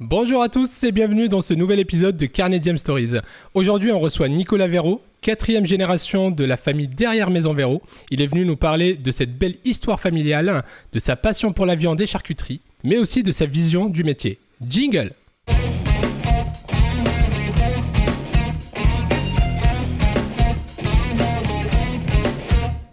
Bonjour 0.00 0.44
à 0.44 0.48
tous 0.48 0.84
et 0.84 0.92
bienvenue 0.92 1.28
dans 1.28 1.42
ce 1.42 1.54
nouvel 1.54 1.80
épisode 1.80 2.16
de 2.16 2.26
Carnet 2.26 2.60
Diem 2.60 2.78
Stories. 2.78 3.14
Aujourd'hui, 3.54 3.90
on 3.90 3.98
reçoit 3.98 4.28
Nicolas 4.28 4.68
Véraud, 4.68 5.02
quatrième 5.22 5.66
génération 5.66 6.30
de 6.30 6.44
la 6.44 6.56
famille 6.56 6.86
derrière 6.86 7.30
Maison 7.30 7.52
Véraud. 7.52 7.82
Il 8.12 8.20
est 8.20 8.28
venu 8.28 8.44
nous 8.44 8.54
parler 8.54 8.94
de 8.94 9.10
cette 9.10 9.36
belle 9.36 9.56
histoire 9.64 9.98
familiale, 9.98 10.62
de 10.92 10.98
sa 11.00 11.16
passion 11.16 11.52
pour 11.52 11.66
la 11.66 11.74
viande 11.74 12.00
et 12.00 12.06
charcuterie, 12.06 12.60
mais 12.84 12.96
aussi 12.96 13.24
de 13.24 13.32
sa 13.32 13.46
vision 13.46 13.86
du 13.86 14.04
métier. 14.04 14.38
Jingle 14.64 15.14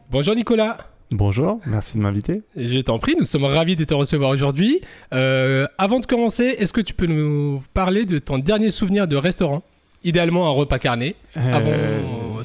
Bonjour 0.10 0.34
Nicolas 0.34 0.78
Bonjour, 1.20 1.62
merci 1.66 1.96
de 1.98 2.02
m'inviter. 2.04 2.42
Je 2.58 2.80
t'en 2.82 3.00
prie, 3.00 3.16
nous 3.18 3.24
sommes 3.24 3.46
ravis 3.46 3.78
de 3.78 3.86
te 3.86 3.94
recevoir 3.94 4.32
aujourd'hui. 4.32 4.82
Euh, 5.14 5.66
avant 5.78 6.02
de 6.02 6.06
commencer, 6.06 6.44
est-ce 6.60 6.74
que 6.74 6.82
tu 6.82 6.94
peux 6.94 7.06
nous 7.06 7.64
parler 7.74 8.04
de 8.06 8.20
ton 8.20 8.38
dernier 8.38 8.70
souvenir 8.70 9.08
de 9.08 9.16
restaurant? 9.16 9.64
Idéalement 10.04 10.46
un 10.46 10.50
repas 10.52 10.78
carné, 10.78 11.16
avant 11.36 11.72
Euh, 11.72 12.02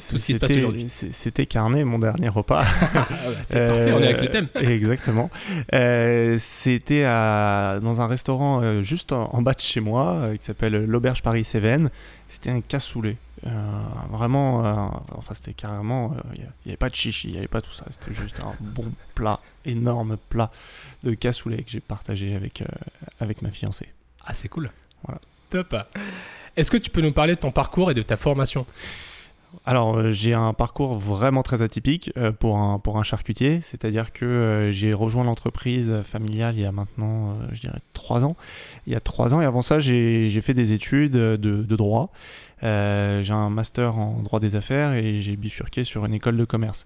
tout 0.09 0.17
ce 0.17 0.25
qui 0.25 0.33
se 0.35 0.39
passe 0.39 0.55
aujourd'hui. 0.55 0.87
C'était 0.89 1.45
carné, 1.47 1.83
mon 1.83 1.99
dernier 1.99 2.29
repas. 2.29 2.63
Ah 2.95 3.07
c'est 3.43 3.67
parfait, 3.67 3.91
on 3.93 3.99
est 3.99 4.05
avec 4.05 4.21
le 4.21 4.27
thème. 4.29 4.47
Exactement. 4.61 5.29
Euh, 5.73 6.37
C'était 6.39 7.03
dans 7.03 7.99
un 7.99 8.07
restaurant 8.07 8.61
euh, 8.63 8.83
juste 8.83 9.11
en, 9.11 9.29
en 9.33 9.41
bas 9.41 9.53
de 9.53 9.59
chez 9.59 9.81
moi, 9.81 10.13
euh, 10.13 10.37
qui 10.37 10.45
s'appelle 10.45 10.85
l'Auberge 10.85 11.21
Paris-Cévennes. 11.21 11.89
C'était 12.29 12.51
un 12.51 12.61
cassoulet. 12.61 13.17
Euh, 13.47 13.49
vraiment, 14.09 14.65
euh, 14.65 14.97
enfin 15.15 15.33
c'était 15.33 15.53
carrément, 15.53 16.13
euh, 16.13 16.21
il 16.35 16.41
n'y 16.41 16.71
avait 16.71 16.77
pas 16.77 16.89
de 16.89 16.95
chichi, 16.95 17.29
il 17.29 17.31
n'y 17.31 17.37
avait 17.39 17.47
pas 17.47 17.61
tout 17.61 17.71
ça. 17.71 17.85
C'était 17.89 18.13
juste 18.13 18.39
un 18.39 18.53
bon 18.59 18.85
plat, 19.15 19.39
énorme 19.65 20.17
plat 20.29 20.51
de 21.03 21.13
cassoulet 21.13 21.63
que 21.63 21.71
j'ai 21.71 21.79
partagé 21.79 22.35
avec, 22.35 22.61
euh, 22.61 22.65
avec 23.19 23.41
ma 23.41 23.49
fiancée. 23.49 23.89
Ah, 24.25 24.33
c'est 24.33 24.47
cool. 24.49 24.71
Voilà. 25.03 25.19
Top. 25.49 25.75
Est-ce 26.55 26.69
que 26.69 26.77
tu 26.77 26.89
peux 26.89 27.01
nous 27.01 27.11
parler 27.11 27.35
de 27.35 27.39
ton 27.39 27.51
parcours 27.51 27.89
et 27.91 27.93
de 27.93 28.03
ta 28.03 28.17
formation? 28.17 28.65
Alors, 29.65 29.97
euh, 29.97 30.11
j'ai 30.11 30.33
un 30.33 30.53
parcours 30.53 30.95
vraiment 30.95 31.43
très 31.43 31.61
atypique 31.61 32.11
euh, 32.17 32.31
pour, 32.31 32.57
un, 32.57 33.03
charcutier, 33.03 33.61
c'est-à-dire 33.61 34.13
que 34.13 34.25
euh, 34.25 34.71
j'ai 34.71 34.93
rejoint 34.93 35.23
l'entreprise 35.23 36.01
familiale 36.03 36.55
il 36.55 36.61
y 36.61 36.65
a 36.65 36.71
maintenant, 36.71 37.37
je 37.51 37.61
dirais, 37.61 37.79
trois 37.93 38.25
ans. 38.25 38.35
Il 38.87 38.93
y 38.93 38.95
a 38.95 38.99
trois 38.99 39.33
ans, 39.33 39.41
et 39.41 39.45
avant 39.45 39.61
ça, 39.61 39.79
j'ai 39.79 40.41
fait 40.41 40.53
des 40.53 40.73
études 40.73 41.13
de, 41.13 41.75
droit. 41.75 42.11
J'ai 42.61 43.33
un 43.33 43.49
master 43.49 43.97
en 43.97 44.21
droit 44.21 44.39
des 44.39 44.55
affaires 44.55 44.93
et 44.93 45.17
j'ai 45.17 45.35
bifurqué 45.35 45.83
sur 45.83 46.05
une 46.05 46.13
école 46.13 46.37
de 46.37 46.45
commerce. 46.45 46.85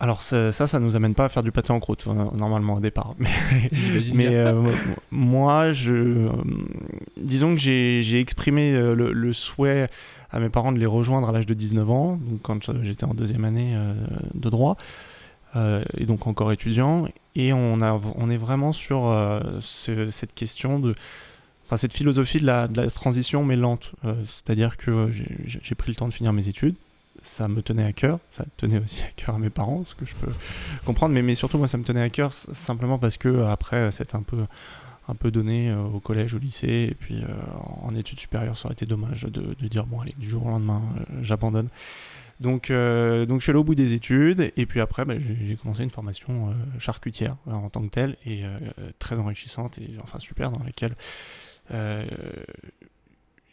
Alors 0.00 0.22
ça, 0.22 0.50
ça, 0.52 0.66
ça 0.66 0.80
nous 0.80 0.96
amène 0.96 1.14
pas 1.14 1.26
à 1.26 1.28
faire 1.28 1.42
du 1.42 1.52
pâté 1.52 1.72
en 1.72 1.78
croûte, 1.80 2.04
euh, 2.08 2.12
normalement 2.36 2.74
au 2.74 2.80
départ. 2.80 3.14
Mais 4.14 4.26
euh, 4.36 4.52
mo- 4.62 4.70
moi, 5.10 5.72
je, 5.72 5.92
euh, 5.92 6.28
disons 7.20 7.54
que 7.54 7.60
j'ai 7.60 8.18
exprimé 8.20 8.74
euh, 8.74 8.94
le, 8.94 9.12
le 9.12 9.32
souhait 9.32 9.88
à 10.30 10.40
mes 10.40 10.48
parents 10.48 10.72
de 10.72 10.78
les 10.78 10.86
rejoindre 10.86 11.28
à 11.28 11.32
l'âge 11.32 11.46
de 11.46 11.54
19 11.54 11.90
ans, 11.90 12.16
donc 12.20 12.40
quand 12.42 12.82
j'étais 12.82 13.04
en 13.04 13.14
deuxième 13.14 13.44
année 13.44 13.76
de 14.34 14.50
droit, 14.50 14.76
euh, 15.54 15.84
et 15.96 16.06
donc 16.06 16.26
encore 16.26 16.50
étudiant. 16.50 17.06
Et 17.36 17.52
on, 17.52 17.80
a, 17.80 18.00
on 18.16 18.28
est 18.30 18.36
vraiment 18.36 18.72
sur 18.72 19.06
euh, 19.06 19.40
ce- 19.60 20.10
cette 20.10 20.34
question 20.34 20.80
de. 20.80 20.94
Enfin, 21.66 21.76
cette 21.76 21.92
philosophie 21.94 22.38
de 22.40 22.46
la, 22.46 22.66
de 22.68 22.82
la 22.82 22.90
transition, 22.90 23.44
mais 23.44 23.54
lente. 23.56 23.92
C'est-à-dire 24.02 24.76
que 24.76 25.08
j'ai 25.46 25.74
pris 25.76 25.92
le 25.92 25.96
temps 25.96 26.08
de 26.08 26.12
finir 26.12 26.32
mes 26.32 26.48
études. 26.48 26.74
Ça 27.24 27.48
me 27.48 27.62
tenait 27.62 27.84
à 27.84 27.92
cœur. 27.92 28.20
Ça 28.30 28.44
tenait 28.56 28.78
aussi 28.78 29.02
à 29.02 29.10
cœur 29.16 29.34
à 29.34 29.38
mes 29.38 29.50
parents, 29.50 29.84
ce 29.84 29.96
que 29.96 30.04
je 30.06 30.14
peux 30.14 30.32
comprendre. 30.86 31.12
Mais, 31.14 31.22
mais 31.22 31.34
surtout, 31.34 31.58
moi, 31.58 31.66
ça 31.66 31.78
me 31.78 31.84
tenait 31.84 32.02
à 32.02 32.10
cœur 32.10 32.32
simplement 32.32 32.98
parce 32.98 33.16
que 33.16 33.28
euh, 33.28 33.50
après, 33.50 33.90
c'est 33.90 34.14
un 34.14 34.22
peu 34.22 34.44
un 35.08 35.14
peu 35.14 35.30
donné 35.30 35.70
euh, 35.70 35.82
au 35.82 36.00
collège, 36.00 36.34
au 36.34 36.38
lycée, 36.38 36.88
et 36.90 36.94
puis 36.94 37.22
euh, 37.22 37.26
en 37.82 37.94
études 37.94 38.20
supérieures, 38.20 38.56
ça 38.56 38.66
aurait 38.66 38.74
été 38.74 38.86
dommage 38.86 39.22
de, 39.22 39.54
dire 39.68 39.86
bon 39.86 40.00
allez, 40.00 40.14
du 40.18 40.28
jour 40.28 40.46
au 40.46 40.48
lendemain, 40.48 40.82
euh, 40.96 41.20
j'abandonne. 41.22 41.68
Donc, 42.40 42.70
euh, 42.70 43.26
donc 43.26 43.40
je 43.40 43.44
suis 43.44 43.50
allé 43.50 43.60
au 43.60 43.64
bout 43.64 43.74
des 43.74 43.92
études, 43.92 44.52
et 44.56 44.66
puis 44.66 44.80
après, 44.80 45.04
bah, 45.04 45.14
j'ai 45.18 45.56
commencé 45.56 45.82
une 45.82 45.90
formation 45.90 46.48
euh, 46.48 46.52
charcutière 46.78 47.36
euh, 47.48 47.52
en 47.52 47.68
tant 47.70 47.82
que 47.82 47.90
telle, 47.90 48.16
et 48.24 48.44
euh, 48.44 48.58
très 48.98 49.16
enrichissante, 49.16 49.78
et 49.78 49.90
enfin 50.02 50.18
super, 50.18 50.50
dans 50.50 50.64
laquelle 50.64 50.96
euh, 51.70 52.04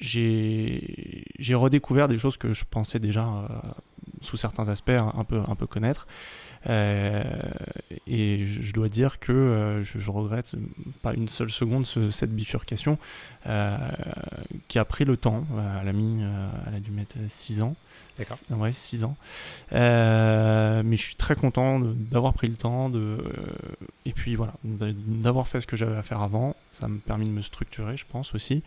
j'ai 0.01 1.55
redécouvert 1.55 2.07
des 2.07 2.17
choses 2.17 2.37
que 2.37 2.53
je 2.53 2.63
pensais 2.69 2.99
déjà, 2.99 3.23
euh, 3.25 3.47
sous 4.21 4.37
certains 4.37 4.67
aspects, 4.69 4.89
un 4.91 5.23
peu, 5.23 5.41
un 5.47 5.55
peu 5.55 5.67
connaître. 5.67 6.07
Euh, 6.67 7.23
et 8.05 8.45
je, 8.45 8.61
je 8.61 8.71
dois 8.73 8.87
dire 8.87 9.19
que 9.19 9.31
euh, 9.31 9.83
je, 9.83 9.97
je 9.97 10.11
regrette 10.11 10.53
pas 11.01 11.13
une 11.15 11.27
seule 11.27 11.49
seconde 11.49 11.87
ce- 11.87 12.11
cette 12.11 12.29
bifurcation 12.35 12.99
qui 14.67 14.77
a 14.79 14.85
pris 14.85 15.03
le 15.05 15.17
temps. 15.17 15.43
Elle 15.81 15.87
a, 15.87 15.93
mis, 15.93 16.21
elle 16.67 16.75
a 16.75 16.79
dû 16.79 16.91
mettre 16.91 17.15
6 17.27 17.61
ans. 17.63 17.75
D'accord. 18.17 18.37
Ouais, 18.51 18.71
6 18.71 19.03
ans. 19.03 19.15
Mais 19.71 20.95
je 20.95 21.01
suis 21.01 21.15
très 21.15 21.33
content 21.35 21.79
d'avoir 21.79 22.33
pris 22.33 22.47
le 22.47 22.55
temps. 22.55 22.89
De, 22.89 23.17
et 24.05 24.11
puis 24.13 24.35
voilà, 24.35 24.53
d'a- 24.63 24.91
d'avoir 24.93 25.47
fait 25.47 25.61
ce 25.61 25.65
que 25.67 25.75
j'avais 25.75 25.97
à 25.97 26.03
faire 26.03 26.21
avant. 26.21 26.55
Ça 26.73 26.87
m'a 26.87 26.99
permis 27.03 27.25
de 27.25 27.31
me 27.31 27.41
structurer, 27.41 27.97
je 27.97 28.05
pense 28.07 28.35
aussi. 28.35 28.61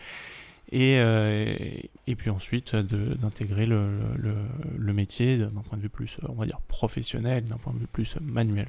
Et, 0.73 0.97
euh, 0.99 1.55
et 2.07 2.17
puis 2.17 2.31
ensuite 2.31 2.75
d'intégrer 2.75 3.67
le, 3.67 3.99
le- 4.17 4.35
le 4.77 4.93
métier 4.93 5.39
d'un 5.39 5.51
point 5.51 5.77
de 5.79 5.83
vue 5.83 5.89
plus, 5.89 6.17
on 6.29 6.33
va 6.35 6.47
dire, 6.47 6.61
professionnel, 6.63 7.45
d'un 7.45 7.57
point 7.59 7.73
de 7.73 7.79
vue 7.79 7.87
plus 7.87 8.17
manuel. 8.21 8.69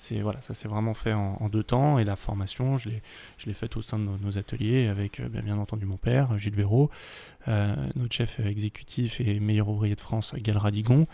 C'est 0.00 0.20
voilà, 0.20 0.40
ça 0.40 0.54
s'est 0.54 0.68
vraiment 0.68 0.94
fait 0.94 1.12
en, 1.12 1.36
en 1.40 1.48
deux 1.48 1.64
temps 1.64 1.98
et 1.98 2.04
la 2.04 2.16
formation, 2.16 2.78
je 2.78 2.88
l'ai, 2.88 3.02
je 3.36 3.46
l'ai 3.46 3.52
faite 3.52 3.76
au 3.76 3.82
sein 3.82 3.98
de 3.98 4.04
nos, 4.04 4.16
nos 4.16 4.38
ateliers 4.38 4.86
avec 4.86 5.18
euh, 5.18 5.28
bien, 5.28 5.42
bien 5.42 5.58
entendu 5.58 5.86
mon 5.86 5.96
père, 5.96 6.38
Gilles 6.38 6.54
Véraud, 6.54 6.88
euh, 7.48 7.74
notre 7.96 8.14
chef 8.14 8.40
exécutif 8.40 9.20
et 9.20 9.40
meilleur 9.40 9.68
ouvrier 9.68 9.96
de 9.96 10.00
France, 10.00 10.34
Gal 10.36 10.56
Radigon, 10.56 11.06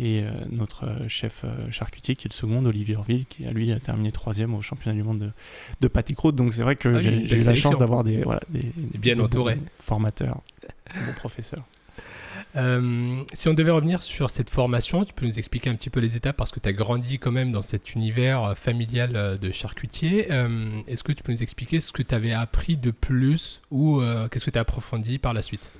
et 0.00 0.22
euh, 0.22 0.30
notre 0.50 0.86
euh, 0.86 1.08
chef 1.08 1.42
euh, 1.44 1.70
charcutier 1.70 2.16
qui 2.16 2.26
est 2.26 2.30
le 2.30 2.34
second, 2.34 2.64
Olivier 2.64 2.96
Orville, 2.96 3.26
qui 3.26 3.44
a 3.44 3.50
lui 3.50 3.70
a 3.70 3.78
terminé 3.78 4.10
troisième 4.10 4.54
au 4.54 4.62
championnat 4.62 4.96
du 4.96 5.02
monde 5.02 5.18
de, 5.18 5.30
de 5.80 5.88
pâté 5.88 6.14
croûte. 6.14 6.36
Donc 6.36 6.54
c'est 6.54 6.62
vrai 6.62 6.74
que 6.74 6.88
Ah 6.88 6.98
oui, 6.98 7.26
j'ai, 7.26 7.36
eu 7.36 7.44
la 7.44 7.54
chance 7.54 7.76
d'avoir 7.76 8.02
des, 8.02 8.22
voilà, 8.22 8.40
des, 8.48 8.72
bien 8.98 9.16
des 9.16 9.58
formateurs, 9.78 10.40
bons 10.94 11.12
professeurs. 11.16 11.64
Euh, 12.56 13.22
si 13.32 13.48
on 13.48 13.54
devait 13.54 13.70
revenir 13.70 14.02
sur 14.02 14.30
cette 14.30 14.50
formation, 14.50 15.04
tu 15.04 15.14
peux 15.14 15.26
nous 15.26 15.38
expliquer 15.38 15.70
un 15.70 15.74
petit 15.74 15.90
peu 15.90 16.00
les 16.00 16.16
étapes 16.16 16.36
parce 16.36 16.50
que 16.50 16.60
tu 16.60 16.68
as 16.68 16.72
grandi 16.72 17.18
quand 17.18 17.30
même 17.30 17.52
dans 17.52 17.62
cet 17.62 17.94
univers 17.94 18.44
euh, 18.44 18.54
familial 18.54 19.14
euh, 19.14 19.36
de 19.36 19.50
charcutier. 19.50 20.28
Est-ce 20.86 21.04
que 21.04 21.12
tu 21.12 21.22
peux 21.22 21.32
nous 21.32 21.42
expliquer 21.42 21.80
ce 21.80 21.92
que 21.92 22.02
tu 22.02 22.14
avais 22.14 22.32
appris 22.32 22.76
de 22.76 22.90
plus 22.90 23.62
ou 23.70 24.00
qu'est-ce 24.30 24.44
que 24.44 24.50
tu 24.50 24.58
as 24.58 24.62
approfondi 24.62 25.18
par 25.18 25.32
la 25.32 25.42
suite? 25.42 25.70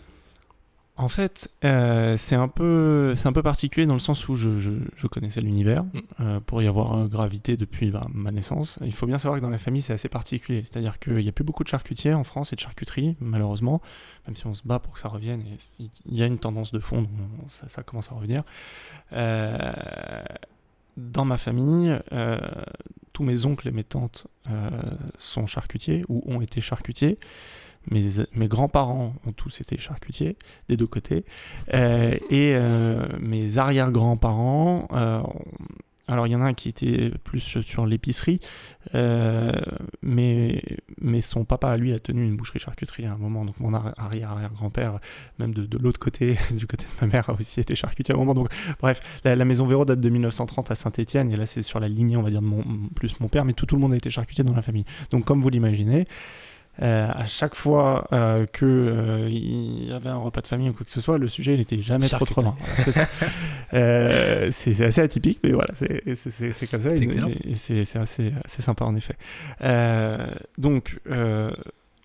En 1.02 1.08
fait, 1.08 1.48
euh, 1.64 2.18
c'est 2.18 2.34
un 2.34 2.48
peu, 2.48 3.14
c'est 3.16 3.26
un 3.26 3.32
peu 3.32 3.42
particulier 3.42 3.86
dans 3.86 3.94
le 3.94 4.00
sens 4.00 4.28
où 4.28 4.36
je, 4.36 4.58
je- 4.58 4.70
je 4.96 5.06
connaissais 5.06 5.40
l'univers 5.40 5.84
Mm. 5.84 5.98
euh, 6.20 6.40
pour 6.40 6.60
y 6.60 6.66
avoir 6.66 6.94
euh, 6.98 7.06
gravité 7.06 7.56
depuis 7.56 7.90
bah, 7.90 8.06
ma 8.12 8.30
naissance. 8.30 8.78
Il 8.84 8.92
faut 8.92 9.06
bien 9.06 9.16
savoir 9.16 9.38
que 9.40 9.42
dans 9.42 9.48
la 9.50 9.56
famille, 9.56 9.80
c'est 9.80 9.94
assez 9.94 10.10
particulier. 10.10 10.60
C'est-à-dire 10.62 10.98
qu'il 10.98 11.16
n'y 11.16 11.28
a 11.28 11.32
plus 11.32 11.42
beaucoup 11.44 11.64
de 11.64 11.68
charcutiers 11.68 12.12
en 12.12 12.22
France 12.22 12.52
et 12.52 12.56
de 12.56 12.60
charcuterie, 12.60 13.16
malheureusement, 13.20 13.80
même 14.26 14.36
si 14.36 14.46
on 14.46 14.52
se 14.52 14.60
bat 14.66 14.78
pour 14.78 14.92
que 14.92 15.00
ça 15.00 15.08
revienne. 15.08 15.42
Il 15.78 15.88
y 16.06 16.22
a 16.22 16.26
une 16.26 16.38
tendance 16.38 16.70
de 16.70 16.80
fond, 16.80 17.06
ça, 17.48 17.66
ça 17.70 17.82
commence 17.82 18.12
à 18.12 18.14
revenir. 18.14 18.42
Euh, 19.14 19.72
dans 20.98 21.24
ma 21.24 21.38
famille, 21.38 21.98
tous 23.14 23.22
mes 23.22 23.46
oncles 23.46 23.68
et 23.68 23.70
mes 23.70 23.84
tantes 23.84 24.26
sont 25.16 25.46
charcutiers 25.46 26.04
ou 26.08 26.22
ont 26.26 26.42
été 26.42 26.60
charcutiers. 26.60 27.18
Mes, 27.88 28.48
grands-parents 28.48 29.14
ont 29.26 29.32
tous 29.32 29.60
été 29.60 29.78
charcutiers 29.78 30.36
des 30.68 30.76
deux 30.76 30.86
côtés. 30.86 31.24
Euh, 31.72 32.14
et 32.28 32.52
euh, 32.54 33.06
mes 33.18 33.58
arrière-grands-parents, 33.58 34.86
euh, 34.92 35.22
alors 36.06 36.26
il 36.26 36.30
y 36.30 36.36
en 36.36 36.42
a 36.42 36.44
un 36.44 36.54
qui 36.54 36.68
était 36.68 37.10
plus 37.24 37.62
sur 37.62 37.86
l'épicerie, 37.86 38.40
mais, 38.92 40.62
mais 41.00 41.20
son 41.20 41.44
papa, 41.44 41.76
lui, 41.76 41.92
a 41.92 42.00
tenu 42.00 42.24
une 42.24 42.36
boucherie-charcuterie 42.36 43.06
à 43.06 43.12
un 43.12 43.16
moment. 43.16 43.44
Donc 43.44 43.58
mon 43.60 43.72
arri- 43.72 43.94
arrière-arrière-grand-père, 43.96 44.98
même 45.38 45.54
de, 45.54 45.78
l'autre 45.78 46.00
côté, 46.00 46.36
du 46.50 46.66
côté 46.66 46.84
de 46.84 47.06
ma 47.06 47.12
mère, 47.12 47.30
a 47.30 47.32
aussi 47.32 47.60
été 47.60 47.74
charcutier 47.74 48.12
à 48.12 48.16
un 48.16 48.20
moment. 48.20 48.34
Donc 48.34 48.48
bref, 48.80 49.00
la, 49.24 49.44
maison 49.44 49.66
Véro 49.66 49.84
date 49.84 50.00
de 50.00 50.08
1930 50.08 50.70
à 50.70 50.74
Saint-Étienne, 50.74 51.32
et 51.32 51.36
là 51.36 51.46
c'est 51.46 51.62
sur 51.62 51.80
la 51.80 51.88
lignée, 51.88 52.16
on 52.16 52.22
va 52.22 52.30
dire, 52.30 52.42
de 52.42 52.94
plus 52.94 53.18
mon 53.20 53.28
père, 53.28 53.44
mais 53.44 53.54
tout, 53.54 53.66
tout 53.66 53.76
le 53.76 53.80
monde 53.80 53.94
a 53.94 53.96
été 53.96 54.10
charcutier 54.10 54.44
dans 54.44 54.54
la 54.54 54.62
famille. 54.62 54.84
Donc 55.10 55.24
comme 55.24 55.40
vous 55.40 55.48
l'imaginez, 55.48 56.06
euh, 56.82 57.08
à 57.12 57.26
chaque 57.26 57.54
fois 57.54 58.06
euh, 58.12 58.46
que 58.46 58.64
euh, 58.64 59.28
y 59.30 59.92
avait 59.92 60.08
un 60.08 60.16
repas 60.16 60.40
de 60.40 60.46
famille 60.46 60.70
ou 60.70 60.72
quoi 60.72 60.84
que 60.84 60.90
ce 60.92 61.00
soit, 61.00 61.18
le 61.18 61.28
sujet 61.28 61.56
n'était 61.56 61.80
jamais 61.82 62.08
trop 62.08 62.24
trop 62.24 62.42
loin. 62.42 62.56
Voilà, 62.86 63.06
c'est 64.50 64.84
assez 64.84 65.00
atypique, 65.00 65.40
mais 65.44 65.52
voilà, 65.52 65.74
c'est 65.74 66.02
comme 66.70 66.80
ça. 66.80 66.90
C'est 67.54 67.96
assez, 67.96 68.32
assez 68.44 68.62
sympa 68.62 68.84
en 68.84 68.96
effet. 68.96 69.16
Donc, 70.58 70.98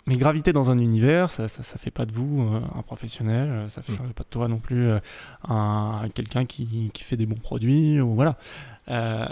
mais 0.07 0.17
graviter 0.17 0.53
dans 0.53 0.69
un 0.69 0.77
univers, 0.77 1.31
ça, 1.31 1.47
ça, 1.47 1.63
ça 1.63 1.77
fait 1.79 1.89
pas 1.89 2.05
de 2.05 2.11
vous 2.11 2.43
euh, 2.43 2.61
un 2.77 2.81
professionnel, 2.83 3.65
ça 3.69 3.81
fait 3.81 3.93
Mm. 3.93 4.13
pas 4.13 4.23
de 4.23 4.29
toi 4.29 4.47
non 4.47 4.59
plus 4.59 4.87
euh, 4.89 4.99
un, 5.47 6.03
quelqu'un 6.13 6.45
qui, 6.45 6.91
qui 6.93 7.03
fait 7.03 7.17
des 7.17 7.25
bons 7.25 7.39
produits, 7.39 7.99
ou 7.99 8.13
voilà. 8.13 8.37
Euh, 8.89 9.25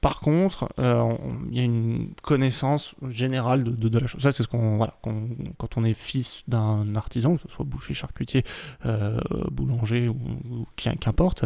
Par 0.00 0.20
contre, 0.20 0.68
euh, 0.78 1.14
il 1.50 1.56
y 1.58 1.60
a 1.60 1.64
une 1.64 2.12
connaissance 2.22 2.94
générale 3.08 3.64
de, 3.64 3.98
la 3.98 4.06
chose. 4.06 4.22
Ça, 4.22 4.32
c'est 4.32 4.42
ce 4.42 4.48
qu'on. 4.48 4.78
Voilà, 4.78 4.94
quand 5.02 5.76
on 5.76 5.84
est 5.84 5.94
fils 5.94 6.42
d'un 6.48 6.94
artisan, 6.94 7.36
que 7.36 7.42
ce 7.42 7.48
soit 7.48 7.66
boucher, 7.66 7.92
charcutier, 7.92 8.44
euh, 8.86 9.20
boulanger 9.50 10.08
ou, 10.08 10.16
ou 10.50 10.66
qu'importe, 10.76 11.44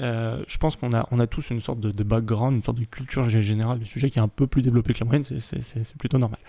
euh, 0.00 0.42
je 0.48 0.56
pense 0.56 0.76
qu'on 0.76 0.92
a, 0.92 1.06
on 1.10 1.20
a 1.20 1.26
tous 1.26 1.50
une 1.50 1.60
sorte 1.60 1.80
de, 1.80 2.02
background, 2.02 2.56
une 2.56 2.62
sorte 2.62 2.78
de 2.78 2.84
culture 2.84 3.28
générale 3.28 3.78
du 3.78 3.86
sujet 3.86 4.08
qui 4.08 4.18
est 4.18 4.22
un 4.22 4.28
peu 4.28 4.46
plus 4.46 4.62
développée 4.62 4.94
que 4.94 5.00
la 5.00 5.06
moyenne, 5.06 5.24
c'est 5.24 5.96
plutôt 5.98 6.18
normal. 6.18 6.40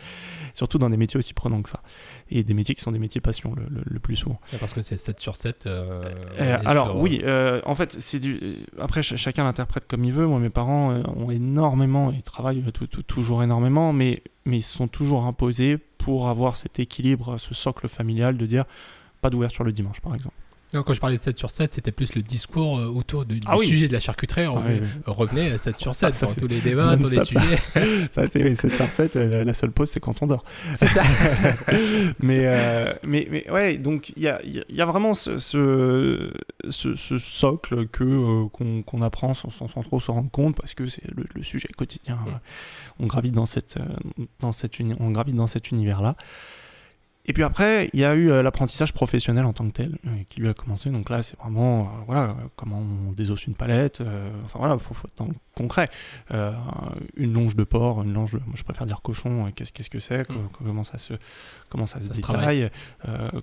Surtout 0.53 0.77
dans 0.77 0.89
des 0.89 0.97
métiers 0.97 1.17
aussi 1.17 1.33
prenants 1.33 1.61
que 1.61 1.69
ça. 1.69 1.81
Et 2.29 2.43
des 2.43 2.53
métiers 2.53 2.75
qui 2.75 2.81
sont 2.81 2.91
des 2.91 2.99
métiers 2.99 3.21
passion 3.21 3.53
le, 3.55 3.99
plus 3.99 4.15
souvent. 4.15 4.39
parce 4.59 4.73
que 4.73 4.81
c'est 4.81 4.97
7 4.97 5.19
sur 5.19 5.35
7. 5.35 5.65
Euh, 5.65 6.03
euh, 6.39 6.57
alors 6.65 6.97
oui, 6.97 7.21
en 7.65 7.75
fait, 7.75 7.95
c'est 7.99 8.19
du... 8.19 8.57
après 8.79 9.03
chacun 9.03 9.43
l'interprète 9.43 9.85
comme 9.87 10.05
il 10.05 10.13
veut. 10.13 10.27
Moi, 10.27 10.39
mes 10.39 10.49
parents 10.49 10.93
ont 11.15 11.29
énormément, 11.29 12.11
ils 12.11 12.23
travaillent 12.23 12.63
toujours 13.07 13.43
énormément, 13.43 13.91
mais, 13.91 14.23
mais 14.45 14.57
ils 14.57 14.63
sont 14.63 14.87
toujours 14.87 15.25
imposés 15.25 15.77
pour 15.97 16.29
avoir 16.29 16.57
cet 16.57 16.79
équilibre, 16.79 17.37
ce 17.37 17.53
socle 17.53 17.87
familial 17.87 18.37
de 18.37 18.45
dire 18.45 18.65
pas 19.21 19.29
d'ouverture 19.29 19.63
le 19.63 19.71
dimanche, 19.71 19.99
par 20.01 20.15
exemple 20.15 20.33
quand 20.79 20.93
je 20.93 20.99
parlais 20.99 21.17
de 21.17 21.21
7 21.21 21.37
sur 21.37 21.51
7, 21.51 21.73
c'était 21.73 21.91
plus 21.91 22.15
le 22.15 22.21
discours 22.21 22.79
euh, 22.79 22.85
autour 22.87 23.25
du, 23.25 23.39
ah 23.45 23.57
sujet 23.57 23.87
de 23.87 23.93
la 23.93 23.99
charcuterie. 23.99 24.45
Ah 24.45 24.61
revenait 25.05 25.51
à 25.51 25.57
7 25.57 25.77
sur 25.77 25.95
7 25.95 26.21
dans 26.21 26.33
tous 26.33 26.47
les 26.47 26.61
débats, 26.61 26.97
tous 26.97 27.09
les 27.09 27.23
sujets. 27.25 27.57
Ça, 28.11 28.27
c'est 28.27 28.55
7 28.55 28.75
sur 28.75 28.89
7, 28.89 29.15
euh, 29.15 29.43
la 29.43 29.53
seule 29.53 29.71
pause, 29.71 29.89
c'est 29.89 29.99
quand 29.99 30.21
on 30.21 30.27
dort. 30.27 30.43
C'est 30.75 30.87
ça. 30.87 31.03
mais, 32.19 32.43
euh, 32.45 32.93
mais, 33.05 33.27
mais 33.29 33.49
ouais, 33.51 33.77
donc 33.77 34.13
il 34.15 34.23
y 34.23 34.27
a, 34.27 34.41
y 34.43 34.81
a, 34.81 34.85
vraiment 34.85 35.13
ce, 35.13 35.37
ce, 35.37 36.31
ce, 36.69 37.17
socle 37.17 37.87
que, 37.87 38.47
qu'on, 38.47 39.01
apprend 39.01 39.33
sans, 39.33 39.49
sans, 39.49 39.67
trop 39.67 39.99
se 39.99 40.11
rendre 40.11 40.31
compte 40.31 40.55
parce 40.55 40.73
que 40.73 40.87
c'est 40.87 41.03
le, 41.13 41.43
sujet 41.43 41.69
quotidien. 41.75 42.15
Mm. 42.15 42.39
On 42.99 43.07
gravite 43.07 43.33
dans, 43.33 43.45
cette, 43.45 43.77
dans, 44.39 44.51
cette 44.51 44.77
on 44.99 45.11
gravite 45.11 45.35
dans 45.35 45.47
cet 45.47 45.71
univers-là. 45.71 46.15
Et 47.25 47.33
puis 47.33 47.43
après, 47.43 47.89
il 47.93 47.99
y 47.99 48.05
a 48.05 48.15
eu 48.15 48.31
euh, 48.31 48.41
l'apprentissage 48.41 48.93
professionnel 48.93 49.45
en 49.45 49.53
tant 49.53 49.65
que 49.67 49.73
tel 49.73 49.97
euh, 50.07 50.09
qui 50.27 50.41
lui 50.41 50.49
a 50.49 50.53
commencé. 50.53 50.89
Donc 50.89 51.09
là, 51.09 51.21
c'est 51.21 51.37
vraiment 51.39 51.81
euh, 51.81 51.85
voilà 52.07 52.35
comment 52.55 52.79
on 52.79 53.11
désosse 53.11 53.45
une 53.45 53.53
palette. 53.53 54.01
enfin 54.45 54.57
voilà, 54.57 54.77
faut, 54.79 54.93
faut 54.93 55.07
être 55.07 55.17
dans 55.17 55.27
le 55.27 55.35
concret. 55.55 55.87
une 56.31 57.33
longe 57.33 57.55
de 57.55 57.63
porc, 57.63 58.01
une 58.01 58.13
longe, 58.13 58.33
de, 58.33 58.39
moi 58.39 58.55
je 58.55 58.63
préfère 58.63 58.87
dire 58.87 59.01
cochon. 59.01 59.51
Qu'est-ce 59.55 59.71
qu'est-ce 59.71 59.89
que 59.89 59.99
c'est 59.99 60.27
mm. 60.29 60.49
Comment 60.63 60.83
ça 60.83 60.97
se 60.97 61.13
comment 61.69 61.85
ça, 61.85 62.01
se 62.01 62.09
détaille 62.09 62.69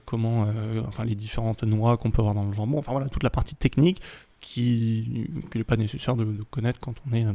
Comment 0.05 0.49
enfin 0.87 1.05
les 1.05 1.15
différentes 1.15 1.63
noix 1.63 1.97
qu'on 1.97 2.11
peut 2.11 2.21
avoir 2.21 2.35
dans 2.35 2.45
le 2.45 2.53
jambon. 2.53 2.79
Enfin 2.79 2.93
voilà 2.93 3.09
toute 3.09 3.23
la 3.23 3.31
partie 3.31 3.55
technique 3.55 4.01
qui 4.41 5.29
n'est 5.55 5.65
pas 5.65 5.77
nécessaire 5.77 6.15
de, 6.15 6.25
connaître 6.51 6.79
quand 6.81 6.95
on 7.07 7.15
est 7.15 7.27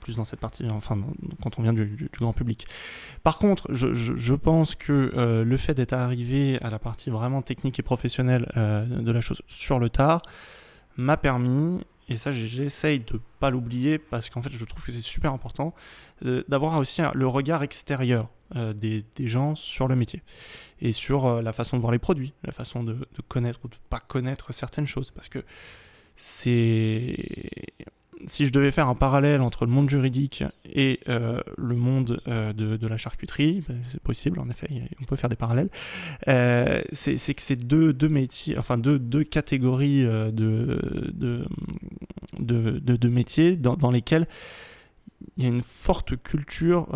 plus 0.00 0.16
dans 0.16 0.24
cette 0.24 0.40
partie, 0.40 0.66
enfin 0.70 0.98
quand 1.42 1.58
on 1.58 1.62
vient 1.62 1.72
du, 1.72 2.10
grand 2.12 2.32
public. 2.32 2.66
Par 3.22 3.38
contre, 3.38 3.72
je, 3.72 3.94
je, 3.94 4.34
pense 4.34 4.74
que 4.74 5.12
euh, 5.16 5.44
le 5.44 5.56
fait 5.56 5.74
d'être 5.74 5.92
arrivé 5.92 6.58
à 6.62 6.70
la 6.70 6.78
partie 6.78 7.10
vraiment 7.10 7.42
technique 7.42 7.78
et 7.78 7.82
professionnelle 7.82 8.50
euh, 8.56 8.84
de 8.84 9.12
la 9.12 9.20
chose 9.20 9.42
sur 9.46 9.78
le 9.78 9.88
tard 9.88 10.22
m'a 10.96 11.16
permis, 11.16 11.80
et 12.08 12.16
ça 12.16 12.32
j'essaye 12.32 13.00
de 13.00 13.20
pas 13.38 13.50
l'oublier 13.50 13.98
parce 13.98 14.30
qu'en 14.30 14.42
fait 14.42 14.52
je 14.52 14.64
trouve 14.64 14.84
que 14.84 14.92
c'est 14.92 15.00
super 15.00 15.32
important, 15.32 15.74
euh, 16.24 16.42
d'avoir 16.48 16.78
aussi 16.78 17.02
le 17.14 17.28
regard 17.28 17.62
extérieur 17.62 18.28
des, 18.54 19.04
des, 19.16 19.28
gens 19.28 19.54
sur 19.54 19.88
le 19.88 19.96
métier 19.96 20.22
et 20.80 20.92
sur 20.92 21.42
la 21.42 21.52
façon 21.52 21.76
de 21.76 21.80
voir 21.80 21.92
les 21.92 21.98
produits, 21.98 22.32
la 22.44 22.52
façon 22.52 22.84
de, 22.84 22.96
connaître 23.28 23.60
ou 23.64 23.68
de 23.68 23.76
pas 23.90 24.00
connaître 24.00 24.52
certaines 24.52 24.86
choses. 24.86 25.10
Parce 25.10 25.28
que 25.28 25.44
c'est 26.16 27.16
si 28.26 28.46
je 28.46 28.52
devais 28.52 28.70
faire 28.70 28.88
un 28.88 28.94
parallèle 28.94 29.40
entre 29.42 29.66
le 29.66 29.72
monde 29.72 29.90
juridique 29.90 30.42
et 30.64 31.00
euh, 31.08 31.40
le 31.58 31.76
monde 31.76 32.20
euh, 32.28 32.52
de, 32.52 32.86
la 32.86 32.96
charcuterie, 32.96 33.62
ben, 33.68 33.78
c'est 33.90 34.00
possible 34.00 34.38
en 34.40 34.48
effet, 34.48 34.68
on 35.00 35.04
peut 35.04 35.16
faire 35.16 35.28
des 35.28 35.36
parallèles, 35.36 35.68
euh, 36.28 36.82
c'est 36.92 37.34
que 37.34 37.42
c'est 37.42 37.56
deux, 37.56 37.92
métiers, 38.08 38.56
enfin 38.58 38.78
deux, 38.78 39.24
catégories 39.24 40.02
de, 40.02 40.78
métiers 43.08 43.56
dans, 43.56 43.76
dans, 43.76 43.90
lesquels 43.90 44.26
il 45.36 45.42
y 45.42 45.46
a 45.46 45.48
une 45.48 45.62
forte 45.62 46.16
culture 46.22 46.88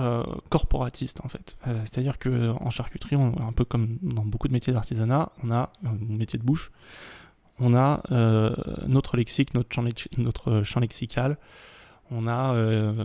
corporatiste 0.49 1.21
en 1.25 1.29
fait. 1.29 1.57
C'est-à-dire 1.65 2.19
qu'en 2.19 2.71
charcuterie, 2.71 3.17
un 3.17 3.53
peu 3.53 3.65
comme 3.65 3.99
dans 4.03 4.25
beaucoup 4.25 4.49
de 4.49 4.53
métiers 4.53 4.73
d'artisanat, 4.73 5.33
on 5.43 5.51
a 5.51 5.73
un 5.85 5.93
métier 6.09 6.39
de 6.39 6.45
bouche 6.45 6.71
on 7.61 7.75
a 7.75 8.03
euh, 8.11 8.55
notre 8.87 9.17
lexique, 9.17 9.55
notre 9.55 9.71
champ, 10.65 10.81
lexical, 10.81 11.37
on 12.11 12.27
a 12.27 12.55
euh, 12.55 13.05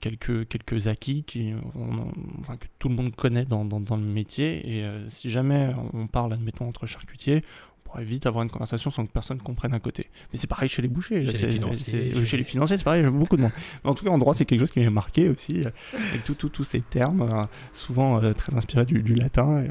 quelques, 0.00 0.48
quelques 0.48 0.88
acquis 0.88 1.22
qui, 1.22 1.52
que 1.52 2.66
tout 2.78 2.88
le 2.88 2.94
monde 2.94 3.14
connaît 3.14 3.44
dans, 3.44 3.64
le 3.64 3.96
métier. 3.98 4.78
Et 4.78 4.84
euh, 4.84 5.08
si 5.10 5.30
jamais 5.30 5.72
on 5.92 6.06
parle, 6.06 6.32
admettons, 6.32 6.66
entre 6.66 6.86
charcutiers, 6.86 7.44
pourrait 7.92 8.04
vite 8.04 8.26
avoir 8.26 8.42
une 8.42 8.50
conversation 8.50 8.90
sans 8.90 9.06
que 9.06 9.12
personne 9.12 9.38
comprenne 9.38 9.74
à 9.74 9.80
côté. 9.80 10.08
Mais 10.32 10.38
c'est 10.38 10.46
pareil 10.46 10.68
chez 10.68 10.82
les 10.82 10.88
bouchers. 10.88 11.26
Chez, 11.26 11.46
les 11.46 11.50
financiers, 11.52 12.24
chez... 12.24 12.36
les 12.36 12.44
financiers, 12.44 12.78
c'est 12.78 12.84
pareil, 12.84 13.04
beaucoup 13.04 13.36
de 13.36 13.42
monde. 13.42 13.52
Mais 13.84 13.90
en 13.90 13.94
tout 13.94 14.04
cas, 14.04 14.10
en 14.10 14.18
droit, 14.18 14.34
c'est 14.34 14.44
quelque 14.44 14.60
chose 14.60 14.70
qui 14.70 14.80
m'a 14.80 14.90
marqué 14.90 15.28
aussi, 15.28 15.60
avec 15.94 16.24
tous 16.24 16.64
ces 16.64 16.80
termes, 16.80 17.46
souvent 17.72 18.20
très 18.34 18.54
inspirés 18.54 18.86
du, 18.86 19.14
latin. 19.14 19.64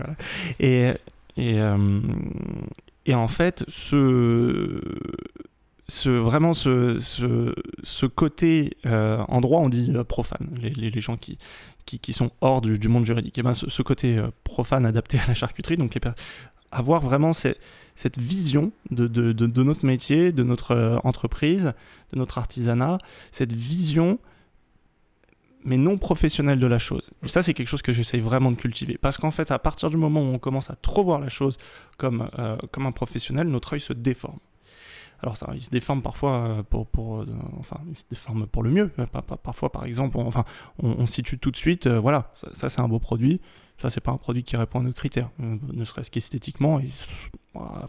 Et, 0.59 0.91
et, 1.37 1.57
et 3.05 3.15
en 3.15 3.27
fait, 3.27 3.65
ce, 3.67 4.81
ce, 5.87 6.09
vraiment 6.09 6.53
ce, 6.53 6.99
ce, 6.99 7.53
ce 7.83 8.05
côté, 8.05 8.77
euh, 8.85 9.23
en 9.27 9.41
droit 9.41 9.59
on 9.59 9.69
dit 9.69 9.91
euh, 9.93 10.03
profane, 10.03 10.47
les, 10.61 10.69
les, 10.69 11.01
gens 11.01 11.17
qui, 11.17 11.37
qui, 11.85 11.99
qui, 11.99 12.13
sont 12.13 12.31
hors 12.41 12.61
du, 12.61 12.79
du 12.79 12.87
monde 12.87 13.05
juridique, 13.05 13.37
et 13.37 13.43
ben 13.43 13.53
ce, 13.53 13.81
côté 13.81 14.17
euh, 14.17 14.29
profane 14.43 14.85
adapté 14.85 15.19
à 15.19 15.27
la 15.27 15.33
charcuterie, 15.33 15.77
donc 15.77 15.95
les, 15.95 16.01
avoir 16.71 17.01
vraiment 17.01 17.33
cette, 17.33 17.57
vision 18.17 18.71
de, 18.89 19.63
notre 19.63 19.85
métier, 19.85 20.31
de 20.31 20.43
notre 20.43 20.99
entreprise, 21.03 21.73
de 22.13 22.19
notre 22.19 22.37
artisanat, 22.37 22.97
cette 23.31 23.53
vision 23.53 24.19
mais 25.63 25.77
non 25.77 25.97
professionnel 25.97 26.59
de 26.59 26.67
la 26.67 26.79
chose. 26.79 27.03
Et 27.23 27.27
ça, 27.27 27.43
c'est 27.43 27.53
quelque 27.53 27.67
chose 27.67 27.81
que 27.81 27.93
j'essaye 27.93 28.19
vraiment 28.19 28.51
de 28.51 28.57
cultiver. 28.57 28.97
Parce 28.99 29.17
qu'en 29.17 29.31
fait, 29.31 29.51
à 29.51 29.59
partir 29.59 29.89
du 29.89 29.97
moment 29.97 30.21
où 30.21 30.33
on 30.33 30.39
commence 30.39 30.69
à 30.69 30.75
trop 30.75 31.03
voir 31.03 31.19
la 31.19 31.29
chose 31.29 31.57
comme, 31.97 32.29
euh, 32.39 32.57
un 32.77 32.91
professionnel, 32.91 33.47
notre 33.47 33.73
œil 33.73 33.79
se 33.79 33.93
déforme. 33.93 34.39
Alors 35.21 35.37
ça, 35.37 35.51
il 35.53 35.61
se 35.61 35.69
déforme 35.69 36.01
parfois 36.01 36.47
euh, 36.47 36.63
pour, 36.63 37.19
euh, 37.19 37.27
enfin, 37.59 37.77
il 37.87 37.95
se 37.95 38.05
déforme 38.09 38.47
pour 38.47 38.63
le 38.63 38.71
mieux. 38.71 38.91
Parfois, 39.43 39.71
par 39.71 39.85
exemple, 39.85 40.17
on, 40.17 40.25
enfin, 40.25 40.45
on, 40.81 41.05
situe 41.05 41.37
tout 41.37 41.51
de 41.51 41.57
suite, 41.57 41.87
voilà, 41.87 42.33
ça 42.53 42.69
c'est 42.69 42.81
un 42.81 42.87
beau 42.87 42.97
produit, 42.97 43.39
ça, 43.81 43.89
c'est 43.89 44.01
pas 44.01 44.11
un 44.11 44.17
produit 44.17 44.43
qui 44.43 44.55
répond 44.55 44.79
à 44.79 44.83
nos 44.83 44.93
critères, 44.93 45.29
euh, 45.41 45.57
ne 45.73 45.85
serait-ce 45.85 46.11
qu'esthétiquement. 46.11 46.79
Et 46.79 46.89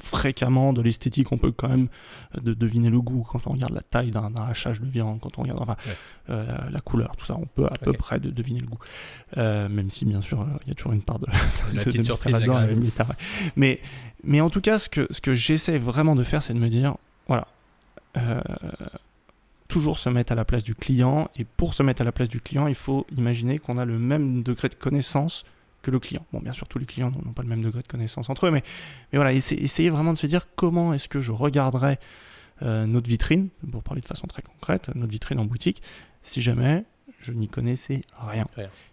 fréquemment, 0.00 0.72
de 0.72 0.82
l'esthétique, 0.82 1.30
on 1.32 1.38
peut 1.38 1.52
quand 1.52 1.68
même 1.68 1.88
euh, 2.37 2.54
deviner 2.54 2.90
le 2.90 3.00
goût 3.00 3.26
quand 3.30 3.46
on 3.46 3.52
regarde 3.52 3.72
la 3.72 3.82
taille 3.82 4.11
d'un 4.11 4.32
hachage 4.49 4.80
de 4.80 4.87
viande, 4.87 5.20
quand 5.20 5.38
on 5.38 5.42
regarde 5.42 5.61
enfin, 5.61 5.76
euh, 6.30 6.46
la 6.70 6.80
couleur, 6.80 7.14
tout 7.16 7.26
ça, 7.26 7.37
on 7.37 7.46
peut 7.46 7.66
à 7.66 7.76
peu 7.78 7.92
près 7.92 8.18
de, 8.20 8.30
deviner 8.30 8.61
le 8.61 8.66
goût. 8.66 8.78
même 9.37 9.90
si, 9.90 10.04
bien 10.04 10.22
sûr, 10.22 10.46
il 10.62 10.68
y 10.68 10.72
a 10.72 10.75
toujours 10.75 10.92
une 10.92 11.02
part 11.02 11.18
de, 11.18 11.26
la 11.72 11.82
petite 11.82 12.04
surprise 12.04 12.37
mais, 13.56 13.80
mais 14.25 14.40
en 14.40 14.50
tout 14.50 14.61
cas, 14.61 14.78
ce 14.78 14.88
que, 14.88 15.06
ce 15.11 15.20
que 15.20 15.34
j'essaie 15.34 15.78
vraiment 15.78 16.14
de 16.14 16.25
faire, 16.25 16.42
c'est 16.42 16.54
de 16.54 16.58
me 16.58 16.68
dire, 16.68 16.96
voilà 17.28 17.46
toujours 19.72 19.99
se 19.99 20.11
mettre 20.11 20.32
à 20.32 20.34
la 20.34 20.44
place 20.44 20.64
du 20.64 20.75
client. 20.75 21.30
Et 21.37 21.44
pour 21.44 21.72
se 21.72 21.82
mettre 21.82 22.02
à 22.02 22.04
la 22.04 22.12
place 22.12 22.28
du 22.28 22.40
client, 22.40 22.66
il 22.66 22.75
faut 22.75 23.06
imaginer 23.16 23.58
qu'on 23.58 23.78
a 23.78 23.87
le 23.87 23.99
même 23.99 24.42
degré 24.42 24.68
de 24.68 24.75
connaissance 24.75 25.44
que 25.82 25.90
le 25.90 25.98
client. 25.98 26.24
Bon, 26.32 26.40
bien 26.40 26.52
sûr, 26.52 26.68
tous 26.68 26.78
les 26.78 26.86
clients 26.86 27.10
n'ont 27.10 27.32
pas 27.32 27.42
le 27.42 27.48
même 27.48 27.62
degré 27.62 27.82
de 27.82 27.86
connaissance 27.86 28.30
entre 28.30 28.46
eux, 28.46 28.50
mais, 28.50 28.62
mais 29.12 29.18
voilà, 29.18 29.32
essayez 29.32 29.90
vraiment 29.90 30.12
de 30.12 30.18
se 30.18 30.26
dire 30.26 30.46
comment 30.56 30.94
est-ce 30.94 31.08
que 31.08 31.20
je 31.20 31.32
regarderai 31.32 31.98
euh, 32.62 32.86
notre 32.86 33.08
vitrine, 33.08 33.48
pour 33.70 33.82
parler 33.82 34.00
de 34.00 34.06
façon 34.06 34.26
très 34.26 34.42
concrète, 34.42 34.90
notre 34.94 35.10
vitrine 35.10 35.40
en 35.40 35.44
boutique, 35.44 35.82
si 36.22 36.40
jamais 36.42 36.84
je 37.20 37.32
n'y 37.32 37.48
connaissais 37.48 38.02
rien. 38.20 38.44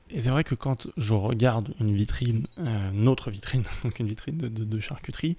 Et 0.10 0.22
c'est 0.22 0.32
vrai 0.32 0.44
que 0.44 0.56
quand 0.56 0.88
je 0.98 1.14
regarde 1.14 1.74
une 1.80 1.96
vitrine, 1.96 2.48
euh, 2.58 2.92
notre 2.92 3.30
vitrine, 3.30 3.64
donc 3.84 4.00
une 4.00 4.08
vitrine 4.08 4.38
de 4.38 4.80
charcuterie, 4.80 5.38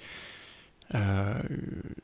euh, 0.95 1.35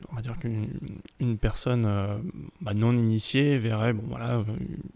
on 0.09 0.15
va 0.15 0.21
dire 0.21 0.37
qu'une 0.39 1.37
personne 1.37 1.85
euh, 1.85 2.17
bah, 2.61 2.73
non 2.73 2.93
initiée 2.93 3.57
verrait 3.57 3.91
bon, 3.91 4.03
voilà, 4.07 4.43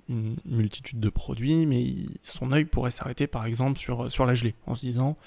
une 0.07 0.37
multitude 0.45 0.99
de 0.99 1.09
produits, 1.09 1.65
mais 1.65 1.85
son 2.23 2.51
œil 2.53 2.65
pourrait 2.65 2.91
s'arrêter 2.91 3.27
par 3.27 3.45
exemple 3.45 3.79
sur, 3.79 4.11
sur 4.11 4.25
la 4.25 4.33
gelée, 4.33 4.55
en 4.65 4.75
se 4.75 4.85
disant 4.85 5.17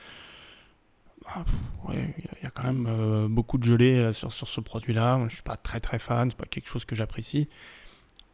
ah, 1.27 1.45
il 1.91 1.99
y, 2.43 2.47
a 2.47 2.51
quand 2.51 2.65
même 2.65 2.87
euh, 2.87 3.29
beaucoup 3.29 3.59
de 3.59 3.65
gelée 3.65 4.13
sur, 4.13 4.33
sur 4.33 4.49
ce 4.49 4.61
produit-là, 4.61 5.21
je 5.29 5.35
suis 5.35 5.43
pas 5.43 5.57
très 5.57 5.81
très 5.81 5.99
fan, 5.99 6.31
c'est 6.31 6.37
pas 6.37 6.47
quelque 6.47 6.69
chose 6.69 6.85
que 6.85 6.95
j'apprécie. 6.95 7.49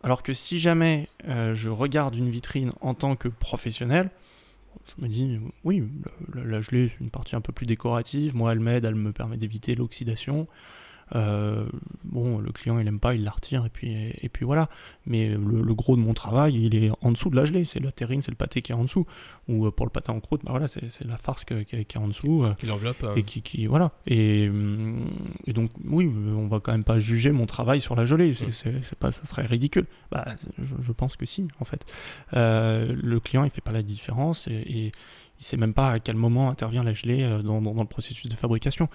Alors 0.02 0.22
que 0.22 0.32
si 0.32 0.58
jamais 0.58 1.08
je 1.26 1.68
regarde 1.68 2.14
une 2.14 2.30
vitrine 2.30 2.72
en 2.80 2.94
tant 2.94 3.16
que 3.16 3.28
professionnel, 3.28 4.10
je 4.96 5.02
me 5.02 5.08
dis, 5.08 5.38
oui, 5.64 5.82
la, 6.34 6.60
gelée, 6.60 6.88
c'est 6.88 7.00
une 7.00 7.10
partie 7.10 7.36
un 7.36 7.40
peu 7.40 7.52
plus 7.52 7.66
décorative. 7.66 8.34
Moi, 8.34 8.52
elle 8.52 8.60
m'aide, 8.60 8.84
elle 8.84 8.94
me 8.94 9.12
permet 9.12 9.36
d'éviter 9.36 9.74
l'oxydation. 9.74 10.46
Euh, 11.14 11.66
bon, 12.04 12.38
le 12.38 12.52
client 12.52 12.78
il 12.78 12.86
aime 12.86 13.00
pas, 13.00 13.14
il 13.14 13.24
la 13.24 13.30
retire 13.30 13.66
et 13.66 13.68
puis, 13.68 13.92
et, 14.20 14.28
puis 14.28 14.44
voilà. 14.44 14.68
Mais 15.06 15.28
le, 15.28 15.74
gros 15.74 15.96
de 15.96 16.00
mon 16.00 16.14
travail, 16.14 16.66
il 16.66 16.74
est 16.74 16.90
en 17.00 17.12
dessous 17.12 17.30
de 17.30 17.36
la 17.36 17.44
gelée. 17.44 17.64
C'est 17.64 17.80
la 17.80 17.92
terrine, 17.92 18.22
c'est 18.22 18.30
le 18.30 18.36
pâté 18.36 18.62
qui 18.62 18.72
est 18.72 18.74
en 18.74 18.84
dessous. 18.84 19.06
Ou 19.48 19.66
euh, 19.66 19.70
pour 19.70 19.86
le 19.86 19.90
pâté 19.90 20.10
en 20.10 20.20
croûte, 20.20 20.42
bah 20.44 20.50
voilà, 20.52 20.68
c'est 20.68 21.04
la 21.04 21.16
farce 21.16 21.44
qui, 21.44 21.54
est 21.54 21.96
en 21.96 22.08
dessous. 22.08 22.44
qui 22.58 22.66
l'enveloppe. 22.66 23.04
Et 23.16 23.22
qui, 23.22 23.42
qui, 23.42 23.66
voilà. 23.66 23.92
Et, 24.06 24.50
et, 25.46 25.52
donc, 25.52 25.70
oui, 25.84 26.06
on 26.06 26.46
va 26.46 26.60
quand 26.60 26.72
même 26.72 26.84
pas 26.84 26.98
juger 26.98 27.32
mon 27.32 27.46
travail 27.46 27.80
sur 27.80 27.96
la 27.96 28.04
gelée. 28.04 28.34
C'est 28.34 28.98
pas, 28.98 29.12
ça 29.12 29.24
serait 29.26 29.46
ridicule. 29.46 29.86
Bah, 30.10 30.24
je, 30.58 30.92
pense 30.92 31.16
que 31.16 31.26
si, 31.26 31.48
en 31.58 31.64
fait. 31.64 31.84
le 32.32 33.18
client, 33.18 33.44
il 33.44 33.50
fait 33.50 33.60
pas 33.60 33.72
la 33.72 33.82
différence 33.82 34.46
et, 34.48 34.52
et 34.52 34.92
il 35.38 35.44
sait 35.44 35.56
même 35.56 35.72
pas 35.72 35.92
à 35.92 35.98
quel 35.98 36.16
moment 36.16 36.50
intervient 36.50 36.84
la 36.84 36.92
gelée 36.92 37.22
dans, 37.42 37.62
dans, 37.62 37.74
dans 37.74 37.82
le 37.82 37.88
processus 37.88 38.28
de 38.28 38.36
fabrication. 38.36 38.88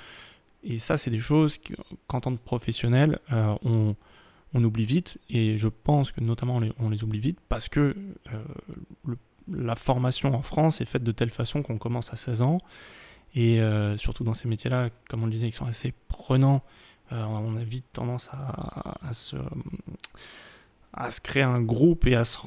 Et 0.65 0.79
ça, 0.79 0.97
c'est 0.97 1.11
des 1.11 1.19
choses 1.19 1.59
qu'en 2.07 2.19
tant 2.19 2.35
que 2.35 2.41
professionnel, 2.41 3.19
euh, 3.31 3.55
on, 3.63 3.95
oublie 4.63 4.85
vite. 4.85 5.19
Et 5.29 5.57
je 5.57 5.67
pense 5.67 6.11
que 6.11 6.21
notamment 6.21 6.59
on 6.79 6.89
les, 6.89 7.03
oublie 7.03 7.19
vite 7.19 7.39
parce 7.49 7.69
que 7.69 7.95
euh, 8.33 9.15
la 9.51 9.75
formation 9.75 10.33
en 10.33 10.41
France 10.41 10.81
est 10.81 10.85
faite 10.85 11.03
de 11.03 11.11
telle 11.11 11.29
façon 11.29 11.61
qu'on 11.61 11.77
commence 11.77 12.11
à 12.11 12.15
16 12.15 12.41
ans. 12.41 12.57
Et 13.35 13.59
euh, 13.59 13.95
surtout 13.97 14.23
dans 14.23 14.33
ces 14.33 14.47
métiers-là, 14.47 14.89
comme 15.09 15.21
on 15.23 15.25
le 15.25 15.31
disait, 15.31 15.49
qui 15.49 15.55
sont 15.55 15.65
assez 15.65 15.93
prenants, 16.07 16.63
on 17.11 17.55
a 17.55 17.63
vite 17.63 17.85
tendance 17.93 18.31
à 18.33 19.13
se 19.13 19.35
à 20.97 21.11
se 21.11 21.19
créer 21.19 21.43
un 21.43 21.61
groupe 21.61 22.07
et 22.07 22.15
à 22.15 22.23
se 22.23 22.37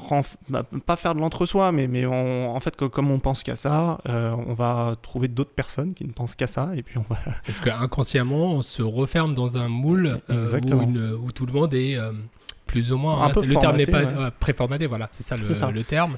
bah, 0.48 0.64
pas 0.86 0.96
faire 0.96 1.14
de 1.14 1.20
l'entre-soi, 1.20 1.70
mais, 1.70 1.86
mais 1.86 2.06
en 2.06 2.58
fait, 2.60 2.74
comme 2.76 3.10
on 3.10 3.18
pense 3.18 3.42
qu'à 3.42 3.56
ça, 3.56 3.98
euh, 4.08 4.34
on 4.46 4.54
va 4.54 4.92
trouver 5.02 5.28
d'autres 5.28 5.52
personnes 5.52 5.92
qui 5.92 6.04
ne 6.04 6.12
pensent 6.12 6.34
qu'à 6.34 6.46
ça, 6.46 6.70
et 6.74 6.82
puis 6.82 6.98
on 6.98 7.04
va. 7.08 7.18
Est-ce 7.46 7.60
qu'inconsciemment, 7.60 8.54
on 8.54 8.62
se 8.62 8.82
referme 8.82 9.34
dans 9.34 9.58
un 9.58 9.68
moule 9.68 10.20
euh, 10.30 11.16
où, 11.18 11.30
tout 11.30 11.44
le 11.44 11.52
monde 11.52 11.74
est 11.74 11.96
euh, 11.96 12.12
plus 12.66 12.90
ou 12.90 12.96
moins. 12.96 13.22
Un 13.22 13.28
hein, 13.28 13.32
le 13.44 13.56
terme 13.56 13.76
n'est 13.76 13.86
pas 13.86 14.30
préformaté, 14.30 14.86
voilà, 14.86 15.10
c'est 15.12 15.22
ça, 15.22 15.36
le, 15.36 15.84
terme. 15.84 16.16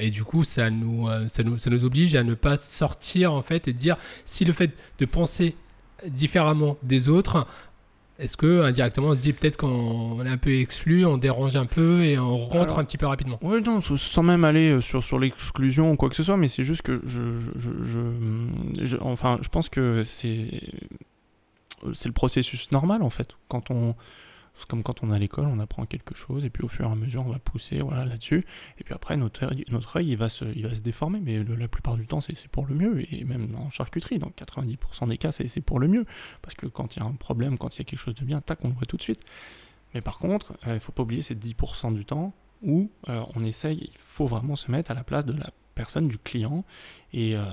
et 0.00 0.10
du 0.10 0.24
coup, 0.24 0.44
ça 0.44 0.70
nous, 0.70 1.08
ça, 1.28 1.42
nous, 1.42 1.58
ça 1.58 1.68
nous 1.68 1.84
oblige 1.84 2.14
à 2.14 2.22
ne 2.22 2.34
pas 2.34 2.56
sortir 2.56 3.34
en 3.34 3.42
fait 3.42 3.68
et 3.68 3.74
dire 3.74 3.96
si 4.24 4.46
le 4.46 4.54
fait 4.54 4.70
de 4.98 5.04
penser 5.04 5.56
différemment 6.06 6.76
des 6.82 7.08
autres 7.08 7.46
est-ce 8.18 8.36
que 8.36 8.62
indirectement 8.62 9.08
on 9.08 9.14
se 9.14 9.20
dit 9.20 9.32
peut-être 9.32 9.56
qu'on 9.56 10.24
est 10.24 10.28
un 10.28 10.36
peu 10.36 10.54
exclu, 10.56 11.04
on 11.04 11.16
dérange 11.16 11.56
un 11.56 11.66
peu 11.66 12.04
et 12.04 12.18
on 12.18 12.46
rentre 12.46 12.78
un 12.78 12.84
petit 12.84 12.98
peu 12.98 13.06
rapidement? 13.06 13.38
Oui, 13.42 13.60
non, 13.62 13.80
sans 13.80 14.22
même 14.22 14.44
aller 14.44 14.70
euh, 14.70 14.80
sur, 14.80 15.02
sur 15.02 15.18
l'exclusion 15.18 15.92
ou 15.92 15.96
quoi 15.96 16.08
que 16.10 16.16
ce 16.16 16.22
soit, 16.22 16.36
mais 16.36 16.48
c'est 16.48 16.62
juste 16.62 16.82
que 16.82 17.02
je, 17.06 17.40
je, 17.56 17.70
je, 18.84 18.96
enfin, 19.00 19.38
je 19.42 19.48
pense 19.48 19.68
que 19.68 20.04
c'est 20.04 20.48
c'est 21.92 22.08
le 22.08 22.14
processus 22.14 22.70
normal 22.70 23.02
en 23.02 23.10
fait. 23.10 23.36
Quand 23.48 23.70
on 23.70 23.94
c'est 24.56 24.66
comme 24.68 24.82
quand 24.82 25.02
on 25.02 25.12
est 25.12 25.16
à 25.16 25.18
l'école, 25.18 25.46
on 25.46 25.58
apprend 25.58 25.84
quelque 25.84 26.14
chose, 26.14 26.44
et 26.44 26.50
puis 26.50 26.64
au 26.64 26.68
fur 26.68 26.86
et 26.86 26.92
à 26.92 26.94
mesure, 26.94 27.26
on 27.26 27.30
va 27.30 27.38
pousser 27.38 27.78
là-dessus. 27.78 28.44
Et 28.78 28.84
puis 28.84 28.94
après, 28.94 29.16
notre 29.16 29.44
œil, 29.44 29.64
notre 29.70 29.96
œil 29.96 30.10
il, 30.10 30.16
va 30.16 30.28
se, 30.28 30.44
il 30.44 30.66
va 30.66 30.74
se 30.74 30.80
déformer, 30.80 31.20
mais 31.20 31.42
la 31.42 31.68
plupart 31.68 31.96
du 31.96 32.06
temps, 32.06 32.20
c'est 32.20 32.48
pour 32.48 32.66
le 32.66 32.74
mieux. 32.74 33.12
Et 33.12 33.24
même 33.24 33.54
en 33.56 33.70
charcuterie, 33.70 34.18
dans 34.18 34.30
90% 34.30 35.08
des 35.08 35.18
cas, 35.18 35.32
c'est 35.32 35.60
pour 35.60 35.80
le 35.80 35.88
mieux. 35.88 36.06
Parce 36.42 36.54
que 36.54 36.66
quand 36.66 36.96
il 36.96 37.00
y 37.00 37.02
a 37.02 37.06
un 37.06 37.12
problème, 37.12 37.58
quand 37.58 37.74
il 37.74 37.78
y 37.78 37.82
a 37.82 37.84
quelque 37.84 37.98
chose 37.98 38.14
de 38.14 38.24
bien, 38.24 38.40
tac, 38.40 38.64
on 38.64 38.68
le 38.68 38.74
voit 38.74 38.86
tout 38.86 38.96
de 38.96 39.02
suite. 39.02 39.22
Mais 39.94 40.00
par 40.00 40.18
contre, 40.18 40.52
euh, 40.66 40.72
il 40.72 40.74
ne 40.74 40.78
faut 40.78 40.92
pas 40.92 41.02
oublier 41.02 41.22
ces 41.22 41.34
10% 41.34 41.94
du 41.94 42.04
temps 42.04 42.32
où 42.62 42.90
euh, 43.08 43.22
on 43.34 43.44
essaye, 43.44 43.90
il 43.92 43.98
faut 43.98 44.26
vraiment 44.26 44.56
se 44.56 44.70
mettre 44.70 44.90
à 44.90 44.94
la 44.94 45.04
place 45.04 45.24
de 45.24 45.32
la 45.32 45.50
personne, 45.74 46.08
du 46.08 46.18
client, 46.18 46.64
et, 47.12 47.36
euh, 47.36 47.44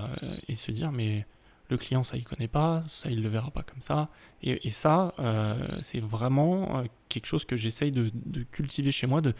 et 0.47 0.55
se 0.55 0.71
dire, 0.71 0.91
mais 0.91 1.25
le 1.71 1.77
client, 1.77 2.03
ça, 2.03 2.17
il 2.17 2.25
connaît 2.25 2.47
pas, 2.47 2.83
ça, 2.87 3.09
il 3.09 3.23
le 3.23 3.29
verra 3.29 3.49
pas 3.49 3.63
comme 3.63 3.81
ça. 3.81 4.09
Et, 4.43 4.69
ça, 4.69 5.15
euh, 5.19 5.79
c'est 5.81 5.99
vraiment 5.99 6.79
euh, 6.79 6.83
quelque 7.09 7.25
chose 7.25 7.45
que 7.45 7.55
j'essaye 7.55 7.91
de, 7.91 8.11
cultiver 8.51 8.91
chez 8.91 9.07
moi. 9.07 9.21
De, 9.21 9.33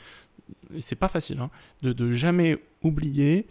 c'est 0.80 0.96
pas 0.96 1.10
facile, 1.10 1.40
hein, 1.40 1.52
de, 1.82 2.12
jamais 2.12 2.58
oublier 2.82 3.48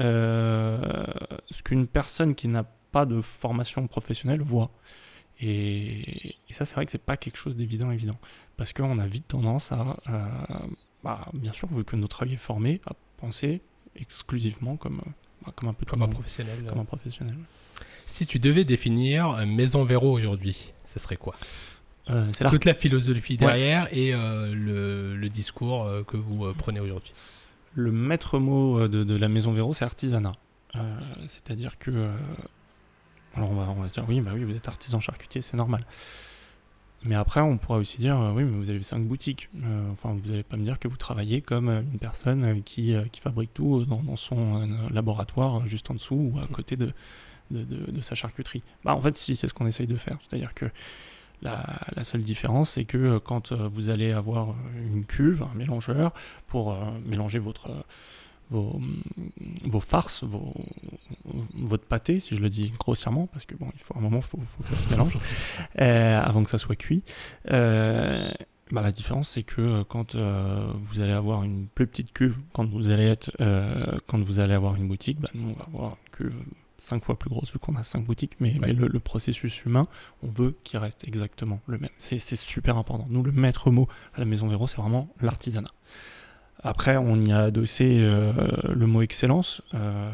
euh, 0.00 1.04
ce 1.50 1.62
qu'une 1.62 1.86
personne 1.86 2.34
qui 2.34 2.48
n'a 2.48 2.64
pas 2.64 3.06
de 3.06 3.20
formation 3.20 3.86
professionnelle 3.86 4.42
voit. 4.42 4.70
Et, 5.40 6.34
ça, 6.50 6.64
c'est 6.64 6.74
vrai 6.74 6.84
que 6.84 6.92
c'est 6.92 6.98
pas 6.98 7.16
quelque 7.16 7.36
chose 7.36 7.56
d'évident, 7.56 7.90
évident. 7.90 8.18
Parce 8.56 8.72
qu'on 8.72 8.98
a 8.98 9.06
vite 9.06 9.28
tendance 9.28 9.72
à, 9.72 9.96
bah, 11.02 11.28
bien 11.34 11.52
sûr, 11.52 11.68
vu 11.72 11.84
que 11.84 11.96
notre 11.96 12.24
œil 12.24 12.34
est 12.34 12.36
formé, 12.36 12.80
à 12.86 12.92
penser 13.16 13.60
exclusivement 13.96 14.76
comme, 14.76 15.00
comme 15.52 15.68
un 15.68 15.74
peu 15.74 15.86
comme 15.86 16.02
un 16.02 16.08
professionnel. 16.08 16.64
Comme 16.68 16.80
un 16.80 16.84
professionnel. 16.84 17.36
Si 18.06 18.26
tu 18.26 18.38
devais 18.38 18.64
définir 18.64 19.46
Maison 19.46 19.84
Véro 19.84 20.12
aujourd'hui, 20.12 20.72
ce 20.84 20.98
serait 20.98 21.16
quoi? 21.16 21.34
Euh, 22.10 22.30
Toute 22.50 22.66
la 22.66 22.74
philosophie 22.74 23.38
derrière 23.38 23.88
et 23.90 24.12
euh, 24.12 24.54
le, 24.54 25.28
discours 25.28 25.84
euh, 25.84 26.02
que 26.02 26.18
vous 26.18 26.52
prenez 26.52 26.80
aujourd'hui. 26.80 27.12
Le 27.74 27.90
maître 27.90 28.38
mot 28.38 28.86
de, 28.88 29.16
la 29.16 29.28
Maison 29.28 29.52
Véro, 29.52 29.72
c'est 29.74 29.84
artisanat. 29.84 30.34
C'est-à-dire 31.28 31.78
que. 31.78 32.10
alors 33.34 33.50
on 33.50 33.54
va, 33.54 33.68
on 33.70 33.80
va, 33.80 33.88
dire, 33.88 34.04
oui, 34.08 34.20
bah 34.20 34.32
oui, 34.34 34.44
vous 34.44 34.54
êtes 34.54 34.68
artisan 34.68 35.00
charcutier, 35.00 35.40
c'est 35.40 35.56
normal. 35.56 35.84
Mais 37.04 37.14
après, 37.14 37.40
on 37.40 37.58
pourra 37.58 37.78
aussi 37.78 37.98
dire, 37.98 38.18
oui, 38.34 38.44
mais 38.44 38.56
vous 38.56 38.70
avez 38.70 38.82
cinq 38.82 39.04
boutiques. 39.04 39.50
enfin, 39.92 40.14
vous 40.14 40.30
n'allez 40.30 40.42
pas 40.42 40.56
me 40.56 40.64
dire 40.64 40.78
que 40.78 40.88
vous 40.88 40.96
travaillez 40.96 41.42
comme 41.42 41.68
une 41.68 41.98
personne 41.98 42.62
qui, 42.62 42.94
qui 43.12 43.20
fabrique 43.20 43.52
tout 43.52 43.84
dans, 43.84 44.02
dans 44.02 44.16
son 44.16 44.66
laboratoire 44.90 45.66
juste 45.68 45.90
en 45.90 45.94
dessous 45.94 46.32
ou 46.32 46.38
à 46.38 46.46
côté 46.46 46.76
de, 46.76 46.92
de, 47.50 48.00
sa 48.00 48.14
charcuterie. 48.14 48.62
Bah, 48.84 48.94
en 48.94 49.00
fait, 49.00 49.16
si, 49.16 49.36
c'est 49.36 49.48
ce 49.48 49.54
qu'on 49.54 49.66
essaye 49.66 49.86
de 49.86 49.96
faire. 49.96 50.18
C'est-à-dire 50.22 50.54
que 50.54 50.66
la, 51.42 52.04
seule 52.04 52.22
différence, 52.22 52.70
c'est 52.70 52.84
que 52.84 52.96
euh, 52.96 53.20
quand 53.20 53.52
euh, 53.52 53.68
vous 53.72 53.90
allez 53.90 54.12
avoir 54.12 54.50
euh, 54.50 54.54
une 54.94 55.04
cuve, 55.04 55.42
un 55.42 55.54
mélangeur, 55.54 56.12
pour 56.46 56.76
mélanger 57.04 57.38
votre, 57.38 57.84
vos, 58.50 58.80
vos 59.64 59.80
farces, 59.80 60.24
vos, 60.24 60.52
votre 61.54 61.84
pâté, 61.84 62.20
si 62.20 62.36
je 62.36 62.40
le 62.40 62.50
dis 62.50 62.72
grossièrement, 62.78 63.26
parce 63.26 63.44
que 63.44 63.54
bon, 63.54 63.68
il 63.74 63.80
faut 63.80 63.96
un 63.96 64.00
moment, 64.00 64.18
il 64.18 64.22
faut, 64.22 64.38
que 64.38 64.68
ça 64.68 64.76
se 64.76 64.90
mélange, 64.90 65.16
avant 65.78 66.44
que 66.44 66.50
ça 66.50 66.58
soit 66.58 66.76
cuit. 66.76 67.02
bah, 67.46 68.82
la 68.82 68.92
différence, 68.92 69.30
c'est 69.30 69.42
que 69.42 69.82
quand 69.84 70.14
vous 70.14 71.00
allez 71.00 71.12
avoir 71.12 71.44
une 71.44 71.66
plus 71.68 71.86
petite 71.86 72.12
cuve, 72.12 72.36
quand 72.52 72.68
vous 72.68 72.90
allez 72.90 73.06
être, 73.06 73.30
quand 74.06 74.22
vous 74.22 74.38
allez 74.38 74.54
avoir 74.54 74.76
une 74.76 74.88
boutique, 74.88 75.20
bah, 75.20 75.30
nous 75.34 75.50
on 75.50 75.52
va 75.54 75.64
avoir 75.64 75.90
une 75.90 76.10
cuve 76.12 76.34
cinq 76.84 77.04
fois 77.04 77.18
plus 77.18 77.30
grosse 77.30 77.52
vu 77.52 77.58
qu'on 77.58 77.76
a 77.76 77.82
cinq 77.82 78.04
boutiques, 78.04 78.36
mais, 78.40 78.52
le, 78.52 79.00
processus 79.00 79.64
humain, 79.64 79.88
on 80.22 80.28
veut 80.28 80.56
qu'il 80.64 80.78
reste 80.78 81.06
exactement 81.06 81.60
le 81.66 81.78
même. 81.78 81.90
C'est 81.98 82.18
super 82.18 82.76
important. 82.76 83.06
Nous, 83.08 83.22
le 83.22 83.32
maître 83.32 83.70
mot 83.70 83.88
à 84.14 84.20
la 84.20 84.24
Maison 84.24 84.46
Véro, 84.48 84.68
c'est 84.68 84.76
vraiment 84.76 85.08
l'artisanat. 85.20 85.72
Après, 86.62 86.96
on 86.96 87.16
y 87.20 87.32
a 87.32 87.40
adossé 87.40 87.98
euh, 88.00 88.32
le 88.74 88.86
mot 88.86 89.02
excellence, 89.02 89.62
euh, 89.74 90.10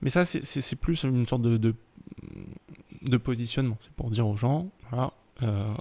mais 0.00 0.10
ça, 0.10 0.24
c'est 0.24 0.76
plus 0.76 1.04
une 1.04 1.26
sorte 1.26 1.42
de, 1.42 1.56
de, 3.02 3.16
positionnement. 3.16 3.78
C'est 3.82 3.92
pour 3.92 4.10
dire 4.10 4.26
aux 4.26 4.36
gens, 4.36 4.70
voilà, 4.90 5.12
euh, 5.42 5.72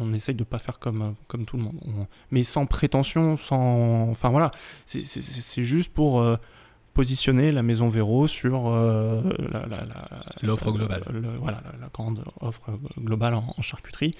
on 0.00 0.12
essaye 0.12 0.34
de 0.34 0.42
pas 0.42 0.58
faire 0.58 0.80
comme, 0.80 1.14
comme 1.28 1.44
tout 1.44 1.56
le 1.56 1.62
monde. 1.62 1.78
mais 2.32 2.42
sans 2.42 2.66
prétention, 2.66 3.36
sans. 3.36 4.10
Enfin 4.10 4.30
voilà, 4.30 4.50
c'est 4.86 5.62
juste 5.62 5.92
pour 5.92 6.20
positionner 6.94 7.52
la 7.52 7.62
maison 7.62 7.88
Véro 7.88 8.26
sur 8.26 8.68
euh, 8.68 9.22
l'offre 10.42 10.72
globale. 10.72 11.04
voilà, 11.40 11.62
la, 11.80 11.88
grande 11.88 12.24
offre 12.40 12.78
globale 12.98 13.34
en, 13.34 13.62
charcuterie. 13.62 14.14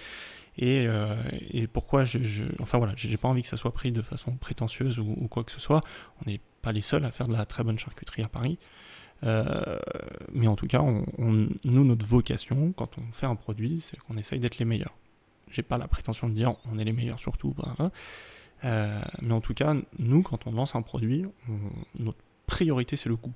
Et, 0.59 0.87
euh, 0.87 1.17
et 1.51 1.67
pourquoi 1.67 2.05
je, 2.05 2.45
enfin 2.61 2.79
voilà, 2.79 2.93
j'ai 2.97 3.17
pas 3.17 3.29
envie 3.29 3.43
que 3.43 3.49
ça 3.49 3.57
soit 3.57 3.73
pris 3.73 3.91
de 3.91 4.03
façon 4.03 4.33
prétentieuse 4.33 4.99
ou, 4.99 5.29
quoi 5.29 5.45
que 5.45 5.53
ce 5.53 5.61
soit. 5.61 5.81
On 6.21 6.31
n'est 6.31 6.41
pas 6.61 6.73
les 6.73 6.83
seuls 6.83 7.05
à 7.05 7.11
faire 7.11 7.29
de 7.29 7.35
la 7.35 7.47
très 7.47 7.65
bonne 7.65 7.79
charcuterie 7.79 8.23
à 8.23 8.29
Paris. 8.29 8.59
Euh, 9.25 9.79
mais 10.33 10.49
en 10.49 10.57
tout 10.57 10.67
cas, 10.67 10.83
nous, 11.19 11.85
notre 11.85 12.05
vocation, 12.05 12.73
quand 12.73 12.99
on 12.99 13.13
fait 13.13 13.27
un 13.27 13.37
produit, 13.37 13.81
c'est 13.81 13.97
qu'on 13.99 14.17
essaye 14.17 14.41
d'être 14.41 14.59
les 14.59 14.65
meilleurs. 14.65 14.95
J'ai 15.51 15.63
pas 15.63 15.79
la 15.79 15.89
prétention 15.89 16.29
de 16.29 16.35
dire 16.35 16.55
on 16.71 16.79
est 16.79 16.85
les 16.85 16.93
meilleurs 16.93 17.21
surtout, 17.21 17.55
mais 18.63 19.33
en 19.33 19.41
tout 19.41 19.55
cas, 19.55 19.75
nous, 19.99 20.23
quand 20.23 20.47
on 20.47 20.53
lance 20.53 20.75
un 20.75 20.83
produit, 20.83 21.25
notre 21.99 22.19
priorité, 22.47 22.97
c'est 22.97 23.09
le 23.09 23.17
coût, 23.17 23.33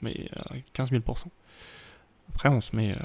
mais 0.00 0.28
à 0.36 0.54
15 0.72 0.90
000 0.90 1.02
Après, 2.30 2.48
on 2.48 2.60
se 2.60 2.74
met, 2.74 2.92
euh, 2.92 2.96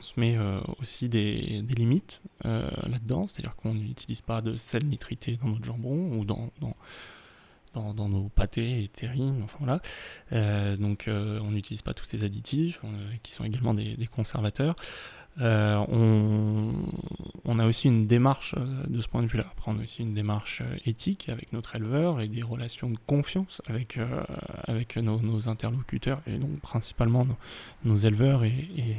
se 0.00 0.18
met 0.18 0.36
euh, 0.36 0.60
aussi 0.80 1.08
des, 1.08 1.62
limites 1.76 2.20
euh, 2.44 2.68
là-dedans, 2.86 3.28
c'est-à-dire 3.28 3.54
qu'on 3.56 3.74
n'utilise 3.74 4.20
pas 4.20 4.40
de 4.40 4.56
sel 4.56 4.86
nitrité 4.86 5.38
dans 5.42 5.48
notre 5.48 5.64
jambon 5.64 6.18
ou 6.18 6.24
dans, 6.24 6.50
dans, 6.60 7.94
dans, 7.94 8.08
nos 8.08 8.28
pâtés 8.28 8.84
et 8.84 8.88
terrines, 8.88 9.42
enfin 9.44 9.58
voilà. 9.60 10.76
donc 10.76 11.04
on 11.08 11.50
n'utilise 11.50 11.82
pas 11.82 11.94
tous 11.94 12.06
ces 12.06 12.24
additifs 12.24 12.80
qui 13.22 13.30
sont 13.30 13.44
également 13.44 13.74
des, 13.74 13.96
des 13.96 14.06
conservateurs. 14.06 14.74
Euh, 15.40 15.76
on, 17.44 17.58
a 17.58 17.66
aussi 17.66 17.88
une 17.88 18.06
démarche 18.06 18.54
euh, 18.56 18.84
de 18.88 19.00
ce 19.00 19.08
point 19.08 19.22
de 19.22 19.28
vue-là. 19.28 19.44
Après, 19.52 19.70
on 19.70 19.78
a 19.78 19.82
aussi 19.82 20.02
une 20.02 20.14
démarche 20.14 20.62
euh, 20.62 20.76
éthique 20.84 21.28
avec 21.28 21.52
notre 21.52 21.76
éleveur 21.76 22.20
et 22.20 22.28
des 22.28 22.42
relations 22.42 22.90
de 22.90 22.98
confiance 23.06 23.62
avec, 23.66 23.98
avec 24.66 24.96
nos, 24.96 25.48
interlocuteurs 25.48 26.20
et 26.26 26.38
donc 26.38 26.58
principalement 26.60 27.26
nos, 27.84 27.96
éleveurs 27.96 28.44
et, 28.44 28.68
et 28.76 28.96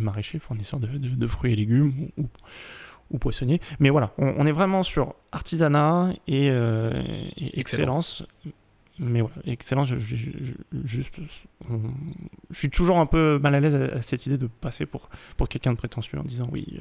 maraîchers, 0.00 0.38
fournisseurs 0.38 0.80
de, 0.80 1.26
fruits 1.26 1.52
et 1.52 1.56
légumes 1.56 2.08
ou, 2.16 2.26
ou, 3.10 3.18
poissonniers. 3.18 3.60
Mais 3.78 3.90
voilà, 3.90 4.12
on, 4.18 4.46
est 4.46 4.52
vraiment 4.52 4.82
sur 4.82 5.14
artisanat 5.32 6.10
et, 6.26 6.50
excellence. 7.54 8.26
Mais 8.98 9.20
voilà, 9.20 9.36
excellence, 9.46 9.88
je, 9.88 9.98
juste, 10.84 11.14
je 12.50 12.58
suis 12.58 12.70
toujours 12.70 12.98
un 12.98 13.06
peu 13.06 13.38
mal 13.38 13.54
à 13.54 13.60
l'aise 13.60 13.74
à, 13.74 13.96
à, 13.96 14.02
cette 14.02 14.26
idée 14.26 14.38
de 14.38 14.46
passer 14.46 14.86
pour, 14.86 15.08
pour 15.36 15.48
quelqu'un 15.48 15.72
de 15.72 15.78
prétentieux 15.78 16.18
en 16.18 16.24
disant 16.24 16.46
oui, 16.52 16.78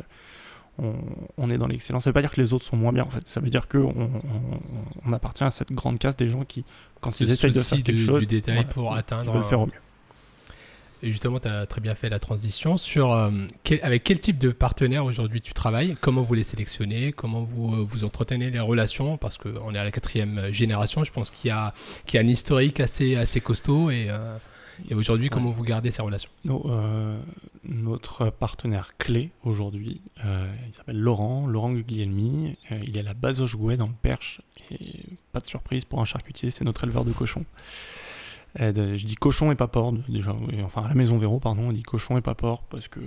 on, 1.38 1.50
est 1.50 1.58
dans 1.58 1.68
l'excellence. 1.68 2.04
Ça 2.04 2.10
veut 2.10 2.14
pas 2.14 2.22
dire 2.22 2.32
que 2.32 2.42
les 2.42 2.54
autres 2.54 2.66
sont 2.66 2.78
moins 2.78 2.94
bien, 2.94 3.04
en 3.04 3.10
fait. 3.10 3.28
Ça 3.28 3.40
veut 3.40 3.50
dire 3.50 3.68
qu'on 3.68 4.22
on, 5.06 5.14
appartient 5.14 5.44
à 5.44 5.52
cette 5.52 5.72
grande 5.72 6.00
caste 6.00 6.20
des 6.20 6.28
gens 6.28 6.44
qui, 6.44 6.66
quand 7.02 7.20
ils 7.20 7.30
essayent 7.30 7.52
de 7.52 7.60
faire 7.60 7.84
quelque 7.84 8.02
chose, 8.02 8.20
du 8.20 8.26
détail 8.26 8.66
pour 8.66 8.94
atteindre. 8.94 9.36
le 9.36 9.44
faire 9.44 9.62
au 9.62 9.66
mieux. 9.66 9.74
Et 11.04 11.12
justement, 11.12 11.40
tu 11.40 11.48
as 11.48 11.66
très 11.66 11.82
bien 11.82 11.96
fait 11.96 12.10
la 12.10 12.20
transition 12.20 12.78
sur 12.78 13.12
euh, 13.12 13.32
avec 13.82 14.04
quel 14.04 14.20
type 14.20 14.38
de 14.38 14.50
partenaire 14.50 15.04
aujourd'hui 15.04 15.42
tu 15.42 15.54
travailles, 15.54 15.98
comment 16.00 16.22
vous 16.22 16.36
les 16.36 16.44
sélectionnez, 16.44 17.12
comment 17.12 17.42
vous, 17.42 17.74
euh, 17.74 17.84
vous 17.84 18.04
entretenez 18.04 18.52
les 18.52 18.60
relations, 18.60 19.18
parce 19.18 19.38
qu'on 19.38 19.74
est 19.74 19.80
à 19.80 19.84
la 19.84 19.92
quatrième 19.92 20.52
génération, 20.52 21.04
je 21.04 21.12
pense 21.12 21.32
qu'il 21.32 21.50
y, 21.50 21.52
a, 21.52 21.74
y 22.14 22.18
a 22.18 22.22
un 22.22 22.28
historique 22.28 22.80
assez, 22.80 23.16
assez 23.16 23.42
costaud 23.42 23.90
et, 23.90 24.08
euh, 24.10 24.38
et 24.90 24.96
aujourd'hui, 24.96 25.30
comment 25.30 25.52
vous 25.52 25.64
gardez 25.64 25.92
ces 25.92 26.02
relations? 26.02 26.32
Notre 27.64 28.30
partenaire 28.32 28.98
clé 28.98 29.30
aujourd'hui, 29.44 30.02
il 30.18 30.74
s'appelle 30.74 31.00
Laurent, 31.00 31.46
Laurent 31.46 31.72
Guglielmi. 31.72 32.58
Il 32.72 32.98
est 32.98 33.02
à 33.02 33.04
la 33.04 33.14
base 33.14 33.42
au 33.42 33.48
jouet 33.48 33.78
dans 33.78 33.86
le 33.86 33.94
Perche. 34.02 34.42
Et 34.72 35.04
pas 35.34 35.40
de 35.40 35.46
surprise 35.46 35.86
pour 35.86 36.02
un 36.02 36.06
charcutier, 36.06 36.50
c'est 36.50 36.64
notre 36.64 36.84
éleveur 36.84 37.06
de 37.06 37.12
cochons. 37.12 37.46
Je 38.58 39.06
dis 39.06 39.16
cochon 39.16 39.52
et 39.52 39.56
pas 39.56 39.68
porc, 39.68 39.94
déjà. 40.10 40.36
Enfin, 40.64 40.84
à 40.84 40.90
la 40.90 40.96
maison 40.96 41.18
Véro, 41.18 41.40
pardon, 41.40 41.70
on 41.70 41.72
dit 41.72 41.84
cochon 41.84 42.18
et 42.18 42.22
pas 42.22 42.36
porc 42.36 42.64
parce 42.70 42.88
que 42.88 43.00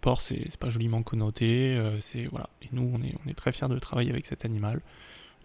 porc, 0.00 0.20
c'est 0.20 0.56
pas 0.56 0.68
joliment 0.68 1.02
connoté. 1.02 1.78
c'est 2.00 2.24
voilà. 2.26 2.48
Et 2.62 2.68
nous, 2.72 2.90
on 2.94 3.02
est, 3.02 3.14
on 3.24 3.30
est 3.30 3.34
très 3.34 3.52
fiers 3.52 3.68
de 3.68 3.78
travailler 3.78 4.10
avec 4.10 4.26
cet 4.26 4.44
animal. 4.44 4.80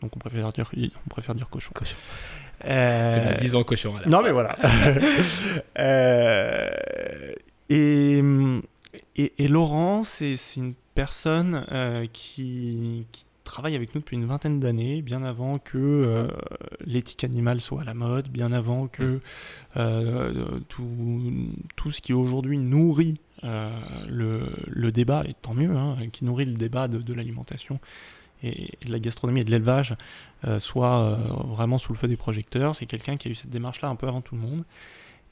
Donc 0.02 0.16
on 0.16 0.20
préfère 0.20 0.52
dire, 0.54 0.70
on 1.06 1.10
préfère 1.10 1.36
dire 1.36 1.50
cochon. 1.50 1.72
cochon. 1.74 1.96
Euh... 2.66 3.38
Disons 3.38 3.64
cochon. 3.64 3.94
Non, 4.06 4.22
mais 4.22 4.32
voilà. 4.32 4.56
euh... 5.80 6.70
et, 7.70 8.22
et, 9.16 9.48
Laurent, 9.48 10.04
c'est 10.04 10.36
une 10.56 10.74
personne 10.96 11.66
euh, 11.72 12.06
qui, 12.12 13.06
qui, 13.12 13.26
travaille 13.48 13.76
avec 13.76 13.96
nous 13.96 14.02
depuis 14.02 14.18
une 14.18 14.26
vingtaine 14.26 14.60
d'années, 14.60 15.02
bien 15.02 15.24
avant 15.24 15.60
que 15.60 15.78
euh, 15.78 16.28
l'éthique 16.86 17.24
animale 17.24 17.62
soit 17.62 17.82
à 17.82 17.86
la 17.86 17.94
mode, 17.94 18.30
bien 18.30 18.52
avant 18.52 18.88
que 18.88 19.20
euh, 19.78 20.60
tout, 20.70 20.88
tout, 21.76 21.92
ce 21.92 22.02
qui 22.02 22.14
aujourd'hui 22.14 22.60
nourrit 22.60 23.20
le, 23.44 24.50
le, 24.68 24.92
débat, 24.92 25.24
et 25.28 25.34
tant 25.34 25.54
mieux, 25.54 25.76
hein, 25.76 25.96
qui 26.12 26.26
nourrit 26.26 26.46
le 26.46 26.56
débat 26.56 26.88
de, 26.88 27.00
de 27.00 27.14
l'alimentation 27.14 27.80
et, 28.44 28.72
de 28.86 28.92
la 28.92 29.00
gastronomie 29.00 29.42
et 29.42 29.44
de 29.44 29.52
l'élevage 29.52 29.96
euh, 30.46 30.60
soit 30.60 31.02
euh, 31.02 31.16
vraiment 31.46 31.78
sous 31.78 31.94
le 31.94 31.98
feu 31.98 32.08
des 32.08 32.18
projecteurs. 32.18 32.76
C'est 32.76 32.86
quelqu'un 32.86 33.18
qui 33.18 33.28
a 33.28 33.32
eu 33.32 33.36
cette 33.36 33.50
démarche-là 33.50 33.90
un 33.90 33.96
peu 33.96 34.08
avant 34.08 34.22
tout 34.22 34.36
le 34.36 34.42
monde 34.42 34.64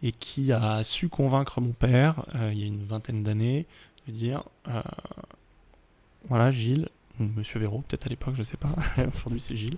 et 0.03 0.11
qui 0.11 0.51
a 0.51 0.83
su 0.83 1.09
convaincre 1.09 1.61
mon 1.61 1.71
père 1.71 2.25
euh, 2.35 2.51
il 2.53 2.59
y 2.59 2.63
a 2.63 2.67
une 2.67 2.83
vingtaine 2.83 3.23
d'années 3.23 3.65
de 4.07 4.11
dire 4.11 4.43
voilà 6.27 6.51
Gilles 6.51 6.89
Monsieur 7.19 7.59
Véro, 7.59 7.83
peut-être 7.87 8.07
à 8.07 8.09
l'époque, 8.09 8.35
je 8.37 8.43
sais 8.43 8.57
pas. 8.57 8.75
Aujourd'hui, 9.15 9.39
c'est 9.39 9.55
Gilles. 9.55 9.77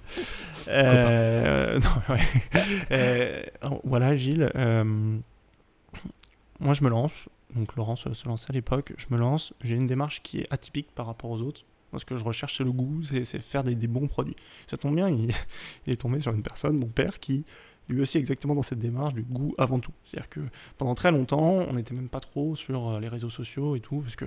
voilà, 3.84 4.16
Gilles. 4.16 4.50
moi, 6.60 6.74
je 6.74 6.84
me 6.84 6.90
lance. 6.90 7.30
Donc, 7.56 7.76
Laurence 7.76 8.12
se 8.12 8.28
lançait 8.28 8.48
à 8.50 8.54
l'époque. 8.54 8.94
Je 8.98 9.06
me 9.10 9.18
lance. 9.18 9.54
J'ai 9.64 9.76
une 9.76 9.88
démarche 9.88 10.22
qui 10.22 10.40
est 10.40 10.52
atypique 10.52 10.88
par 10.94 11.06
rapport 11.06 11.32
aux 11.32 11.42
autres. 11.42 11.64
Ce 11.98 12.06
que 12.06 12.18
je 12.18 12.24
recherche, 12.24 12.58
c'est 12.58 12.64
le 12.64 12.72
goût, 12.72 13.02
c'est 13.04 13.40
faire 13.40 13.64
des, 13.64 13.76
bons 13.88 14.08
produits. 14.08 14.36
Ça 14.68 14.78
tombe 14.78 14.96
bien, 14.96 15.10
il, 15.10 15.32
est 15.88 15.96
tombé 15.96 16.20
sur 16.20 16.34
une 16.34 16.44
personne, 16.44 16.78
mon 16.78 16.88
père, 16.88 17.20
qui 17.20 17.46
lui 17.90 18.02
aussi 18.02 18.18
exactement 18.18 18.54
dans 18.54 18.64
cette 18.64 18.80
démarche 18.80 19.14
du 19.14 19.24
goût 19.24 19.56
avant 19.58 19.80
tout. 19.80 19.94
C'est-à-dire 20.04 20.30
que 20.30 20.42
pendant 20.78 20.94
très 20.94 21.12
longtemps, 21.12 21.66
on 21.70 21.74
n'était 21.74 21.96
même 21.96 22.10
pas 22.10 22.20
trop 22.20 22.56
sur 22.56 22.90
euh, 22.90 23.00
les 23.00 23.08
réseaux 23.08 23.30
sociaux 23.30 23.78
et 23.78 23.80
tout, 23.80 24.02
parce 24.02 24.18
que 24.18 24.26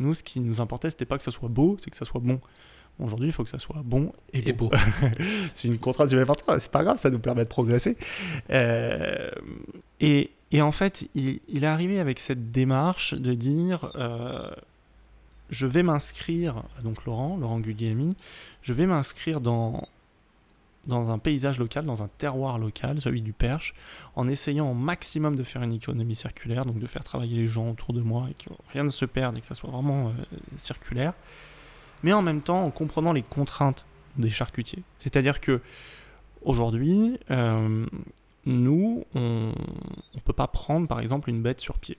nous, 0.00 0.14
ce 0.14 0.22
qui 0.22 0.40
nous 0.40 0.60
importait, 0.60 0.90
c'était 0.90 1.04
pas 1.04 1.18
que 1.18 1.24
ça 1.24 1.30
soit 1.30 1.48
beau, 1.48 1.76
c'est 1.82 1.90
que 1.90 1.96
ça 1.96 2.04
soit 2.04 2.20
bon. 2.20 2.40
Aujourd'hui, 2.98 3.28
il 3.28 3.32
faut 3.32 3.44
que 3.44 3.50
ça 3.50 3.58
soit 3.58 3.80
bon 3.84 4.12
et, 4.32 4.52
beau. 4.52 4.70
c'est 5.54 5.68
une 5.68 5.78
contrainte 5.78 6.08
supplémentaire, 6.08 6.60
c'est 6.60 6.70
pas 6.70 6.82
grave, 6.82 6.98
ça 6.98 7.08
nous 7.08 7.18
permet 7.18 7.44
de 7.44 7.48
progresser. 7.48 7.96
Euh, 8.50 9.30
et, 10.00 10.30
en 10.60 10.72
fait, 10.72 11.08
il, 11.14 11.40
est 11.54 11.66
arrivé 11.66 11.98
avec 11.98 12.18
cette 12.18 12.50
démarche 12.50 13.14
de 13.14 13.32
dire 13.32 13.90
euh, 13.94 14.50
je 15.48 15.66
vais 15.66 15.82
m'inscrire, 15.82 16.62
donc 16.82 17.04
Laurent, 17.06 17.38
Laurent 17.38 17.60
Guglielmi, 17.60 18.16
je 18.62 18.72
vais 18.72 18.86
m'inscrire 18.86 19.40
dans, 19.40 19.88
dans 20.86 21.10
un 21.10 21.18
paysage 21.18 21.58
local, 21.58 21.84
dans 21.84 22.02
un 22.02 22.08
terroir 22.08 22.58
local, 22.58 23.00
celui 23.00 23.22
du 23.22 23.32
Perche, 23.32 23.74
en 24.16 24.28
essayant 24.28 24.70
au 24.70 24.74
maximum 24.74 25.36
de 25.36 25.42
faire 25.42 25.62
une 25.62 25.74
économie 25.74 26.14
circulaire, 26.14 26.64
donc 26.64 26.78
de 26.78 26.86
faire 26.86 27.04
travailler 27.04 27.36
les 27.36 27.48
gens 27.48 27.70
autour 27.70 27.92
de 27.92 28.00
moi 28.00 28.28
et 28.30 28.34
que 28.34 28.50
rien 28.72 28.84
ne 28.84 28.90
se 28.90 29.04
perde 29.04 29.36
et 29.36 29.40
que 29.40 29.46
ça 29.46 29.54
soit 29.54 29.70
vraiment 29.70 30.08
euh, 30.08 30.12
circulaire, 30.56 31.12
mais 32.02 32.12
en 32.12 32.22
même 32.22 32.40
temps 32.40 32.64
en 32.64 32.70
comprenant 32.70 33.12
les 33.12 33.22
contraintes 33.22 33.84
des 34.16 34.30
charcutiers. 34.30 34.82
C'est-à-dire 35.00 35.40
que 35.40 35.60
aujourd'hui, 36.42 37.18
euh, 37.30 37.86
nous, 38.46 39.04
on 39.14 39.52
ne 40.14 40.20
peut 40.24 40.32
pas 40.32 40.48
prendre 40.48 40.88
par 40.88 41.00
exemple 41.00 41.28
une 41.28 41.42
bête 41.42 41.60
sur 41.60 41.78
pied. 41.78 41.98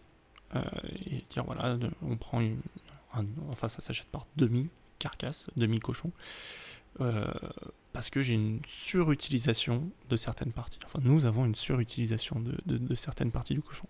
Euh, 0.55 0.61
et 1.05 1.23
dire 1.29 1.45
voilà, 1.45 1.77
on 2.01 2.17
prend 2.17 2.41
une, 2.41 2.59
enfin 3.49 3.69
ça 3.69 3.79
s'achète 3.81 4.07
par 4.07 4.25
demi-carcasse, 4.35 5.47
demi-cochon, 5.55 6.11
parce 7.93 8.09
que 8.09 8.21
j'ai 8.21 8.33
une 8.33 8.61
surutilisation 8.65 9.89
de 10.09 10.15
certaines 10.15 10.51
parties. 10.51 10.79
Enfin, 10.85 10.99
nous 11.01 11.25
avons 11.25 11.45
une 11.45 11.55
surutilisation 11.55 12.39
de, 12.39 12.95
certaines 12.95 13.31
parties 13.31 13.53
du 13.53 13.61
cochon. 13.61 13.87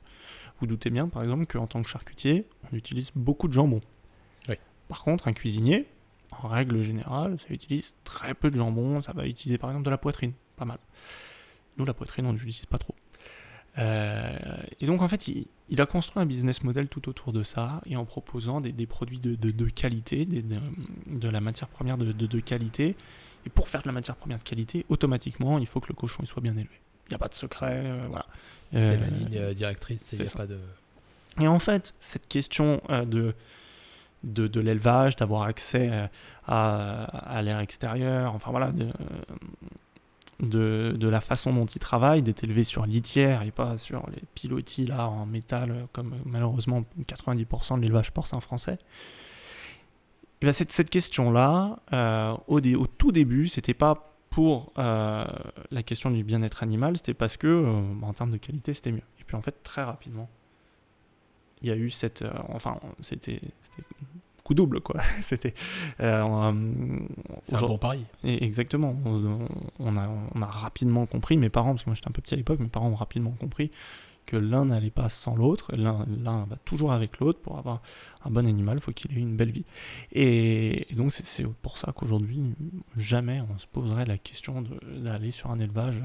Vous 0.60 0.68
doutez 0.68 0.90
bien, 0.90 1.08
par 1.08 1.24
exemple, 1.24 1.46
qu'en 1.46 1.68
tant 1.68 1.82
que 1.82 1.90
charcutier, 1.90 2.48
on 2.72 2.76
utilise 2.76 3.12
beaucoup 3.16 3.48
de 3.48 3.54
jambon. 3.54 3.82
Par 4.88 5.04
contre, 5.04 5.30
un 5.30 5.34
cuisinier, 5.34 5.88
en 6.32 6.50
règle 6.50 6.82
générale, 6.84 7.38
ça 7.40 7.54
utilise 7.54 7.94
très 8.04 8.34
peu 8.34 8.52
de 8.52 8.58
jambon, 8.58 9.02
ça 9.02 9.14
va 9.14 9.26
utiliser 9.26 9.58
par 9.58 9.70
exemple 9.70 9.86
de 9.86 9.90
la 9.90 9.98
poitrine, 9.98 10.34
pas 10.58 10.66
mal. 10.66 10.80
Nous, 11.78 11.86
la 11.86 11.94
poitrine, 11.94 12.26
on 12.26 12.34
n'utilise 12.34 12.66
pas 12.66 12.78
trop. 12.78 12.94
Euh, 13.78 14.58
et 14.82 14.86
donc 14.86 15.02
en 15.02 15.08
fait, 15.08 15.28
il, 15.28 15.82
a 15.82 15.86
construit 15.86 16.22
un 16.22 16.26
business 16.26 16.64
model 16.64 16.90
tout 16.90 17.08
autour 17.08 17.32
de 17.32 17.44
ça, 17.44 17.82
et 17.86 17.96
en 17.96 18.06
proposant 18.06 18.60
des, 18.62 18.86
produits 18.86 19.20
de, 19.20 19.70
qualité, 19.70 20.26
de, 20.26 21.30
la 21.30 21.42
matière 21.42 21.70
première 21.70 21.98
de, 21.98 22.40
qualité. 22.40 22.96
Et 23.46 23.50
pour 23.50 23.68
faire 23.68 23.82
de 23.82 23.88
la 23.88 23.92
matière 23.92 24.16
première 24.16 24.40
de 24.40 24.44
qualité, 24.44 24.86
automatiquement, 24.90 25.58
il 25.58 25.68
faut 25.68 25.80
que 25.80 25.90
le 25.90 25.96
cochon 25.96 26.26
soit 26.26 26.42
bien 26.42 26.54
élevé. 26.54 26.80
Il 27.08 27.12
n'y 27.12 27.16
a 27.16 27.20
pas 27.20 27.28
de 27.28 27.34
secret, 27.34 27.82
euh, 27.84 28.06
voilà. 28.08 28.26
C'est 28.72 28.98
la 28.98 29.04
euh, 29.04 29.10
ligne 29.10 29.54
directrice, 29.54 30.12
il 30.14 30.22
a 30.22 30.30
pas 30.30 30.48
de... 30.48 30.58
Et 31.40 31.48
en 31.48 31.60
fait, 31.60 31.94
cette 32.00 32.28
question 32.28 32.82
de, 32.90 33.34
de, 34.24 34.60
l'élevage, 34.60 35.16
d'avoir 35.16 35.44
accès 35.44 36.10
à, 36.46 37.04
à 37.04 37.42
l'air 37.42 37.60
extérieur, 37.60 38.36
enfin 38.36 38.52
voilà, 38.52 38.72
de, 38.72 38.92
de, 40.42 41.08
la 41.08 41.22
façon 41.22 41.54
dont 41.54 41.66
il 41.66 41.80
travaille, 41.80 42.22
d'être 42.22 42.44
élevé 42.44 42.64
sur 42.64 42.86
litière 42.86 43.44
et 43.44 43.52
pas 43.52 43.78
sur 43.78 44.08
les 44.10 44.22
pilotis 44.36 44.86
là 44.86 45.08
en 45.08 45.26
métal, 45.26 45.88
comme 45.94 46.16
malheureusement 46.26 46.84
90% 47.08 47.78
de 47.78 47.82
l'élevage 47.82 48.12
porcin 48.12 48.40
français. 48.40 48.80
Et 50.42 50.46
ben 50.46 50.54
cette, 50.54 50.72
cette 50.72 50.90
question-là, 50.90 51.78
euh, 51.94 52.36
au, 52.48 52.60
au, 52.60 52.88
tout 52.88 53.12
début, 53.12 53.46
c'était 53.46 53.76
pas 53.76 54.16
pour 54.32 54.74
euh, 54.80 55.26
la 55.70 55.84
question 55.84 56.10
du 56.10 56.24
bien-être 56.24 56.64
animal, 56.64 56.98
c'était 56.98 57.14
parce 57.14 57.38
que 57.38 57.48
euh, 57.48 57.82
en 58.02 58.14
termes 58.14 58.32
de 58.32 58.38
qualité, 58.38 58.74
c'était 58.74 58.92
mieux. 58.92 59.04
Et 59.20 59.24
puis 59.24 59.36
en 59.36 59.42
fait, 59.42 59.62
très 59.62 59.84
rapidement, 59.84 60.30
il 61.62 61.70
y 61.70 61.72
a 61.72 61.76
eu 61.76 61.92
cette. 61.92 62.24
enfin, 62.50 62.80
c'était 63.02 63.40
coup 64.44 64.56
double 64.56 64.82
quoi. 64.82 65.00
C'était. 65.22 65.54
C'est 66.00 66.06
un 66.06 66.54
bon 67.60 67.78
pari. 67.78 68.04
exactement. 68.24 68.96
On, 69.06 69.96
a, 69.96 70.10
on 70.34 70.42
a 70.42 70.46
rapidement 70.48 71.06
compris, 71.06 71.38
mes 71.38 71.50
parents, 71.50 71.74
parce 71.74 71.84
que 71.84 71.90
moi 71.92 71.96
j'étais 71.96 72.08
un 72.08 72.14
peu 72.14 72.22
petit 72.24 72.34
à 72.34 72.38
l'époque, 72.38 72.60
mes 72.60 72.68
parents 72.68 72.90
ont 72.90 72.96
rapidement 72.96 73.36
compris 73.40 73.70
que 74.26 74.38
l'un 74.38 74.66
n'allait 74.66 74.92
pas 74.92 75.10
sans 75.10 75.36
l'autre, 75.36 75.76
l'un, 75.76 76.06
va 76.46 76.56
toujours 76.66 76.94
avec 76.94 77.20
l'autre. 77.20 77.40
Pour 77.40 77.58
avoir 77.58 77.82
un 78.24 78.32
bon 78.32 78.48
animal, 78.48 78.78
il 78.78 78.82
faut 78.82 78.92
qu'il 78.92 79.18
ait 79.18 79.22
une 79.22 79.36
belle 79.36 79.52
vie. 79.52 79.66
Et, 80.12 80.88
donc 80.96 81.14
c'est, 81.14 81.46
pour 81.62 81.78
ça 81.78 81.92
qu'aujourd'hui, 81.96 82.42
jamais 82.98 83.42
on 83.42 83.58
se 83.58 83.68
poserait 83.68 84.06
la 84.06 84.18
question 84.18 84.64
d'aller 84.98 85.32
sur 85.32 85.52
un 85.52 85.60
élevage 85.60 86.02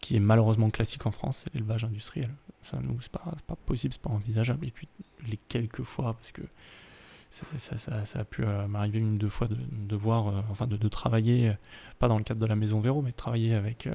qui 0.00 0.16
est 0.16 0.20
malheureusement 0.20 0.70
classique 0.70 1.06
en 1.06 1.12
France, 1.12 1.42
c'est 1.44 1.54
l'élevage 1.54 1.84
industriel. 1.84 2.30
Ça, 2.62 2.78
nous, 2.82 3.00
c'est 3.00 3.12
pas, 3.12 3.34
pas 3.46 3.56
possible, 3.56 3.92
c'est 3.92 4.02
pas 4.02 4.10
envisageable. 4.10 4.66
Et 4.66 4.70
puis 4.70 4.88
les 5.26 5.36
quelques 5.48 5.82
fois, 5.82 6.14
parce 6.14 6.32
que 6.32 6.42
ça, 7.32 8.20
a 8.20 8.24
pu 8.24 8.44
euh, 8.44 8.66
m'arriver 8.66 8.98
une 8.98 9.14
ou 9.14 9.18
deux 9.18 9.28
fois 9.28 9.48
de, 9.48 9.96
voir, 9.96 10.28
euh, 10.28 10.40
enfin 10.50 10.66
de, 10.66 10.88
travailler, 10.88 11.50
euh, 11.50 11.54
pas 11.98 12.08
dans 12.08 12.18
le 12.18 12.24
cadre 12.24 12.40
de 12.40 12.46
la 12.46 12.56
maison 12.56 12.80
Véro, 12.80 13.02
mais 13.02 13.12
de 13.12 13.16
travailler 13.16 13.54
avec 13.54 13.88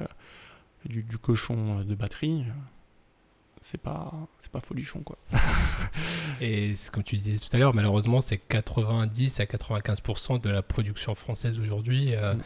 du, 0.84 1.04
cochon 1.18 1.82
de 1.82 1.94
batterie. 1.94 2.44
C'est 3.62 3.80
pas 3.80 4.12
c'est 4.40 4.50
pas 4.50 4.60
folichon 4.60 5.02
quoi. 5.02 5.18
Et 6.40 6.74
comme 6.92 7.02
tu 7.02 7.16
disais 7.16 7.38
tout 7.38 7.54
à 7.54 7.58
l'heure, 7.58 7.74
malheureusement, 7.74 8.20
c'est 8.20 8.38
90 8.38 9.40
à 9.40 9.44
95% 9.44 10.40
de 10.40 10.50
la 10.50 10.62
production 10.62 11.14
française 11.14 11.58
aujourd'hui. 11.58 12.14
Euh, 12.14 12.34
mm. 12.34 12.40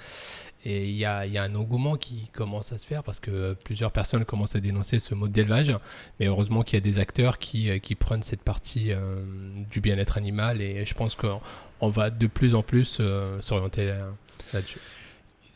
Et 0.64 0.88
il 0.88 0.96
y 0.96 1.04
a, 1.04 1.26
y 1.26 1.38
a, 1.38 1.42
un 1.42 1.54
engouement 1.56 1.96
qui 1.96 2.28
commence 2.32 2.72
à 2.72 2.78
se 2.78 2.86
faire 2.86 3.02
parce 3.02 3.18
que 3.18 3.54
plusieurs 3.64 3.90
personnes 3.90 4.24
commencent 4.24 4.54
à 4.54 4.60
dénoncer 4.60 5.00
ce 5.00 5.14
mode 5.14 5.32
d'élevage. 5.32 5.76
Mais 6.20 6.26
heureusement 6.26 6.62
qu'il 6.62 6.76
y 6.76 6.78
a 6.78 6.80
des 6.80 7.00
acteurs 7.00 7.38
qui, 7.38 7.68
euh, 7.68 7.78
qui 7.78 7.96
prennent 7.96 8.22
cette 8.22 8.42
partie 8.42 8.92
euh, 8.92 9.24
du 9.70 9.80
bien-être 9.80 10.16
animal. 10.16 10.60
Et 10.60 10.86
je 10.86 10.94
pense 10.94 11.16
qu'on 11.16 11.88
va 11.88 12.10
de 12.10 12.26
plus 12.28 12.54
en 12.54 12.62
plus 12.62 13.00
s'orienter 13.40 13.92
là-dessus. 14.52 14.78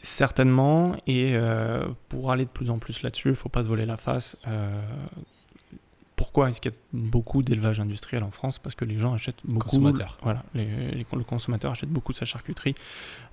Certainement, 0.03 0.97
et 1.07 1.37
pour 2.09 2.31
aller 2.31 2.45
de 2.45 2.51
plus 2.51 2.71
en 2.71 2.79
plus 2.79 3.03
là-dessus, 3.03 3.29
il 3.29 3.33
ne 3.33 3.37
faut 3.37 3.49
pas 3.49 3.63
se 3.63 3.69
voler 3.69 3.87
la 3.87 3.97
face. 3.97 4.37
Pourquoi 6.17 6.49
est-ce 6.49 6.63
qu'il 6.63 6.73
y 6.73 6.75
a 6.75 6.79
beaucoup 6.95 7.43
d'élevage 7.43 7.79
industriel 7.79 8.23
en 8.23 8.31
France? 8.31 8.59
Parce 8.59 8.75
que 8.75 8.87
les 8.87 8.99
gens 8.99 9.13
achètent 9.13 9.45
beaucoup. 9.45 9.69
Consommateurs. 9.69 10.19
Voilà, 10.23 10.43
les, 10.55 11.05
le 11.13 11.25
consommateur 11.25 11.71
achète 11.71 11.91
beaucoup 11.91 12.15
de 12.15 12.19
sa 12.19 12.25
charcuterie 12.25 12.75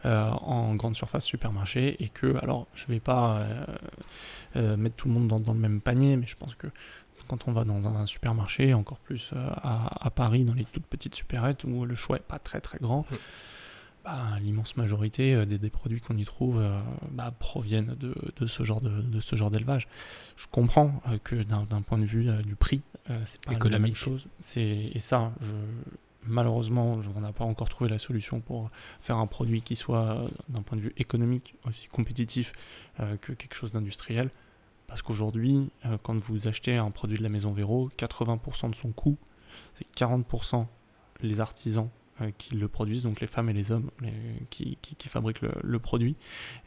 euh, 0.05 0.29
en 0.29 0.75
grande 0.75 0.93
surface, 0.93 1.23
supermarché, 1.23 1.95
et 2.03 2.09
que, 2.09 2.35
alors, 2.43 2.67
je 2.75 2.83
ne 2.83 2.93
vais 2.93 2.99
pas 2.99 3.37
euh, 3.37 3.65
euh, 4.57 4.77
mettre 4.77 4.97
tout 4.97 5.07
le 5.07 5.13
monde 5.13 5.27
dans, 5.27 5.53
le 5.53 5.59
même 5.59 5.79
panier, 5.79 6.17
mais 6.17 6.27
je 6.27 6.35
pense 6.35 6.55
que 6.55 6.67
quand 7.29 7.47
on 7.47 7.53
va 7.53 7.63
dans 7.63 7.87
un 7.87 8.05
supermarché, 8.05 8.73
encore 8.73 8.99
plus 8.99 9.31
à, 9.33 10.09
Paris, 10.13 10.43
dans 10.43 10.53
les 10.53 10.65
toutes 10.65 10.85
petites 10.85 11.15
supérettes 11.15 11.63
où 11.63 11.85
le 11.85 11.95
choix 11.95 12.17
n'est 12.17 12.23
pas 12.23 12.37
très 12.37 12.59
très 12.59 12.79
grand. 12.79 13.05
Hum. 13.09 13.17
Bah, 14.03 14.37
l'immense 14.41 14.75
majorité 14.75 15.33
euh, 15.33 15.45
des, 15.45 15.69
produits 15.69 16.01
qu'on 16.01 16.17
y 16.17 16.25
trouve 16.25 16.59
euh, 16.59 16.77
bah, 17.11 17.33
proviennent 17.39 17.95
de, 17.97 18.47
ce 18.47 18.65
genre 18.65 18.81
de, 18.81 19.19
ce 19.21 19.37
genre 19.37 19.49
d'élevage. 19.49 19.87
Je 20.35 20.45
comprends 20.51 21.01
euh, 21.07 21.17
que 21.23 21.35
d'un 21.43 21.81
point 21.81 21.97
de 21.97 22.03
vue 22.03 22.29
du 22.43 22.55
prix, 22.55 22.81
c'est 23.25 23.39
pas 23.45 23.69
la 23.69 23.79
même 23.79 23.95
chose. 23.95 24.27
et 24.57 24.99
ça, 24.99 25.31
je, 25.41 25.53
malheureusement, 26.25 26.97
on 27.15 27.21
n'a 27.21 27.31
pas 27.31 27.45
encore 27.45 27.69
trouvé 27.69 27.89
la 27.89 27.99
solution 27.99 28.41
pour 28.41 28.69
faire 28.99 29.17
un 29.17 29.27
produit 29.27 29.61
qui 29.61 29.77
soit 29.77 30.25
d'un 30.49 30.61
point 30.61 30.77
de 30.77 30.83
vue 30.83 30.93
économique 30.97 31.55
aussi 31.65 31.87
compétitif 31.87 32.51
que 33.21 33.31
quelque 33.31 33.55
chose 33.55 33.71
d'industriel. 33.71 34.31
Parce 34.87 35.01
qu'aujourd'hui, 35.01 35.69
quand 36.03 36.17
vous 36.25 36.47
achetez 36.47 36.75
un 36.75 36.91
produit 36.91 37.17
de 37.17 37.23
la 37.23 37.29
maison 37.29 37.51
Véro, 37.51 37.89
80% 37.97 38.71
de 38.71 38.75
son 38.75 38.91
coût, 38.91 39.17
c'est 39.75 39.87
40% 39.95 40.65
les 41.21 41.39
artisans 41.39 41.89
qui 42.37 42.55
le 42.55 42.67
produisent, 42.67 43.03
donc 43.03 43.21
les 43.21 43.27
femmes 43.27 43.49
et 43.49 43.53
les 43.53 43.71
hommes 43.71 43.89
qui, 44.49 44.77
qui, 44.81 45.09
fabriquent 45.09 45.41
le, 45.41 45.79
produit, 45.79 46.15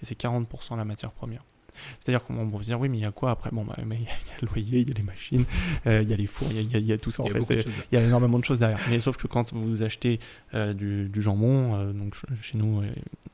et 0.02 0.06
c'est 0.06 0.18
40% 0.18 0.76
la 0.76 0.84
matière 0.84 1.12
première. 1.12 1.44
C'est-à-dire 2.00 2.24
qu'on 2.24 2.46
va 2.46 2.58
se 2.58 2.64
dire, 2.64 2.80
oui, 2.80 2.88
mais 2.88 2.98
il 2.98 3.04
y 3.04 3.06
a 3.06 3.12
quoi 3.12 3.30
après? 3.30 3.50
Bon, 3.52 3.64
bah, 3.64 3.76
il 3.78 4.02
y 4.02 4.06
a 4.06 4.10
le 4.40 4.48
loyer, 4.48 4.80
il 4.80 4.88
y 4.88 4.92
a 4.92 4.94
les 4.94 5.02
machines, 5.02 5.44
euh, 5.86 6.00
il 6.02 6.08
y 6.08 6.12
a 6.14 6.16
les 6.16 6.26
fours, 6.26 6.48
il 6.50 6.86
y, 6.86 6.92
a, 6.92 6.98
tout 6.98 7.10
ça 7.10 7.22
en 7.22 7.26
fait. 7.26 7.66
Il 7.92 7.98
y 7.98 7.98
a 7.98 8.04
énormément 8.04 8.38
de 8.38 8.44
choses 8.44 8.58
derrière. 8.58 8.80
Mais 8.88 8.98
sauf 9.00 9.16
que 9.16 9.26
quand 9.26 9.52
vous 9.52 9.82
achetez 9.82 10.18
euh, 10.54 10.72
du, 10.72 11.22
jambon, 11.22 11.92
donc 11.92 12.16
chez 12.40 12.56
nous, 12.56 12.82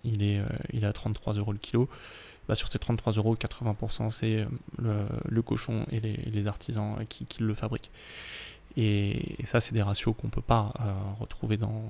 il, 0.05 0.23
est, 0.23 0.41
il 0.73 0.83
est 0.83 0.87
à 0.87 0.93
33 0.93 1.35
euros 1.35 1.53
le 1.53 1.59
kilo. 1.59 1.89
Bah, 2.49 2.57
sur 2.57 2.67
ces 2.67 2.81
33 2.81 3.13
euros, 3.15 3.37
80% 3.37 4.11
c'est 4.11 4.45
le, 4.79 5.43
cochon 5.43 5.87
et 5.93 6.01
les, 6.01 6.17
les 6.17 6.47
artisans 6.49 6.97
qui, 7.09 7.25
qui, 7.25 7.43
le 7.43 7.55
fabriquent. 7.55 7.91
Et, 8.77 9.37
ça, 9.45 9.61
c'est 9.61 9.73
des 9.73 9.83
ratios 9.83 10.15
qu'on 10.19 10.29
ne 10.29 10.33
peut 10.33 10.41
pas 10.41 10.73
euh, 10.81 10.93
retrouver 11.21 11.57
dans, 11.57 11.85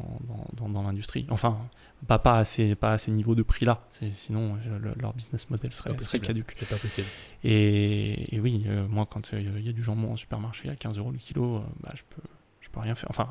dans, 0.54 0.68
dans, 0.68 0.82
l'industrie. 0.82 1.26
Enfin, 1.30 1.58
pas, 2.06 2.18
pas, 2.18 2.38
à 2.38 2.44
ces, 2.44 2.74
pas 2.74 2.92
à 2.92 2.98
ces 2.98 3.10
niveaux 3.12 3.34
de 3.34 3.42
prix-là. 3.42 3.82
Sinon, 4.12 4.56
leur 4.96 5.14
business 5.14 5.48
model 5.50 5.72
serait, 5.72 5.94
caduque. 6.20 6.52
C'est 6.56 6.68
pas 6.68 6.76
possible. 6.76 7.06
Et, 7.44 8.34
et 8.34 8.40
oui, 8.40 8.64
euh, 8.66 8.86
moi, 8.88 9.06
quand 9.08 9.32
euh, 9.32 9.40
il 9.40 9.64
y 9.64 9.68
a 9.68 9.72
du 9.72 9.82
jambon 9.82 10.12
en 10.12 10.16
supermarché 10.16 10.68
à 10.68 10.76
15 10.76 10.98
euros 10.98 11.12
le 11.12 11.18
kilo, 11.18 11.62
bah, 11.80 11.92
je, 11.94 12.02
peux, 12.08 12.22
je 12.60 12.68
peux 12.68 12.80
rien 12.80 12.94
faire. 12.94 13.10
Enfin, 13.10 13.28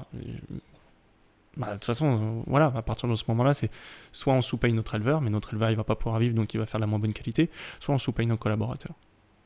bah, 1.57 1.67
de 1.67 1.73
toute 1.73 1.85
façon, 1.85 2.43
voilà, 2.47 2.71
à 2.73 2.81
partir 2.81 3.09
de 3.09 3.15
ce 3.15 3.25
moment-là, 3.27 3.53
c'est 3.53 3.69
soit 4.13 4.33
on 4.33 4.41
sous-paye 4.41 4.71
notre 4.71 4.95
éleveur, 4.95 5.19
mais 5.19 5.29
notre 5.29 5.49
éleveur, 5.49 5.69
il 5.69 5.75
va 5.75 5.83
pas 5.83 5.95
pouvoir 5.95 6.19
vivre, 6.19 6.35
donc 6.35 6.53
il 6.53 6.57
va 6.57 6.65
faire 6.65 6.79
de 6.79 6.83
la 6.83 6.87
moins 6.87 6.99
bonne 6.99 7.13
qualité, 7.13 7.49
soit 7.81 7.93
on 7.93 7.97
sous-paye 7.97 8.25
nos 8.25 8.37
collaborateurs. 8.37 8.95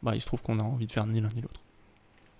Bah, 0.03 0.15
il 0.15 0.21
se 0.21 0.27
trouve 0.27 0.43
qu'on 0.43 0.59
a 0.59 0.63
envie 0.63 0.85
de 0.85 0.91
faire 0.91 1.07
ni 1.07 1.19
l'un 1.19 1.29
ni 1.29 1.41
l'autre. 1.41 1.61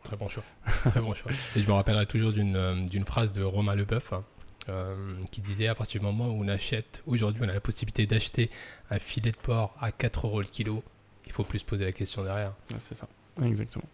Très 0.06 0.16
bon 0.16 0.28
choix. 0.28 0.44
Très 0.86 1.02
bon 1.02 1.14
choix. 1.14 1.32
Et 1.56 1.62
je 1.62 1.68
me 1.68 1.74
rappellerai 1.74 2.06
toujours 2.06 2.32
d'une 2.32 2.56
euh, 2.56 3.06
phrase 3.06 3.32
de 3.34 3.44
Romain 3.44 3.76
Leboeuf 3.76 4.14
hein, 4.14 4.24
euh, 4.70 4.96
qui 5.32 5.42
disait 5.42 5.68
à 5.68 5.76
partir 5.76 6.00
du 6.00 6.06
moment 6.06 6.28
où 6.28 6.44
on 6.44 6.48
achète, 6.48 7.04
aujourd'hui 7.08 7.42
on 7.44 7.50
a 7.50 7.54
la 7.54 7.60
possibilité 7.60 8.06
d'acheter 8.06 8.50
un 8.92 9.00
filet 9.00 9.32
de 9.32 9.38
porc 9.38 9.76
à 9.82 9.92
4 9.92 10.28
euros 10.28 10.42
le 10.42 10.48
kilo, 10.48 10.84
il 11.26 11.32
faut 11.32 11.44
plus 11.44 11.60
se 11.60 11.66
poser 11.66 11.86
la 11.86 11.92
question 11.92 12.24
derrière. 12.24 12.54
c'est 12.78 12.96
ça, 12.96 13.08
exactement. 13.44 13.86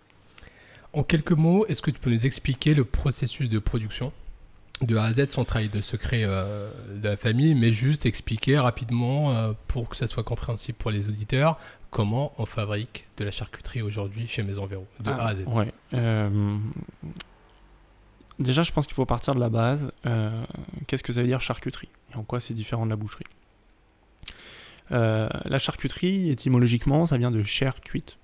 En 0.93 1.04
quelques 1.04 1.32
mots, 1.32 1.65
est-ce 1.67 1.82
que 1.82 1.91
tu 1.91 2.00
peux 2.02 2.10
nous 2.10 2.26
expliquer 2.26 2.74
le 2.74 2.84
processus 2.84 3.50
de 3.50 3.60
production? 3.60 4.12
De 4.82 4.98
A 4.98 5.04
à 5.04 5.13
Z 5.13 5.30
sans 5.30 5.46
trahir 5.46 5.70
de 5.70 5.82
secret 5.82 6.24
euh, 6.24 6.72
de 6.96 7.10
la 7.10 7.17
famille, 7.17 7.56
mais 7.56 7.72
juste 7.74 8.06
expliquer 8.06 8.58
rapidement 8.60 9.54
pour 9.67 9.89
que 9.89 9.96
ça 9.96 10.08
soit 10.08 10.24
compréhensible 10.24 10.78
pour 10.78 10.91
les 10.91 11.08
auditeurs 11.08 11.58
comment 11.91 12.34
on 12.38 12.46
fabrique 12.46 13.06
de 13.17 13.26
la 13.26 13.32
charcuterie 13.32 13.84
aujourd'hui 13.84 14.28
chez 14.28 14.41
Maison 14.41 14.65
Véro, 14.65 14.88
de 15.02 15.12
ah, 15.12 15.26
A 15.26 15.28
à 15.28 15.36
Z 15.36 15.44
ouais. 15.46 15.74
Euh, 15.94 16.58
déjà, 18.39 18.63
je 18.63 18.72
pense 18.72 18.88
qu'il 18.88 18.96
faut 18.96 19.06
partir 19.06 19.36
de 19.36 19.39
la 19.39 19.50
base. 19.50 19.91
Euh, 20.06 20.44
qu'est-ce 20.88 21.04
que 21.04 21.13
ça 21.13 21.22
veut 21.22 21.28
dire 21.28 21.41
charcuterie 21.41 21.89
Et 22.13 22.15
en 22.15 22.24
quoi 22.24 22.39
c'est 22.39 22.54
différent 22.54 22.86
de 22.86 22.89
la 22.89 22.96
boucherie? 22.96 23.26
Euh, 24.91 25.30
La 25.46 25.60
charcuterie, 25.60 26.32
étymologiquement, 26.32 27.06
ça 27.06 27.17
vient 27.17 27.32
de 27.32 27.44
chair 27.44 27.82
cuite. 27.82 28.17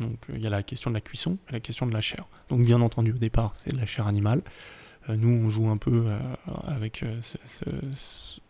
Donc 0.00 0.18
il 0.30 0.40
y 0.40 0.46
a 0.46 0.50
la 0.50 0.62
question 0.62 0.90
de 0.90 0.94
la 0.94 1.00
cuisson 1.00 1.38
et 1.48 1.52
la 1.52 1.60
question 1.60 1.86
de 1.86 1.92
la 1.92 2.00
chair. 2.00 2.26
Donc 2.48 2.64
bien 2.64 2.80
entendu, 2.80 3.12
au 3.12 3.18
départ, 3.18 3.54
c'est 3.62 3.72
de 3.72 3.78
la 3.78 3.86
chair 3.86 4.06
animale. 4.06 4.42
Nous, 5.08 5.28
on 5.28 5.48
joue 5.48 5.68
un 5.68 5.76
peu 5.76 6.06
avec 6.66 7.04
ce, 7.22 7.70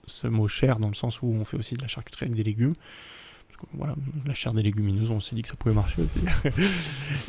ce, 0.07 0.27
mot 0.27 0.49
chair 0.49 0.79
dans 0.79 0.89
le 0.89 0.95
sens 0.95 1.21
où 1.23 1.27
on 1.27 1.45
fait 1.45 1.57
aussi 1.57 1.75
de 1.75 1.83
la 1.83 1.89
charcuterie 1.89 2.27
avec 2.27 2.37
des 2.37 2.45
légumes 2.45 2.75
la 4.27 4.35
chair 4.35 4.53
des 4.53 4.63
légumineuses, 4.63 5.11
on 5.11 5.21
s'est 5.21 5.35
dit 5.35 5.43
que 5.43 5.49
ça 5.49 5.55
pouvait 5.57 5.75
marcher 5.75 6.03
aussi. 6.03 6.19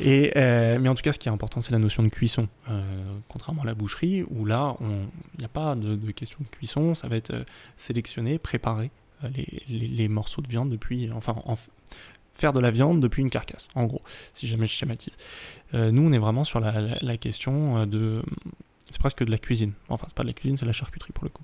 euh, 0.02 0.78
mais 0.80 0.88
en 0.88 0.94
tout 0.94 1.02
cas, 1.02 1.12
ce 1.12 1.18
qui 1.18 1.28
est 1.28 1.32
important, 1.32 1.60
c'est 1.60 1.72
la 1.72 1.78
notion 1.78 2.02
de 2.02 2.08
cuisson. 2.08 2.48
Euh, 2.68 2.82
contrairement 3.28 3.62
à 3.62 3.66
la 3.66 3.74
boucherie, 3.74 4.24
où 4.28 4.44
là, 4.44 4.76
il 4.80 5.38
n'y 5.38 5.44
a 5.44 5.48
pas 5.48 5.74
de, 5.74 5.96
question 6.10 6.38
de 6.40 6.56
cuisson, 6.56 6.94
ça 6.94 7.08
va 7.08 7.16
être 7.16 7.32
euh, 7.32 7.44
sélectionner, 7.76 8.38
préparer 8.38 8.90
les, 9.68 10.08
morceaux 10.08 10.42
de 10.42 10.48
viande 10.48 10.70
depuis. 10.70 11.10
Enfin, 11.12 11.34
faire 12.34 12.52
de 12.52 12.60
la 12.60 12.70
viande 12.70 13.00
depuis 13.00 13.22
une 13.22 13.30
carcasse, 13.30 13.66
en 13.74 13.84
gros, 13.84 14.02
si 14.32 14.46
jamais 14.46 14.66
je 14.66 14.72
schématise. 14.72 15.14
nous, 15.72 16.02
on 16.02 16.12
est 16.12 16.18
vraiment 16.18 16.44
sur 16.44 16.60
la 16.60 17.16
question 17.16 17.84
de 17.86 18.22
c'est 18.98 19.00
presque 19.00 19.24
de 19.24 19.30
la 19.30 19.38
cuisine. 19.38 19.72
Enfin, 19.88 20.06
c'est 20.08 20.16
pas 20.16 20.24
de 20.24 20.28
la 20.28 20.32
cuisine, 20.32 20.56
c'est 20.56 20.64
de 20.64 20.68
la 20.68 20.72
charcuterie 20.72 21.12
pour 21.12 21.24
le 21.24 21.30
coup. 21.30 21.42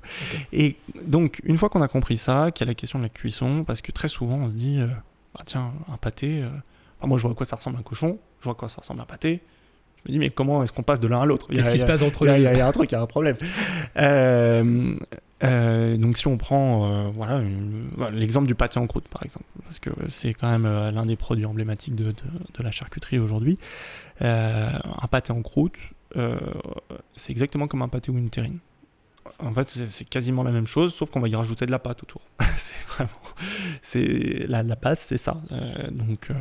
Et 0.53 0.77
donc, 1.07 1.41
une 1.45 1.57
fois 1.57 1.69
qu'on 1.69 1.83
a 1.83 1.89
compris 1.89 2.17
ça, 2.17 2.51
qu'il 2.51 2.67
y 2.67 2.69
a 2.69 2.71
la 2.71 2.75
question 2.75 2.99
de 2.99 3.05
la 3.05 3.09
cuisson, 3.09 3.63
parce 3.65 3.81
que 3.81 3.93
très 3.93 4.09
souvent 4.09 4.37
on 4.37 4.51
se 4.51 4.57
dit, 4.57 4.79
euh, 4.81 4.89
bah, 5.35 5.43
tiens, 5.47 5.73
un 5.93 5.97
pâté, 5.97 6.43
euh, 6.43 6.49
moi 7.07 7.17
je 7.17 7.23
vois 7.23 7.31
à 7.31 7.35
quoi 7.35 7.47
ça 7.47 7.57
ressemble 7.57 7.79
un 7.79 7.83
cochon, 7.83 8.19
je 8.41 8.45
vois 8.45 8.55
à 8.55 8.57
quoi 8.57 8.69
ça 8.69 8.81
ressemble 8.81 9.01
un 9.01 9.07
pâté. 9.07 9.41
Je 9.99 10.11
me 10.11 10.13
dis, 10.13 10.19
mais 10.19 10.31
comment 10.31 10.65
est-ce 10.65 10.73
qu'on 10.73 10.83
passe 10.83 11.01
de 11.01 11.07
l'un 11.07 11.23
à 11.23 11.27
l'autre? 11.27 11.47
Qu'est-ce 11.49 11.71
qui 11.71 11.79
se 11.79 11.87
passe 11.87 12.03
entre 12.03 12.27
les 12.27 12.33
deux? 12.33 12.51
Il 12.51 12.59
y, 12.59 12.61
a 12.61 12.67
un 12.67 12.73
truc, 12.73 12.91
il 12.91 12.95
y 12.95 12.99
a 12.99 13.03
un 13.03 13.07
problème. 13.07 13.37
Euh, 15.43 15.99
donc, 15.99 16.17
si 16.17 16.27
on 16.27 16.39
prend 16.39 17.11
voilà, 17.11 17.43
l'exemple 18.13 18.47
du 18.47 18.55
pâté 18.55 18.79
en 18.79 18.87
croûte, 18.87 19.09
par 19.09 19.23
exemple, 19.23 19.45
parce 19.65 19.79
que 19.79 19.91
c'est 20.09 20.33
quand 20.33 20.49
même 20.49 20.65
l'un 20.65 21.05
des 21.05 21.17
produits 21.17 21.45
emblématiques 21.45 21.95
de, 21.95 22.05
de, 22.05 22.13
de 22.13 22.63
la 22.63 22.71
charcuterie 22.71 23.19
aujourd'hui. 23.19 23.59
un 24.21 25.09
pâté 25.11 25.33
en 25.33 25.43
croûte, 25.43 25.77
euh, 26.17 26.39
c'est 27.17 27.33
exactement 27.33 27.69
comme 27.69 27.83
un 27.83 27.89
pâté 27.89 28.11
ou 28.11 28.19
une 28.19 28.31
terrine. 28.31 28.59
En 29.39 29.53
fait, 29.53 29.69
c'est 29.91 30.05
quasiment 30.05 30.43
la 30.43 30.53
même 30.53 30.67
chose, 30.67 30.95
sauf 30.95 31.11
qu'on 31.11 31.21
va 31.21 31.29
y 31.29 31.35
rajouter 31.35 31.67
de 31.67 31.71
la 31.71 31.79
pâte 31.79 32.03
autour. 32.03 32.23
c'est 32.57 32.75
vraiment, 32.89 33.11
c'est 33.83 34.47
la, 34.49 34.63
la 34.63 34.75
base, 34.77 35.01
c'est 35.01 35.17
ça. 35.17 35.41
Euh, 35.51 35.91
donc, 35.91 36.31
euh, 36.31 36.35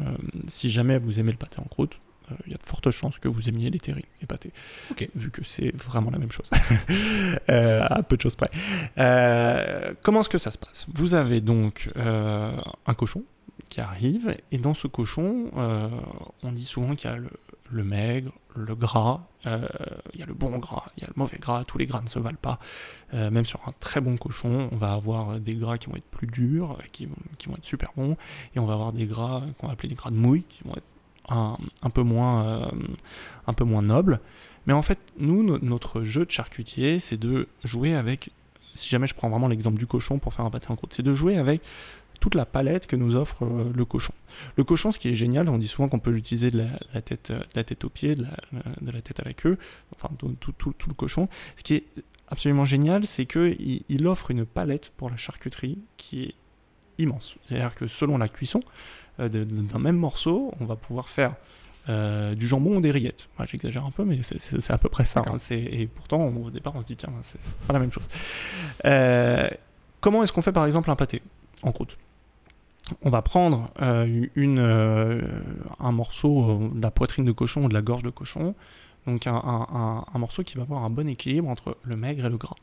si 0.47 0.69
jamais 0.69 0.99
vous 0.99 1.19
aimez 1.19 1.31
le 1.31 1.38
pâté 1.38 1.59
en 1.59 1.65
croûte, 1.65 1.99
il 2.45 2.51
y 2.51 2.55
a 2.55 2.57
de 2.57 2.63
fortes 2.65 2.89
chances 2.89 3.19
que 3.19 3.27
vous 3.27 3.49
aimiez 3.49 3.69
les 3.69 3.79
terrines 3.79 4.05
et 4.21 4.25
pâtés, 4.25 4.51
vu 5.13 5.29
que 5.29 5.43
c'est 5.43 5.75
vraiment 5.75 6.09
la 6.09 6.17
même 6.17 6.31
chose, 6.31 6.49
à 7.47 8.01
peu 8.01 8.15
de 8.15 8.21
choses 8.21 8.36
près. 8.36 8.49
comment 10.01 10.21
est-ce 10.21 10.29
que 10.29 10.38
ça 10.38 10.49
se 10.49 10.57
passe? 10.57 10.86
Vous 10.93 11.15
avez 11.15 11.41
donc 11.41 11.89
un 11.97 12.93
cochon 12.95 13.23
arrive, 13.81 14.38
et 14.51 14.57
dans 14.57 14.73
ce 14.73 14.88
cochon, 14.88 15.51
on 16.43 16.51
dit 16.51 16.65
souvent 16.65 16.95
qu'il 16.95 17.09
y 17.09 17.13
a 17.13 17.17
le, 17.71 17.83
maigre, 17.83 18.31
le 18.55 18.75
gras, 18.75 19.21
euh, 19.45 19.67
il 20.13 20.19
y 20.19 20.23
a 20.23 20.25
le 20.25 20.33
bon 20.33 20.57
gras, 20.57 20.91
il 20.97 21.01
y 21.01 21.05
a 21.05 21.07
le 21.07 21.13
mauvais 21.15 21.38
gras, 21.38 21.63
tous 21.65 21.77
les 21.77 21.86
gras 21.86 22.01
ne 22.01 22.07
se 22.07 22.19
valent 22.19 22.38
pas. 22.41 22.59
Euh, 23.13 23.29
même 23.29 23.45
sur 23.45 23.59
un 23.67 23.73
très 23.79 24.01
bon 24.01 24.17
cochon, 24.17 24.69
on 24.71 24.75
va 24.75 24.93
avoir 24.93 25.39
des 25.39 25.55
gras 25.55 25.77
qui 25.77 25.88
vont 25.88 25.95
être 25.95 26.09
plus 26.09 26.27
durs, 26.27 26.77
qui, 26.91 27.05
vont 27.07 27.55
être 27.55 27.65
super 27.65 27.91
bons, 27.95 28.15
et 28.55 28.59
on 28.59 28.65
va 28.65 28.73
avoir 28.73 28.93
des 28.93 29.05
gras 29.05 29.41
qu'on 29.57 29.67
va 29.67 29.75
des 29.75 29.95
gras 29.95 30.12
de 30.12 30.15
mouille, 30.15 30.43
qui 30.43 30.63
vont 30.63 30.75
être 30.75 30.83
un, 31.29 31.89
peu, 31.93 32.03
moins, 32.03 32.45
euh, 32.45 32.71
un 33.47 33.53
peu 33.53 33.63
moins 33.63 33.81
nobles. 33.81 34.19
Mais 34.65 34.73
en 34.73 34.81
fait, 34.81 34.99
nous, 35.17 35.57
notre 35.59 36.03
jeu 36.03 36.25
de 36.25 36.31
charcutier, 36.31 36.99
c'est 36.99 37.17
de 37.17 37.47
jouer 37.63 37.95
avec, 37.95 38.29
si 38.75 38.89
jamais 38.89 39.07
je 39.07 39.13
prends 39.13 39.29
vraiment 39.29 39.47
l'exemple 39.47 39.77
du 39.77 39.88
cochon 39.88 40.19
pour 40.19 40.33
faire 40.33 40.45
un 40.45 40.49
pâté 40.49 40.67
en 40.69 40.75
croûte, 40.75 40.93
c'est 40.93 41.03
de 41.03 41.13
jouer 41.13 41.38
avec 41.38 41.62
toute 42.19 42.36
la 42.36 42.45
palette 42.45 42.88
que 42.88 42.95
nous 42.95 43.15
offre 43.15 43.43
euh, 43.43 43.71
le 43.73 43.86
cochon. 43.86 44.13
Le 44.56 44.63
cochon, 44.63 44.91
ce 44.91 44.99
qui 44.99 45.10
est 45.10 45.15
génial, 45.15 45.49
on 45.49 45.58
dit 45.58 45.67
souvent 45.67 45.88
qu'on 45.89 45.99
peut 45.99 46.12
l'utiliser 46.12 46.52
de 46.52 46.63
la, 46.93 47.02
tête, 47.02 47.32
de 47.32 47.43
la 47.56 47.63
tête 47.63 47.84
aux 47.84 47.89
pieds, 47.89 48.15
de 48.15 48.23
la, 48.23 49.02
tête 49.02 49.19
à 49.19 49.23
la 49.23 49.34
queue, 49.34 49.58
enfin 49.95 50.10
tout, 50.17 50.52
tout, 50.52 50.73
le 50.88 50.93
cochon. 50.93 51.28
Ce 51.58 51.63
qui 51.63 51.76
est 51.76 51.86
absolument 52.30 52.65
génial, 52.65 53.06
c'est 53.06 53.26
qu'il 53.26 53.84
il 53.88 54.08
offre 54.08 54.32
une 54.32 54.45
palette 54.45 54.91
pour 54.97 55.10
la 55.10 55.17
charcuterie 55.17 55.80
qui 55.97 56.23
est 56.23 56.36
immense. 56.97 57.36
C'est-à-dire 57.45 57.76
que 57.76 57.88
selon 57.88 58.17
la 58.17 58.30
cuisson 58.30 58.62
d'un 59.19 59.80
même 59.80 59.97
morceau, 59.97 60.54
on 60.60 60.65
va 60.65 60.76
pouvoir 60.76 61.08
faire 61.08 61.36
euh, 61.89 62.34
du 62.34 62.47
jambon 62.47 62.78
ou 62.78 62.82
des 62.82 62.91
rillettes. 62.91 63.28
J'exagère 63.45 63.86
un 63.86 63.91
peu, 63.91 64.06
mais 64.06 64.21
c'est 64.23 64.71
à 64.71 64.78
peu 64.78 64.88
près 64.88 65.04
ça. 65.04 65.21
Hein. 65.26 65.38
Et 65.52 65.88
pourtant, 65.88 66.28
au 66.28 66.49
départ, 66.49 66.73
on 66.76 66.82
se 66.82 66.86
dit, 66.86 66.95
tiens, 66.95 67.12
c'est 67.23 67.39
pas 67.67 67.73
la 67.73 67.80
même 67.80 67.91
chose. 67.91 68.08
Euh, 68.86 69.49
comment 69.99 70.23
est-ce 70.23 70.32
qu'on 70.32 70.41
fait, 70.41 70.54
par 70.54 70.65
exemple, 70.65 70.89
un 70.89 70.95
pâté 70.95 71.21
en 71.62 71.73
croûte? 71.73 71.97
On 73.02 73.10
va 73.10 73.22
prendre 73.22 73.69
euh, 73.82 74.26
une, 74.36 74.60
un 75.80 75.91
morceau 75.91 76.69
de 76.74 76.82
la 76.82 76.91
poitrine 76.91 77.26
de 77.26 77.32
cochon 77.32 77.65
ou 77.65 77.69
de 77.69 77.74
la 77.74 77.82
gorge 77.82 78.04
de 78.04 78.10
cochon, 78.10 78.56
donc 79.08 79.26
un, 79.28 80.04
morceau 80.15 80.43
qui 80.43 80.58
va 80.58 80.63
avoir 80.63 80.84
un 80.84 80.89
bon 80.89 81.08
équilibre 81.08 81.50
entre 81.50 81.78
le 81.84 81.96
maigre 81.96 82.26
et 82.26 82.30
le 82.30 82.38
gras. 82.38 82.56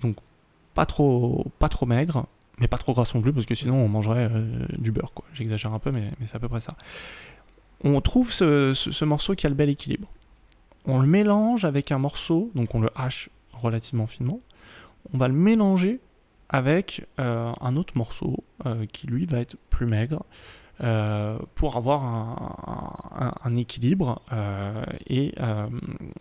Donc, 0.00 0.16
pas 0.74 0.86
trop, 0.86 1.46
pas 1.58 1.68
trop 1.68 1.86
maigre, 1.86 2.26
mais 2.58 2.66
pas 2.66 2.78
trop 2.78 2.94
gras 2.94 3.10
non 3.14 3.20
plus, 3.20 3.32
parce 3.32 3.46
que 3.46 3.54
sinon 3.54 3.76
on 3.76 3.88
mangerait 3.88 4.30
du 4.78 4.90
beurre. 4.90 5.12
J'exagère 5.34 5.72
un 5.72 5.78
peu, 5.78 5.90
mais, 5.90 6.10
mais 6.18 6.26
c'est 6.26 6.36
à 6.36 6.40
peu 6.40 6.48
près 6.48 6.60
ça 6.60 6.74
on 7.84 8.00
trouve 8.00 8.32
ce, 8.32 9.04
morceau 9.04 9.34
qui 9.34 9.46
a 9.46 9.50
le 9.50 9.54
bel 9.54 9.68
équilibre. 9.68 10.08
On 10.86 11.00
le 11.00 11.06
mélange 11.06 11.64
avec 11.64 11.92
un 11.92 11.98
morceau, 11.98 12.50
donc 12.54 12.74
on 12.74 12.80
le 12.80 12.90
hache 12.94 13.28
relativement 13.52 14.06
finement. 14.06 14.40
On 15.12 15.18
va 15.18 15.28
le 15.28 15.34
mélanger 15.34 16.00
avec 16.54 17.04
euh, 17.18 17.52
un 17.60 17.74
autre 17.74 17.94
morceau 17.96 18.44
euh, 18.64 18.86
qui 18.86 19.08
lui 19.08 19.26
va 19.26 19.38
être 19.40 19.56
plus 19.70 19.86
maigre 19.86 20.24
euh, 20.80 21.36
pour 21.56 21.76
avoir 21.76 22.04
un, 23.44 23.56
équilibre 23.56 24.22
et 25.08 25.34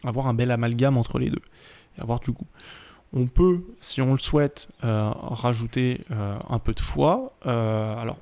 avoir 0.03 0.27
un 0.27 0.33
bel 0.33 0.49
amalgame 0.49 0.97
entre 0.97 1.19
les 1.19 1.29
deux 1.29 1.41
et 1.97 2.01
avoir 2.01 2.19
du 2.19 2.31
goût. 2.31 2.47
On 3.13 3.27
peut, 3.27 3.63
si 3.79 4.01
on 4.01 4.13
le 4.13 4.17
souhaite, 4.17 4.69
rajouter 4.81 6.01
un 6.09 6.59
peu 6.59 6.73
de 6.73 6.79
foie. 6.79 7.33
alors, 7.43 8.17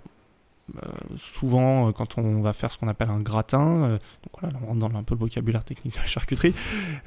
souvent, 1.18 1.88
euh, 1.88 1.92
quand 1.92 2.18
on 2.18 2.42
va 2.42 2.54
faire 2.54 2.72
ce 2.72 2.78
qu'on 2.78 2.88
appelle 2.88 3.10
un 3.10 3.20
gratin, 3.20 3.84
euh, 3.84 3.92
donc 3.92 4.42
voilà, 4.42 4.58
on 4.64 4.68
rentre 4.68 4.80
dans 4.80 4.98
un 4.98 5.04
peu 5.04 5.16
le 5.16 5.20
vocabulaire 5.20 5.64
technique 5.64 5.96
de 5.96 6.00
la 6.00 6.06
charcuterie, 6.06 6.54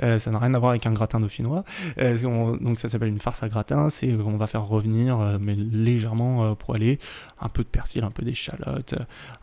ça 0.01 0.31
n'a 0.31 0.39
rien 0.39 0.55
à 0.55 0.59
voir 0.59 0.71
avec 0.71 0.87
un 0.87 0.93
gratin 0.93 1.21
dauphinois. 1.21 1.65
donc 1.97 2.79
ça 2.79 2.89
s'appelle 2.89 3.09
une 3.09 3.21
farce 3.21 3.43
à 3.43 3.49
gratin, 3.49 3.91
c'est 3.91 4.13
on 4.13 4.37
va 4.37 4.47
faire 4.47 4.65
revenir, 4.65 5.19
mais 5.41 5.55
légèrement 5.55 6.55
poêlé, 6.55 6.99
un 7.41 7.49
peu 7.49 7.63
de 7.63 7.69
persil, 7.69 8.05
un 8.05 8.11
peu 8.11 8.23
d'échalote, 8.23 8.95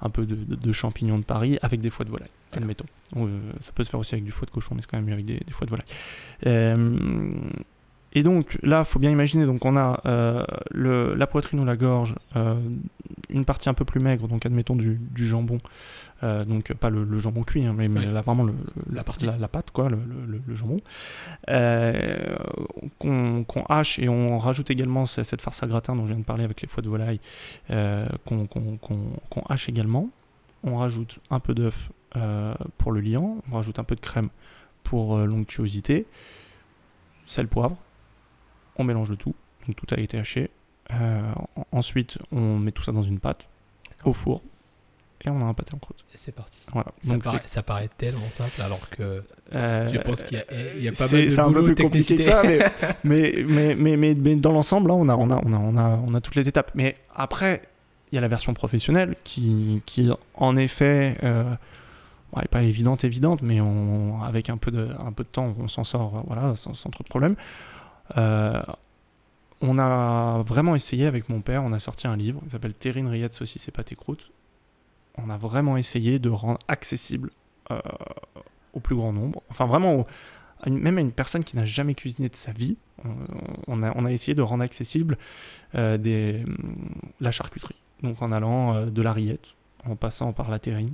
un 0.01 0.10
peu 0.10 0.25
de, 0.25 0.71
champignons 0.71 1.19
de 1.19 1.23
Paris, 1.23 1.57
avec 1.62 1.81
des 1.81 1.89
foies 1.89 2.05
de 2.05 2.12
volaille, 2.12 2.29
admettons. 2.53 2.86
ça 3.62 3.71
peut 3.73 3.84
se 3.84 3.89
faire 3.89 3.99
aussi 3.99 4.15
avec 4.15 4.25
du 4.25 4.31
foie 4.31 4.45
de 4.45 4.51
cochon, 4.51 4.75
mais 4.75 4.81
c'est 4.81 4.89
quand 4.89 4.97
même 4.97 5.05
mieux 5.05 5.13
avec 5.13 5.25
des, 5.25 5.39
des 5.45 5.53
foies 5.53 5.65
de 5.65 5.71
volaille. 5.71 7.65
Et 8.13 8.24
donc 8.24 8.58
là, 8.62 8.80
il 8.80 8.86
faut 8.86 9.00
bien 9.00 9.10
imaginer, 9.10 9.45
donc 9.45 9.63
on 9.63 9.78
a 9.78 10.02
euh, 10.06 10.43
le, 10.69 11.13
la 11.15 11.28
poitrine 11.28 11.60
ou 11.62 11.65
la 11.65 11.78
gorge, 11.78 12.15
euh, 12.36 12.60
une 13.30 13.45
partie 13.45 13.69
un 13.69 13.74
peu 13.74 13.86
plus 13.86 14.02
maigre, 14.02 14.28
donc 14.28 14.45
admettons 14.45 14.76
du, 14.76 15.00
jambon, 15.15 15.60
euh, 16.24 16.43
donc 16.43 16.74
pas 16.74 16.89
le, 16.89 17.17
jambon 17.19 17.43
cuit, 17.43 17.65
hein, 17.65 17.74
mais, 17.78 17.88
là 17.88 18.21
vraiment 18.21 18.43
le, 18.43 18.54
la, 18.91 19.06
partie. 19.06 19.26
La, 19.26 19.47
pâte, 19.47 19.71
quoi, 19.71 19.89
le, 19.89 20.56
jambon, 20.56 20.82
qu'on 23.00 23.63
hache 23.69 23.97
et 24.00 24.10
on 24.10 24.39
rajoute 24.39 24.69
également 24.71 25.06
cette 25.06 25.41
farce 25.41 25.63
à 25.63 25.67
gratin 25.67 25.95
dont 25.95 26.06
je 26.06 26.12
viens 26.12 26.19
de 26.19 26.26
parler 26.26 26.43
avec 26.43 26.62
les 26.62 26.67
foies 26.67 26.84
de 26.84 26.89
volaille, 26.89 27.21
qu'on 28.26 29.43
hache 29.47 29.69
également. 29.69 30.10
On 30.63 30.78
rajoute 30.78 31.19
un 31.30 31.39
peu 31.39 31.54
d'œuf 31.54 31.91
pour 32.78 32.91
le 32.91 33.00
liant, 33.00 33.38
on 33.50 33.56
rajoute 33.56 33.80
un 33.80 33.86
peu 33.86 33.95
de 33.95 34.02
crème 34.02 34.28
pour 34.84 35.17
l'onctuosité, 35.19 36.06
sel, 37.26 37.47
poivre 37.47 37.78
on 38.77 38.84
mélange 38.84 39.10
le 39.10 39.17
tout, 39.17 39.36
donc 39.67 39.75
tout 39.75 39.88
a 39.93 39.99
été 39.99 40.17
haché. 40.17 40.49
Euh, 40.91 41.21
ensuite, 41.71 42.17
on 42.31 42.57
met 42.57 42.71
tout 42.71 42.84
ça 42.84 42.91
dans 42.91 43.03
une 43.03 43.19
pâte, 43.19 43.47
au 44.03 44.13
four, 44.13 44.41
et 45.23 45.29
on 45.29 45.39
a 45.41 45.45
un 45.45 45.53
pâté 45.53 45.73
en 45.73 45.77
croûte. 45.77 46.03
Et 46.13 46.17
c'est 46.17 46.31
parti. 46.31 46.65
Voilà. 46.73 46.91
Ça, 47.03 47.13
donc 47.13 47.23
paraît, 47.23 47.41
ça, 47.45 47.63
paraît, 47.63 47.89
tellement 47.97 48.29
simple 48.31 48.62
alors 48.62 48.89
que 48.89 49.23
euh, 49.53 49.93
je 49.93 49.99
pense 49.99 50.23
qu'il 50.23 50.38
y, 50.38 50.41
a 50.88 50.91
pas 50.91 51.07
mal 51.07 51.25
de 51.25 51.29
C'est 51.29 51.39
un 51.39 51.51
peu 51.51 51.63
plus 51.63 51.75
compliqué 51.75 52.15
que 52.17 52.23
ça, 52.23 52.41
mais, 53.03 53.43
mais, 53.47 53.75
mais, 53.75 54.15
mais, 54.15 54.36
dans 54.36 54.51
l'ensemble, 54.51 54.89
là, 54.89 54.95
on 54.95 55.07
a, 55.07 55.15
on, 55.15 55.29
a, 55.29 55.41
on, 55.43 55.53
a, 55.53 55.57
on, 55.57 55.77
a, 55.77 55.99
on 56.07 56.13
a 56.15 56.21
toutes 56.21 56.36
les 56.36 56.47
étapes. 56.47 56.71
Mais 56.75 56.97
après, 57.15 57.62
il 58.12 58.15
y 58.15 58.17
a 58.17 58.21
la 58.21 58.27
version 58.27 58.53
professionnelle 58.53 59.15
qui, 59.23 59.81
qui 59.86 60.10
en 60.34 60.57
effet, 60.57 61.17
euh, 61.23 61.43
n'est 62.36 62.47
pas 62.49 62.63
évidente, 62.63 63.03
évidente, 63.03 63.41
mais 63.41 63.62
on, 63.62 64.21
avec 64.23 64.49
un 64.49 64.57
peu, 64.57 64.71
de, 64.71 64.89
un 64.99 65.12
peu 65.12 65.23
de 65.23 65.29
temps, 65.29 65.55
on 65.60 65.67
s'en 65.67 65.84
sort 65.84 66.23
voilà, 66.27 66.55
sans, 66.55 66.73
sans, 66.73 66.89
trop 66.89 67.03
de 67.03 67.10
problèmes. 67.10 67.36
Euh, 68.17 68.62
on 69.62 69.78
a 69.78 70.41
vraiment 70.43 70.76
essayé 70.76 71.06
avec 71.06 71.30
mon 71.30 71.41
père, 71.41 71.63
on 71.63 71.71
a 71.71 71.80
sorti 71.80 72.08
un 72.08 72.15
livre 72.15 72.41
qui 72.43 72.50
s'appelle 72.50 72.74
Terrine, 72.74 73.08
rillettes, 73.08 73.34
saucisses 73.34 73.67
et 73.67 73.71
pâté 73.71 73.95
croûte. 73.95 74.32
On 75.17 75.30
a 75.30 75.38
vraiment 75.38 75.78
essayé 75.78 76.19
de 76.19 76.30
rendre 76.30 76.60
accessible 76.67 77.30
euh, 77.69 77.80
au 78.74 78.80
plus 78.80 78.95
grand 78.95 79.13
nombre, 79.13 79.43
enfin 79.50 79.65
vraiment, 79.65 80.08
même 80.65 80.97
à 80.97 81.02
une 81.02 81.12
personne 81.12 81.43
qui 81.43 81.58
n'a 81.58 81.65
jamais 81.65 81.93
cuisiné 81.93 82.30
de 82.30 82.36
sa 82.36 82.52
vie, 82.54 82.78
on, 83.67 83.84
a, 83.84 84.12
essayé 84.12 84.36
de 84.36 84.41
rendre 84.41 84.63
accessible 84.63 85.17
euh, 85.76 86.43
la 87.19 87.32
charcuterie. 87.32 87.76
Donc 88.04 88.21
en 88.21 88.32
allant 88.32 88.86
de 88.86 89.02
la 89.02 89.12
rillette, 89.12 89.45
en 89.86 89.95
passant 89.95 90.34
par 90.34 90.50
la 90.50 90.60
terrine, 90.60 90.93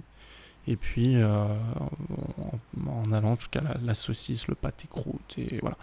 et 0.67 0.75
puis 0.75 1.21
en, 1.23 1.57
en, 2.87 3.11
allant 3.13 3.33
en 3.33 3.37
tout 3.37 3.49
cas 3.49 3.61
la, 3.61 3.77
la 3.81 3.93
saucisse, 3.93 4.47
le 4.47 4.55
pâté 4.55 4.87
croûte, 4.89 5.35
et 5.37 5.59
voilà. 5.61 5.77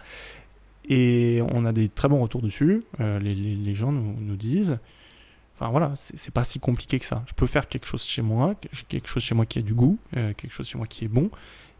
Et 0.87 1.41
on 1.51 1.65
a 1.65 1.73
des 1.73 1.89
très 1.89 2.07
bons 2.07 2.21
retours 2.21 2.41
dessus. 2.41 2.83
Euh, 2.99 3.19
les, 3.19 3.75
gens 3.75 3.91
nous, 3.91 4.35
disent, 4.35 4.77
enfin 5.55 5.69
voilà, 5.69 5.93
c'est 5.97 6.33
pas 6.33 6.43
si 6.43 6.59
compliqué 6.59 6.99
que 6.99 7.05
ça. 7.05 7.23
Je 7.27 7.33
peux 7.33 7.47
faire 7.47 7.67
quelque 7.67 7.87
chose 7.87 8.03
chez 8.03 8.21
moi, 8.21 8.55
quelque 8.87 9.07
chose 9.07 9.23
chez 9.23 9.35
moi 9.35 9.45
qui 9.45 9.59
a 9.59 9.61
du 9.61 9.73
goût, 9.73 9.97
euh, 10.15 10.33
quelque 10.33 10.51
chose 10.51 10.67
chez 10.67 10.77
moi 10.77 10.87
qui 10.87 11.05
est 11.05 11.09
bon, 11.09 11.29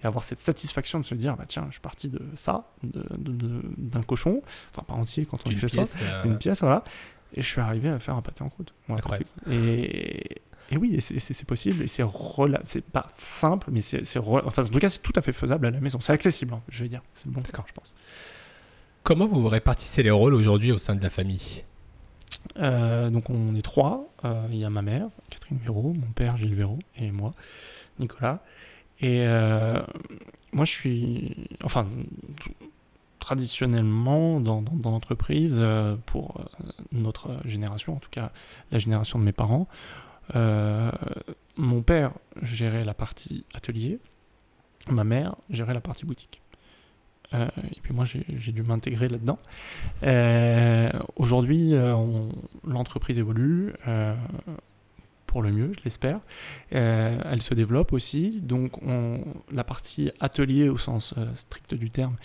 et 0.04 0.08
avoir 0.08 0.24
cette 0.24 0.39
satisfaction 0.39 1.00
de 1.00 1.06
se 1.06 1.15
dire, 1.15 1.36
bah 1.38 1.46
tiens, 1.48 1.65
je 1.68 1.74
suis 1.74 1.82
parti 1.82 2.10
de 2.10 2.22
ça, 2.36 2.68
d'un 2.84 4.04
cochon, 4.04 4.41
enfin 4.72 4.84
pas 4.88 4.94
entier 4.94 5.26
quand 5.26 5.39
on 5.46 5.50
dit 5.50 5.70
ça, 5.70 5.84
euh, 6.02 6.24
une 6.24 6.38
pièce, 6.38 6.62
voilà, 6.62 6.84
et 7.34 7.41
je 7.41 7.48
suis 7.48 7.62
arrivé 7.62 7.89
à 7.89 8.00
faire 8.00 8.15
un 8.15 8.22
pâté 8.22 8.44
en 8.44 8.50
croûte. 8.50 8.74
et, 9.50 10.41
et 10.72 10.78
oui, 10.78 11.00
c'est 11.00 11.46
possible, 11.46 11.84
et 11.84 11.88
c'est 11.88 12.04
c'est 12.63 12.86
pas 12.86 13.08
simple, 13.20 13.70
mais 13.72 13.82
c'est 13.82 14.18
enfin 14.18 14.63
en 14.63 14.68
tout 14.68 14.80
cas 14.80 14.89
c'est 14.89 15.02
tout 15.02 15.13
à 15.15 15.22
fait 15.22 15.32
faisable 15.32 15.68
à 15.68 15.72
la 15.72 15.80
maison. 15.80 16.00
C'est 16.00 16.13
accessible, 16.13 16.56
hein, 16.56 16.62
je 16.70 16.84
vais 16.84 16.89
dire. 16.89 17.04
C'est 17.13 17.30
bon, 17.30 17.41
d'accord, 17.41 17.65
je 17.68 17.74
pense. 17.74 17.94
Comment 19.06 19.28
vous 19.28 19.48
répartissez 19.48 20.02
les 20.02 20.10
rôles 20.10 20.34
aujourd'hui 20.34 20.72
au 20.72 20.80
sein 20.80 20.96
de 20.96 21.04
la 21.04 21.12
famille? 21.12 21.63
Euh, 22.58 23.12
donc 23.12 23.30
on 23.30 23.54
est 23.54 23.62
trois. 23.62 24.12
Euh, 24.24 24.48
il 24.50 24.58
y 24.58 24.65
a 24.65 24.72
ma 24.72 24.82
mère, 24.82 25.10
Catherine 25.30 25.60
Véraud, 25.60 25.94
mon 25.94 26.12
père 26.15 26.38
Gilles 26.38 26.56
Véraud 26.56 26.80
et 26.98 27.12
moi, 27.12 27.36
Nicolas. 28.00 28.41
Et 29.02 29.28
euh, 29.28 29.80
moi 30.54 30.65
je 30.65 30.72
suis, 30.72 31.48
enfin 31.63 31.88
traditionnellement 33.20 34.39
dans, 34.39 34.63
dans, 34.63 34.89
l'entreprise 34.89 35.63
pour 36.08 36.44
notre 36.91 37.38
génération, 37.46 37.94
en 37.94 38.00
tout 38.00 38.10
cas 38.10 38.32
la 38.72 38.80
génération 38.80 39.20
de 39.20 39.24
mes 39.24 39.34
parents, 39.34 39.68
mon 40.34 41.82
père 41.86 42.12
gérait 42.41 42.86
la 42.86 42.96
partie 42.96 43.46
atelier, 43.54 44.00
ma 44.89 45.04
mère 45.04 45.36
gérait 45.52 45.76
la 45.76 45.82
partie 45.82 46.06
boutique. 46.06 46.41
Euh, 47.33 47.47
et 47.63 47.79
puis 47.81 47.93
moi, 47.93 48.05
j'ai 48.05 48.51
dû 48.51 48.63
m'intégrer 48.63 49.07
là-dedans. 49.07 49.39
Euh, 50.03 50.89
aujourd'hui, 51.15 51.73
euh, 51.73 51.95
l'entreprise 52.65 53.17
évolue 53.17 53.73
pour 55.25 55.41
le 55.41 55.51
mieux, 55.51 55.71
je 55.77 55.83
l'espère. 55.83 56.19
elle 56.71 57.41
se 57.41 57.53
développe 57.53 57.93
aussi. 57.93 58.39
Donc, 58.41 58.81
on, 58.83 59.21
la 59.51 59.63
partie 59.63 60.11
atelier 60.19 60.69
au 60.69 60.77
sens 60.77 61.13
strict 61.35 61.73
du 61.73 61.89
terme 61.89 62.15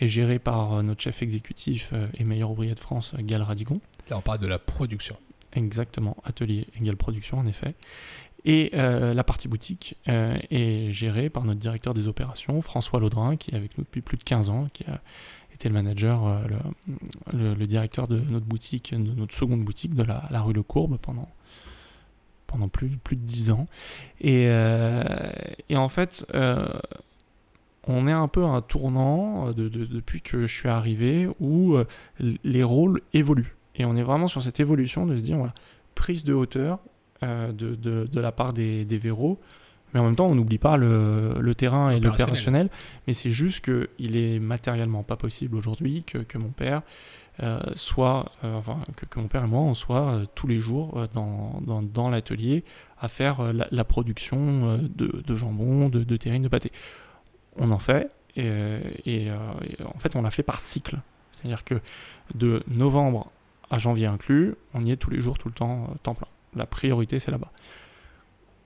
est 0.00 0.08
gérée 0.08 0.38
par 0.38 0.82
notre 0.82 1.02
chef 1.02 1.22
exécutif 1.22 1.92
et 2.14 2.24
meilleur 2.24 2.50
ouvrier 2.50 2.74
de 2.74 2.80
France, 2.80 3.14
Gal 3.18 3.42
Radigon. 3.42 3.80
Là, 4.08 4.16
on 4.16 4.22
parle 4.22 4.38
de 4.38 4.46
la 4.46 4.58
production. 4.58 5.16
Exactement, 5.54 6.16
atelier 6.24 6.66
égale 6.80 6.96
production 6.96 7.38
en 7.38 7.46
effet. 7.46 7.74
Et 8.44 8.72
euh, 8.74 9.14
la 9.14 9.24
partie 9.24 9.48
boutique 9.48 9.98
euh, 10.08 10.36
est 10.50 10.90
gérée 10.90 11.30
par 11.30 11.44
notre 11.44 11.60
directeur 11.60 11.94
des 11.94 12.08
opérations, 12.08 12.60
François 12.60 13.00
Laudrin, 13.00 13.36
qui 13.36 13.52
est 13.52 13.54
avec 13.54 13.78
nous 13.78 13.84
depuis 13.84 14.02
plus 14.02 14.18
de 14.18 14.24
15 14.24 14.50
ans, 14.50 14.68
qui 14.72 14.84
a 14.84 15.00
été 15.54 15.68
le 15.68 15.74
manager, 15.74 16.26
euh, 16.26 16.40
le, 17.32 17.66
directeur 17.66 18.06
de 18.06 18.18
notre 18.18 18.44
boutique, 18.44 18.92
de 18.92 19.14
notre 19.14 19.34
seconde 19.34 19.64
boutique 19.64 19.94
de 19.94 20.02
la, 20.02 20.42
rue 20.42 20.52
Le 20.52 20.62
Courbe 20.62 20.98
pendant, 21.00 21.30
pendant 22.46 22.68
plus, 22.68 22.90
plus 23.02 23.16
de 23.16 23.22
10 23.22 23.50
ans. 23.50 23.66
Et, 24.20 24.46
en 25.74 25.88
fait, 25.88 26.26
on 27.86 28.08
est 28.08 28.12
un 28.12 28.28
peu 28.28 28.44
à 28.44 28.48
un 28.48 28.60
tournant 28.60 29.52
depuis 29.52 30.20
que 30.20 30.46
je 30.46 30.54
suis 30.54 30.68
arrivé 30.68 31.28
où 31.40 31.76
les 32.18 32.62
rôles 32.62 33.00
évoluent. 33.14 33.56
Et 33.76 33.86
on 33.86 33.96
est 33.96 34.02
vraiment 34.02 34.28
sur 34.28 34.42
cette 34.42 34.60
évolution 34.60 35.06
de 35.06 35.16
se 35.16 35.22
dire, 35.22 35.38
voilà, 35.38 35.54
prise 35.94 36.24
de 36.24 36.34
hauteur 36.34 36.78
de, 37.22 37.52
de, 37.52 38.06
de, 38.10 38.20
la 38.20 38.32
part 38.32 38.52
des, 38.52 38.84
des 38.84 38.98
Véros. 38.98 39.38
Mais 39.94 40.00
en 40.00 40.04
même 40.04 40.16
temps, 40.16 40.26
on 40.26 40.34
n'oublie 40.34 40.58
pas 40.58 40.76
le, 40.76 41.36
le, 41.40 41.54
terrain 41.54 41.90
et 41.90 42.00
l'opérationnel. 42.00 42.68
Mais 43.06 43.12
c'est 43.12 43.30
juste 43.30 43.64
qu'il 43.64 44.16
est 44.16 44.40
matériellement 44.40 45.04
pas 45.04 45.16
possible 45.16 45.56
aujourd'hui 45.56 46.02
que, 46.04 46.18
que, 46.18 46.36
mon 46.36 46.48
père 46.48 46.82
euh, 47.42 47.60
soit, 47.76 48.32
euh, 48.42 48.54
enfin, 48.56 48.80
que, 48.96 49.06
que, 49.06 49.20
mon 49.20 49.28
père 49.28 49.44
et 49.44 49.46
moi, 49.46 49.60
on 49.60 49.74
soit 49.74 50.08
euh, 50.08 50.26
tous 50.34 50.48
les 50.48 50.58
jours 50.58 51.06
dans, 51.14 51.60
dans, 51.64 51.80
dans 51.80 52.10
l'atelier 52.10 52.64
à 52.98 53.06
faire 53.06 53.52
la, 53.52 53.68
la, 53.70 53.84
production 53.84 54.78
de, 54.78 55.22
de, 55.24 55.34
jambon, 55.36 55.88
de, 55.88 56.02
de 56.02 56.16
terrine, 56.16 56.42
de 56.42 56.48
pâté. 56.48 56.72
On 57.56 57.70
en 57.70 57.78
fait, 57.78 58.10
et, 58.34 58.48
et, 59.06 59.26
et 59.26 59.30
en 59.30 59.98
fait, 60.00 60.16
on 60.16 60.22
l'a 60.22 60.32
fait 60.32 60.42
par 60.42 60.60
cycle. 60.60 60.98
C'est-à-dire 61.32 61.62
que 61.62 61.80
de 62.34 62.64
novembre 62.66 63.30
à 63.70 63.78
janvier 63.78 64.06
inclus, 64.06 64.56
on 64.72 64.82
y 64.82 64.90
est 64.90 64.96
tous 64.96 65.10
les 65.10 65.20
jours, 65.20 65.38
tout 65.38 65.48
le 65.48 65.54
temps, 65.54 65.94
temps 66.02 66.14
plein. 66.14 66.28
La 66.56 66.66
priorité, 66.66 67.18
c'est 67.18 67.30
là-bas. 67.30 67.50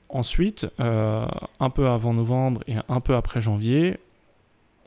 Ensuite, 0.09 0.67
euh, 0.81 1.27
un 1.61 1.71
peu 1.71 1.89
avant 1.89 2.15
novembre 2.15 2.63
et 2.67 2.77
un 2.89 3.01
peu 3.01 3.15
après 3.15 3.41
janvier, 3.41 3.99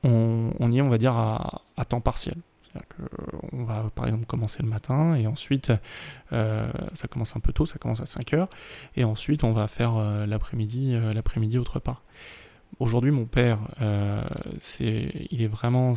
on, 0.04 0.72
y 0.72 0.78
est, 0.78 0.82
on 0.82 0.90
va 0.90 0.98
dire, 0.98 1.16
à, 1.16 1.86
temps 1.88 2.02
partiel. 2.02 2.36
On 3.52 3.64
va 3.64 3.92
par 3.94 4.06
exemple 4.06 4.26
commencer 4.26 4.64
le 4.64 4.70
matin 4.70 5.16
et 5.16 5.28
ensuite 5.28 5.74
euh, 6.32 6.72
ça 6.94 7.10
commence 7.10 7.36
un 7.36 7.42
peu 7.42 7.52
tôt, 7.52 7.66
ça 7.66 7.78
commence 7.78 8.00
à 8.00 8.06
5 8.06 8.34
heures 8.34 8.48
et 8.96 9.04
ensuite 9.04 9.44
on 9.44 9.52
va 9.52 9.68
faire 9.68 9.98
euh, 9.98 10.26
l'après-midi 10.26 10.94
euh, 10.96 11.14
l'après-midi 11.14 11.58
autre 11.58 11.80
part. 11.80 12.02
Aujourd'hui 12.80 13.12
mon 13.12 13.26
père 13.26 13.60
euh, 13.82 14.24
il 14.80 15.42
est 15.42 15.48
vraiment 15.48 15.96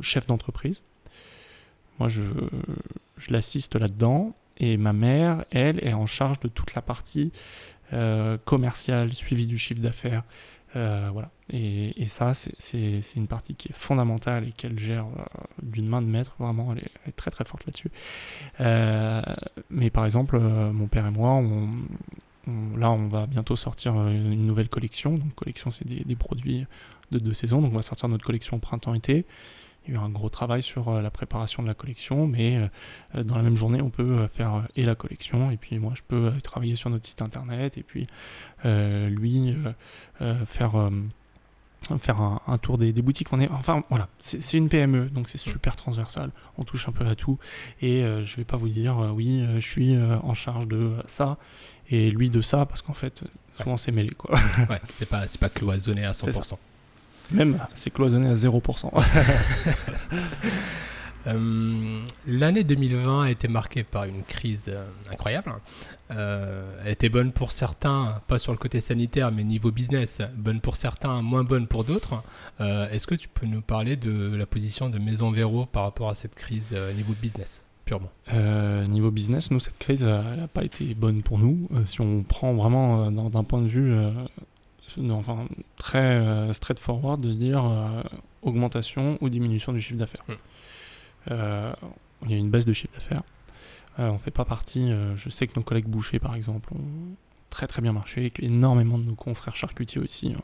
chef 0.00 0.28
d'entreprise. 0.28 0.80
Moi 1.98 2.08
je 2.08 2.22
l'assiste 3.28 3.74
là-dedans 3.74 4.36
et 4.58 4.76
ma 4.76 4.92
mère 4.92 5.44
elle 5.50 5.82
est 5.84 5.92
en 5.92 6.06
charge 6.06 6.40
de 6.40 6.48
toute 6.48 6.74
la 6.74 6.82
partie 6.82 7.32
euh, 7.94 8.36
commercial, 8.44 9.12
suivi 9.14 9.46
du 9.46 9.56
chiffre 9.56 9.80
d'affaires. 9.80 10.22
Euh, 10.76 11.08
voilà. 11.10 11.30
Et, 11.50 12.04
ça, 12.04 12.34
c'est 12.34 13.00
une 13.16 13.26
partie 13.26 13.54
qui 13.54 13.68
est 13.68 13.74
fondamentale 13.74 14.46
et 14.46 14.52
qu'elle 14.52 14.78
gère 14.78 15.06
euh, 15.06 15.24
d'une 15.62 15.88
main 15.88 16.02
de 16.02 16.06
maître. 16.06 16.34
Vraiment, 16.38 16.74
elle 16.74 16.84
est, 17.06 17.12
très 17.16 17.30
très 17.30 17.46
forte 17.46 17.64
là-dessus. 17.64 17.90
Mais 19.70 19.90
par 19.90 20.04
exemple, 20.04 20.38
mon 20.38 20.86
père 20.88 21.06
et 21.06 21.10
moi, 21.10 21.42
là, 22.76 22.90
on 22.90 23.08
va 23.08 23.26
bientôt 23.26 23.56
sortir 23.56 23.94
une, 24.08 24.46
nouvelle 24.46 24.68
collection. 24.68 25.14
Donc, 25.16 25.34
collection, 25.34 25.70
c'est 25.70 25.86
des, 25.86 26.16
produits 26.16 26.66
de 27.10 27.18
deux 27.18 27.32
saisons. 27.32 27.62
Donc, 27.62 27.72
on 27.72 27.76
va 27.76 27.82
sortir 27.82 28.10
notre 28.10 28.24
collection 28.24 28.58
printemps-été. 28.58 29.24
Il 29.88 29.94
y 29.94 29.96
a 29.96 30.00
eu 30.00 30.04
un 30.04 30.10
gros 30.10 30.28
travail 30.28 30.62
sur 30.62 30.88
euh, 30.88 31.02
la 31.02 31.10
préparation 31.10 31.62
de 31.62 31.68
la 31.68 31.74
collection, 31.74 32.26
mais 32.26 32.68
euh, 33.14 33.24
dans 33.24 33.36
la 33.36 33.42
même 33.42 33.56
journée, 33.56 33.80
on 33.80 33.90
peut 33.90 34.02
euh, 34.02 34.28
faire 34.28 34.68
et 34.76 34.84
la 34.84 34.94
collection, 34.94 35.50
et 35.50 35.56
puis 35.56 35.78
moi, 35.78 35.92
je 35.94 36.02
peux 36.06 36.32
travailler 36.42 36.76
sur 36.76 36.90
notre 36.90 37.06
site 37.06 37.22
internet, 37.22 37.78
et 37.78 37.82
puis 37.82 38.06
lui 38.62 39.56
faire 40.46 40.90
faire 41.98 42.20
un, 42.20 42.40
un, 42.46 42.58
tour 42.58 42.76
des, 42.78 42.92
des, 42.92 43.02
boutiques. 43.02 43.32
On 43.32 43.40
est, 43.40 43.48
enfin 43.50 43.82
voilà, 43.88 44.08
c'est 44.18 44.58
une 44.58 44.68
PME, 44.68 45.08
donc 45.10 45.28
c'est 45.28 45.38
super 45.38 45.76
transversal. 45.76 46.30
On 46.58 46.64
touche 46.64 46.88
un 46.88 46.92
peu 46.92 47.06
à 47.06 47.14
tout. 47.14 47.38
Et 47.80 48.02
euh, 48.02 48.24
je 48.24 48.36
vais 48.36 48.44
pas 48.44 48.56
vous 48.56 48.68
dire, 48.68 48.98
euh, 48.98 49.10
oui, 49.10 49.40
euh, 49.40 49.60
je 49.60 49.66
suis 49.66 49.96
en 49.96 50.34
charge 50.34 50.66
de 50.66 50.92
ça 51.06 51.38
et 51.90 52.10
lui 52.10 52.28
de 52.28 52.40
ça, 52.40 52.66
parce 52.66 52.82
qu'en 52.82 52.92
fait, 52.92 53.22
souvent 53.56 53.72
ouais. 53.72 53.78
c'est 53.78 53.92
mêlé. 53.92 54.10
quoi. 54.10 54.38
ouais, 54.68 54.80
c'est 54.94 55.08
pas, 55.08 55.24
pas 55.40 55.48
cloisonné 55.48 56.04
à 56.04 56.12
100%. 56.12 56.58
Même, 57.30 57.58
c'est 57.74 57.90
cloisonné 57.90 58.28
à 58.28 58.34
0%. 58.34 58.90
euh, 61.26 62.00
L'année 62.26 62.64
2020 62.64 63.22
a 63.24 63.30
été 63.30 63.48
marquée 63.48 63.82
par 63.82 64.04
une 64.04 64.22
crise 64.22 64.66
euh, 64.68 64.86
incroyable. 65.12 65.52
Euh, 66.10 66.80
elle 66.84 66.92
était 66.92 67.10
bonne 67.10 67.32
pour 67.32 67.52
certains, 67.52 68.22
pas 68.28 68.38
sur 68.38 68.52
le 68.52 68.58
côté 68.58 68.80
sanitaire, 68.80 69.30
mais 69.30 69.44
niveau 69.44 69.70
business. 69.70 70.22
Bonne 70.36 70.60
pour 70.60 70.76
certains, 70.76 71.20
moins 71.20 71.44
bonne 71.44 71.66
pour 71.66 71.84
d'autres. 71.84 72.22
Euh, 72.60 72.88
Est-ce 72.90 73.06
que 73.06 73.14
tu 73.14 73.28
peux 73.28 73.46
nous 73.46 73.60
parler 73.60 73.96
de 73.96 74.34
la 74.34 74.46
position 74.46 74.88
de 74.88 74.98
Maison 74.98 75.30
Véro 75.30 75.66
par 75.66 75.82
rapport 75.82 76.08
à 76.08 76.14
cette 76.14 76.34
crise 76.34 76.74
niveau 76.96 77.12
business 77.20 77.62
purement? 77.84 78.10
Niveau 78.88 79.10
business, 79.10 79.50
nous, 79.50 79.60
cette 79.60 79.78
crise, 79.78 80.02
elle 80.02 80.40
n'a 80.40 80.48
pas 80.48 80.64
été 80.64 80.94
bonne 80.94 81.22
pour 81.22 81.38
nous. 81.38 81.68
si 81.84 82.00
on 82.00 82.22
prend 82.22 82.54
vraiment 82.54 83.10
d'un 83.10 83.44
point 83.44 83.60
de 83.60 83.68
vue 83.68 83.94
enfin, 85.10 85.46
très 85.76 85.98
euh, 85.98 86.52
straightforward 86.52 87.20
de 87.20 87.32
se 87.32 87.38
dire 87.38 87.64
euh, 87.64 88.02
augmentation 88.42 89.18
ou 89.20 89.28
diminution 89.28 89.72
du 89.72 89.80
chiffre 89.80 89.98
d'affaires. 89.98 90.24
Mm. 90.28 90.32
Euh, 91.30 91.72
il 92.24 92.30
y 92.30 92.34
a 92.34 92.36
une 92.36 92.50
baisse 92.50 92.64
de 92.66 92.72
chiffre 92.72 92.92
d'affaires. 92.94 93.22
on 93.98 94.14
ne 94.14 94.18
fait 94.18 94.30
pas 94.30 94.44
partie. 94.44 94.90
je 95.16 95.30
sais 95.30 95.46
que 95.46 95.52
nos 95.56 95.62
collègues 95.62 95.86
bouchers, 95.86 96.18
par 96.18 96.34
exemple, 96.34 96.72
ont 96.72 97.14
très 97.50 97.66
très 97.66 97.80
bien 97.80 97.92
marché, 97.92 98.26
et 98.26 98.30
qu'énormément 98.30 98.98
de 98.98 99.04
nos 99.04 99.14
confrères 99.14 99.54
charcutiers 99.54 100.00
aussi 100.00 100.34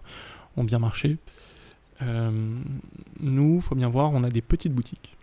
ont 0.57 0.64
bien 0.64 0.78
marché. 0.78 1.16
nous, 2.00 3.57
il 3.57 3.62
faut 3.62 3.74
bien 3.74 3.88
voir, 3.88 4.12
on 4.12 4.22
a 4.22 4.30
des 4.30 4.42
petites 4.42 4.72
boutiques. 4.72 5.16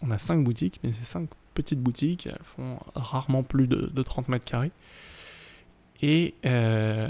on 0.00 0.10
a 0.10 0.18
cinq 0.18 0.42
boutiques, 0.44 0.80
mais 0.82 0.92
ces 0.94 1.04
cinq 1.04 1.28
petites 1.52 1.80
boutiques, 1.80 2.26
elles 2.26 2.38
font 2.56 2.78
rarement 2.94 3.42
plus 3.42 3.66
de, 3.66 3.90
de 3.92 4.02
30 4.02 4.28
mètres 4.28 4.46
carrés. 4.46 4.72
Et 6.00 6.34
euh, 6.46 7.08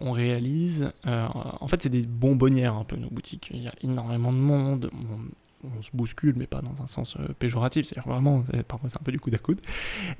on 0.00 0.12
réalise, 0.12 0.90
euh, 1.06 1.26
en 1.60 1.68
fait, 1.68 1.82
c'est 1.82 1.88
des 1.88 2.04
bonbonnières 2.06 2.74
un 2.74 2.84
peu 2.84 2.96
nos 2.96 3.10
boutiques. 3.10 3.50
Il 3.52 3.62
y 3.62 3.68
a 3.68 3.74
énormément 3.82 4.32
de 4.32 4.38
monde. 4.38 4.90
On, 5.10 5.68
on 5.76 5.82
se 5.82 5.90
bouscule, 5.92 6.34
mais 6.36 6.46
pas 6.46 6.62
dans 6.62 6.82
un 6.82 6.86
sens 6.86 7.16
euh, 7.16 7.28
péjoratif. 7.38 7.86
C'est-à-dire 7.86 8.08
vraiment, 8.08 8.44
parfois 8.68 8.88
c'est 8.88 8.98
un 8.98 9.02
peu 9.02 9.10
du 9.10 9.18
coude 9.18 9.34
à 9.34 9.38
coude. 9.38 9.60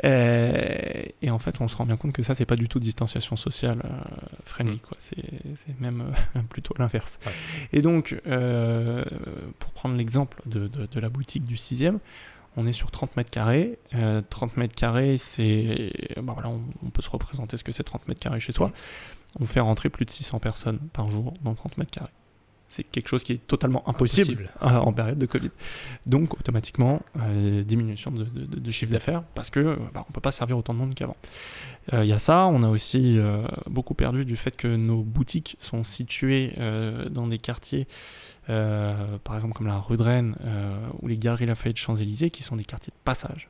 Et 0.02 1.30
en 1.30 1.38
fait, 1.38 1.60
on 1.60 1.68
se 1.68 1.76
rend 1.76 1.86
bien 1.86 1.96
compte 1.96 2.12
que 2.12 2.22
ça, 2.22 2.34
c'est 2.34 2.46
pas 2.46 2.56
du 2.56 2.68
tout 2.68 2.80
distanciation 2.80 3.36
sociale 3.36 3.82
friendly. 4.44 4.80
Quoi. 4.80 4.96
C'est, 4.98 5.16
même 5.80 6.12
plutôt 6.50 6.74
l'inverse. 6.78 7.18
Ouais. 7.26 7.32
Et 7.72 7.82
donc, 7.82 8.20
pour 8.24 9.72
prendre 9.72 9.96
l'exemple 9.96 10.40
de, 10.46 10.66
de, 10.68 10.86
de, 10.86 11.00
la 11.00 11.08
boutique 11.08 11.44
du 11.44 11.54
6e, 11.54 11.98
on 12.58 12.66
est 12.66 12.72
sur 12.72 12.90
30 12.90 13.16
mètres 13.16 13.30
carrés. 13.30 13.78
Euh, 13.94 14.20
30 14.28 14.56
mètres 14.56 14.74
carrés, 14.74 15.16
c'est. 15.16 15.92
Bah 16.16 16.32
voilà, 16.34 16.48
on, 16.48 16.60
on, 16.84 16.90
peut 16.90 17.02
se 17.02 17.10
représenter 17.10 17.56
ce 17.56 17.64
que 17.64 17.72
c'est 17.72 17.84
30 17.84 18.08
mètres 18.08 18.20
carrés 18.20 18.40
chez 18.40 18.52
soi. 18.52 18.72
On 19.40 19.46
fait 19.46 19.60
rentrer 19.60 19.88
plus 19.88 20.04
de 20.04 20.10
600 20.10 20.40
personnes 20.40 20.78
par 20.92 21.08
jour 21.08 21.34
dans 21.42 21.54
30 21.54 21.78
mètres 21.78 21.92
carrés. 21.92 22.10
C'est 22.70 22.84
quelque 22.84 23.08
chose 23.08 23.24
qui 23.24 23.32
est 23.32 23.46
totalement 23.46 23.88
impossible, 23.88 24.50
impossible. 24.50 24.76
Euh, 24.76 24.80
en 24.80 24.92
période 24.92 25.18
de 25.18 25.26
Covid. 25.26 25.50
Donc, 26.06 26.34
automatiquement, 26.34 27.00
euh, 27.18 27.62
diminution 27.62 28.10
de, 28.10 28.24
de, 28.24 28.60
de 28.60 28.70
chiffre 28.70 28.92
d'affaires 28.92 29.22
parce 29.34 29.48
que 29.48 29.78
bah, 29.94 30.04
on 30.08 30.12
peut 30.12 30.20
pas 30.20 30.32
servir 30.32 30.58
autant 30.58 30.74
de 30.74 30.78
monde 30.78 30.94
qu'avant. 30.94 31.16
Il 31.92 31.98
euh, 31.98 32.04
y 32.04 32.12
a 32.12 32.18
ça. 32.18 32.46
On 32.46 32.62
a 32.62 32.68
aussi 32.68 33.18
euh, 33.18 33.46
beaucoup 33.66 33.94
perdu 33.94 34.24
du 34.24 34.36
fait 34.36 34.54
que 34.54 34.68
nos 34.68 35.02
boutiques 35.02 35.56
sont 35.60 35.82
situées 35.82 36.52
euh, 36.58 37.08
dans 37.08 37.26
des 37.26 37.38
quartiers 37.38 37.86
euh, 38.50 39.18
par 39.24 39.34
exemple 39.34 39.54
comme 39.54 39.66
la 39.66 39.78
rue 39.78 39.96
de 39.96 40.02
Rennes 40.02 40.34
euh, 40.44 40.86
ou 41.02 41.08
les 41.08 41.18
galeries 41.18 41.46
Lafayette 41.46 41.76
Champs-Élysées, 41.76 42.30
qui 42.30 42.42
sont 42.42 42.56
des 42.56 42.64
quartiers 42.64 42.92
de 42.92 43.04
passage. 43.04 43.48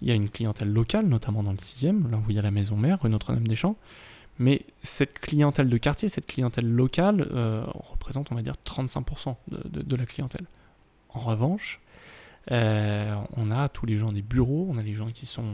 Il 0.00 0.08
y 0.08 0.10
a 0.10 0.14
une 0.14 0.28
clientèle 0.28 0.72
locale, 0.72 1.06
notamment 1.06 1.42
dans 1.42 1.52
le 1.52 1.58
6e, 1.58 2.10
là 2.10 2.18
où 2.18 2.24
il 2.28 2.36
y 2.36 2.38
a 2.38 2.42
la 2.42 2.50
maison 2.50 2.76
mère, 2.76 3.00
rue 3.02 3.10
Notre-Dame-des-Champs. 3.10 3.76
Mais 4.38 4.62
cette 4.82 5.20
clientèle 5.20 5.68
de 5.68 5.76
quartier, 5.76 6.08
cette 6.08 6.26
clientèle 6.26 6.68
locale, 6.68 7.28
euh, 7.32 7.64
représente, 7.90 8.32
on 8.32 8.34
va 8.34 8.42
dire, 8.42 8.54
35% 8.64 9.36
de, 9.48 9.96
la 9.96 10.06
clientèle. 10.06 10.46
En 11.10 11.20
revanche, 11.20 11.80
euh, 12.50 13.14
on 13.36 13.50
a 13.50 13.68
tous 13.68 13.86
les 13.86 13.96
gens 13.96 14.10
des 14.10 14.22
bureaux, 14.22 14.66
on 14.70 14.78
a 14.78 14.82
les 14.82 14.94
gens 14.94 15.06
qui 15.06 15.26
sont 15.26 15.44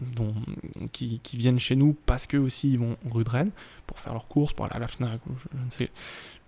dont, 0.00 0.34
qui, 0.92 1.20
viennent 1.34 1.60
chez 1.60 1.76
nous 1.76 1.96
parce 2.06 2.26
qu'eux 2.26 2.38
aussi 2.38 2.72
ils 2.72 2.78
vont 2.78 2.96
rue 3.10 3.24
de 3.24 3.30
Rennes 3.30 3.52
pour 3.86 4.00
faire 4.00 4.12
leurs 4.12 4.26
courses, 4.26 4.52
pour 4.52 4.64
aller 4.66 4.74
à 4.74 4.80
la 4.80 4.88
FNAC, 4.88 5.20
je, 5.26 5.58
je 5.58 5.64
ne 5.64 5.70
sais, 5.70 5.90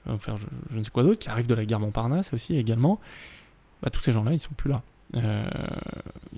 ne 0.06 0.88
quoi 0.88 1.04
d'autre, 1.04 1.20
qui 1.20 1.28
arrivent 1.28 1.46
de 1.46 1.54
la 1.54 1.64
gare 1.64 1.80
Montparnasse 1.80 2.32
aussi 2.32 2.56
également, 2.56 3.00
bah, 3.82 3.90
tous 3.90 4.00
ces 4.00 4.12
gens-là, 4.12 4.32
ils 4.32 4.40
sont 4.40 4.54
plus 4.56 4.70
là. 4.70 4.82
Euh, 5.14 5.44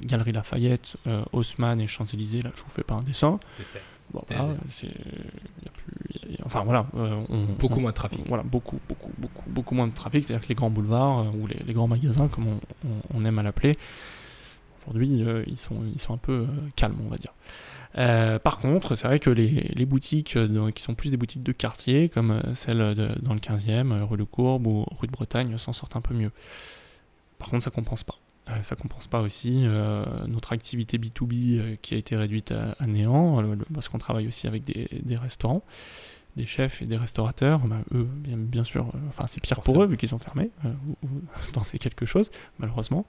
Galerie 0.02 0.32
Lafayette, 0.32 0.96
euh, 1.06 1.24
Haussmann 1.32 1.80
et 1.80 1.86
Champs-Élysées, 1.86 2.42
là, 2.42 2.50
je 2.54 2.62
vous 2.62 2.68
fais 2.68 2.84
pas 2.84 2.94
un 2.94 3.02
dessin. 3.02 3.40
Bon, 4.12 4.22
voilà, 4.28 4.54
c'est, 4.70 4.94
enfin 6.44 6.62
voilà, 6.64 6.86
euh, 6.96 7.20
on, 7.28 7.44
beaucoup 7.44 7.76
on, 7.76 7.80
moins 7.82 7.90
de 7.90 7.96
trafic. 7.96 8.20
Voilà, 8.26 8.42
beaucoup, 8.42 8.78
beaucoup, 8.88 9.10
beaucoup, 9.18 9.50
beaucoup 9.50 9.74
moins 9.74 9.86
de 9.86 9.94
trafic. 9.94 10.24
C'est-à-dire 10.24 10.44
que 10.44 10.48
les 10.48 10.54
grands 10.54 10.70
boulevards 10.70 11.34
ou 11.34 11.46
les, 11.46 11.60
les, 11.66 11.72
grands 11.74 11.88
magasins, 11.88 12.28
comme 12.28 12.46
on, 12.46 12.58
on 13.12 13.24
aime 13.24 13.38
à 13.38 13.42
l'appeler, 13.42 13.76
aujourd'hui, 14.86 15.08
ils 15.46 15.58
sont, 15.58 15.76
ils 15.94 16.00
sont 16.00 16.14
un 16.14 16.18
peu 16.18 16.46
calmes, 16.74 16.96
on 17.04 17.10
va 17.10 17.16
dire. 17.16 17.32
Euh, 17.96 18.38
par 18.38 18.58
contre, 18.58 18.94
c'est 18.94 19.06
vrai 19.06 19.18
que 19.18 19.30
les, 19.30 19.72
les 19.74 19.86
boutiques 19.86 20.36
euh, 20.36 20.70
qui 20.72 20.82
sont 20.82 20.94
plus 20.94 21.10
des 21.10 21.16
boutiques 21.16 21.42
de 21.42 21.52
quartier, 21.52 22.08
comme 22.08 22.40
celle 22.54 22.94
de, 22.94 23.10
dans 23.20 23.34
le 23.34 23.40
15e, 23.40 24.02
rue 24.02 24.18
de 24.18 24.24
Courbe 24.24 24.66
ou 24.66 24.86
rue 24.98 25.06
de 25.06 25.12
Bretagne, 25.12 25.56
s'en 25.58 25.72
sortent 25.72 25.96
un 25.96 26.00
peu 26.00 26.14
mieux. 26.14 26.30
Par 27.38 27.48
contre, 27.48 27.64
ça 27.64 27.70
compense 27.70 28.04
pas. 28.04 28.18
Euh, 28.48 28.62
ça 28.62 28.76
compense 28.76 29.06
pas 29.06 29.20
aussi 29.20 29.62
euh, 29.64 30.04
notre 30.26 30.52
activité 30.52 30.98
B2B 30.98 31.76
qui 31.82 31.94
a 31.94 31.98
été 31.98 32.16
réduite 32.16 32.52
à, 32.52 32.76
à 32.78 32.86
néant, 32.86 33.42
parce 33.74 33.88
qu'on 33.88 33.98
travaille 33.98 34.26
aussi 34.28 34.46
avec 34.46 34.64
des, 34.64 34.88
des 35.02 35.16
restaurants. 35.16 35.62
des 36.36 36.46
chefs 36.46 36.80
et 36.82 36.86
des 36.86 36.96
restaurateurs, 36.96 37.58
bah, 37.66 37.78
eux, 37.94 38.04
bien, 38.04 38.36
bien 38.36 38.64
sûr, 38.64 38.86
euh, 38.94 38.98
enfin 39.08 39.26
c'est 39.26 39.40
pire 39.42 39.60
pour 39.60 39.82
eux 39.82 39.86
vu 39.86 39.96
qu'ils 39.96 40.08
sont 40.08 40.18
fermés, 40.20 40.50
euh, 40.64 40.72
dans 41.52 41.64
ces 41.64 41.78
quelque 41.78 42.06
chose, 42.06 42.30
malheureusement. 42.58 43.04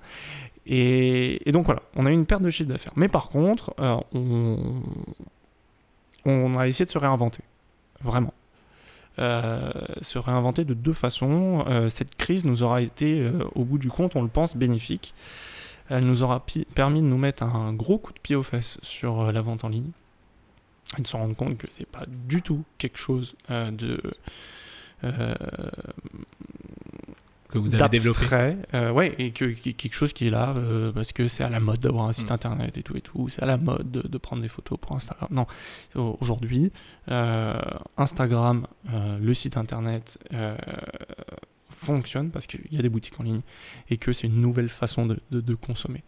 Et, 0.66 1.48
et 1.48 1.52
donc 1.52 1.66
voilà, 1.66 1.82
on 1.96 2.06
a 2.06 2.12
eu 2.12 2.14
une 2.14 2.26
perte 2.26 2.42
de 2.42 2.50
chiffre 2.50 2.70
d'affaires. 2.70 2.94
Mais 2.96 3.08
par 3.08 3.30
contre, 3.30 3.74
euh, 3.80 3.98
on, 4.14 4.82
on 6.26 6.56
a 6.56 6.68
essayé 6.68 6.86
de 6.86 6.90
se 6.90 6.98
réinventer, 6.98 7.44
vraiment. 8.02 8.34
Euh, 9.20 9.70
se 10.02 10.18
réinventer 10.18 10.64
de 10.64 10.74
deux 10.74 10.94
façons. 10.94 11.66
Euh, 11.68 11.90
cette 11.90 12.16
crise 12.16 12.46
nous 12.46 12.64
aura 12.64 12.82
été, 12.82 13.20
euh, 13.20 13.44
au 13.54 13.66
bout 13.66 13.78
du 13.78 13.90
compte, 13.90 14.16
on 14.16 14.22
le 14.22 14.30
pense, 14.30 14.56
bénéfique. 14.56 15.14
Elle 15.90 16.06
nous 16.06 16.24
aura 16.24 16.46
permis 16.74 17.02
de 17.02 17.08
nous 17.08 17.18
mettre 17.18 17.44
un 17.44 17.74
gros 17.74 17.98
coup 17.98 18.14
de 18.14 18.20
pied 18.20 18.38
aux 18.38 18.44
fesses 18.44 18.78
sur 18.82 19.32
la 19.32 19.42
vente 19.42 19.66
en 19.66 19.70
ligne 19.70 19.92
et 20.98 21.02
de 21.02 21.08
se 21.08 21.18
rendre 21.18 21.36
compte 21.36 21.58
que 21.58 21.68
c'est 21.70 21.88
pas 21.88 22.06
du 22.08 22.42
tout 22.42 22.64
quelque 22.78 22.98
chose 22.98 23.36
de 23.50 24.00
Que 27.52 27.58
vous 27.58 27.74
avez 27.74 27.90
développé. 27.90 28.26
euh, 28.76 28.92
ouais, 28.92 29.16
et 29.18 29.32
que, 29.32 29.46
quelque 29.46 29.94
chose 29.94 30.14
qui 30.14 30.28
est 30.28 30.30
là 30.30 30.54
euh, 30.56 30.92
parce 30.92 31.12
que 31.14 31.28
c'est 31.28 31.44
à 31.44 31.50
la 31.50 31.60
mode 31.60 31.80
d'avoir 31.80 32.08
un 32.08 32.14
site 32.14 32.30
Mm. 32.30 32.34
internet 32.34 32.78
et 32.78 32.84
tout 32.84 32.96
et 32.96 33.02
tout, 33.02 33.28
c'est 33.30 33.42
à 33.42 33.48
la 33.48 33.58
mode 33.58 33.90
de, 33.90 34.02
de 34.08 34.18
prendre 34.20 34.42
des 34.44 34.48
photos 34.48 34.78
pour 34.80 34.96
Instagram. 34.96 35.28
Non, 35.32 35.48
Au- 35.96 36.16
aujourd'hui, 36.22 36.72
euh, 37.10 37.60
Instagram, 37.98 38.68
euh, 38.94 39.18
le 39.20 39.34
site 39.34 39.58
internet 39.58 40.20
fonctionne 41.72 42.30
parce 42.30 42.46
qu'il 42.46 42.62
y 42.72 42.78
a 42.78 42.82
des 42.82 42.90
boutiques 42.90 43.20
en 43.20 43.24
ligne 43.24 43.42
et 43.90 43.98
que 43.98 44.12
c'est 44.14 44.28
une 44.28 44.42
nouvelle 44.42 44.70
façon 44.70 45.06
de, 45.06 45.20
de- 45.32 45.42
de 45.42 45.56
consommer. 45.56 46.04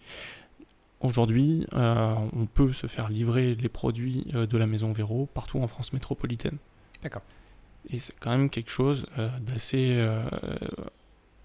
Aujourd'hui, 0.99 1.65
on 1.71 2.45
peut 2.53 2.73
se 2.73 2.85
faire 2.85 3.09
livrer 3.09 3.55
les 3.55 3.69
produits 3.69 4.25
de 4.33 4.57
la 4.57 4.67
maison 4.67 4.91
Véro 4.91 5.27
partout 5.33 5.59
en 5.59 5.67
France 5.67 5.93
métropolitaine. 5.93 6.57
D'accord. 7.01 7.23
Et 7.89 7.97
c'est 7.97 8.13
quand 8.19 8.29
même 8.29 8.51
quelque 8.51 8.69
chose 8.69 9.07
d'assez 9.39 9.99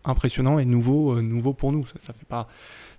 impressionnant 0.06 0.58
et 0.58 0.64
nouveau, 0.64 1.16
euh, 1.16 1.22
nouveau 1.22 1.52
pour 1.52 1.72
nous. 1.72 1.86
Ça, 1.86 1.94
ça 1.98 2.12
fait 2.12 2.24
pas, 2.26 2.48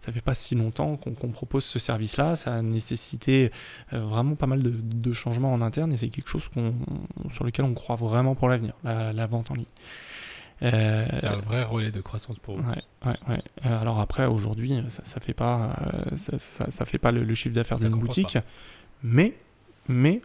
ça 0.01 0.11
fait 0.11 0.21
pas 0.21 0.35
si 0.35 0.53
longtemps 0.55 0.95
qu'on 0.97 1.29
propose 1.29 1.63
ce 1.65 1.79
service-là. 1.79 2.35
Ça 2.35 2.53
a 2.55 2.61
nécessité 2.61 3.51
euh, 3.93 3.99
vraiment 4.01 4.35
pas 4.35 4.47
mal 4.47 4.61
de, 4.61 4.69
de 4.71 5.13
changements 5.13 5.53
en 5.53 5.61
interne 5.61 5.93
et 5.93 5.97
c'est 5.97 6.09
quelque 6.09 6.29
chose 6.29 6.47
qu'on, 6.49 6.73
sur 7.31 7.43
lequel 7.43 7.65
on 7.65 7.73
croit 7.73 7.95
vraiment 7.95 8.35
pour 8.35 8.49
l'avenir, 8.49 8.73
la, 8.83 9.13
la 9.13 9.27
vente 9.27 9.51
en 9.51 9.55
ligne. 9.55 9.65
Euh, 10.63 11.05
C'est 11.13 11.27
un 11.27 11.37
vrai 11.37 11.63
relais 11.63 11.91
de 11.91 12.01
croissance 12.01 12.39
pour 12.39 12.57
vous. 12.57 12.67
Ouais, 12.67 12.81
ouais, 13.05 13.15
ouais. 13.29 13.41
Alors 13.63 13.99
après, 13.99 14.25
aujourd'hui, 14.25 14.81
ça, 14.89 15.03
ça 15.05 15.19
fait 15.19 15.33
pas, 15.35 15.75
ça, 16.15 16.39
ça- 16.39 16.71
ça 16.71 16.85
fait 16.85 16.97
pas 16.97 17.11
le, 17.11 17.23
le 17.23 17.33
chiffre 17.35 17.53
d'affaires 17.53 17.77
d'une 17.85 17.99
boutique, 17.99 18.37
mais, 19.03 19.35
mais, 19.87 20.21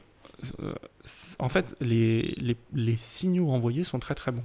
en 1.39 1.49
fait, 1.51 1.76
les, 1.80 2.35
les, 2.39 2.57
les 2.72 2.97
signaux 2.97 3.51
envoyés 3.51 3.85
sont 3.85 3.99
très 3.99 4.14
très 4.14 4.33
bons. 4.33 4.45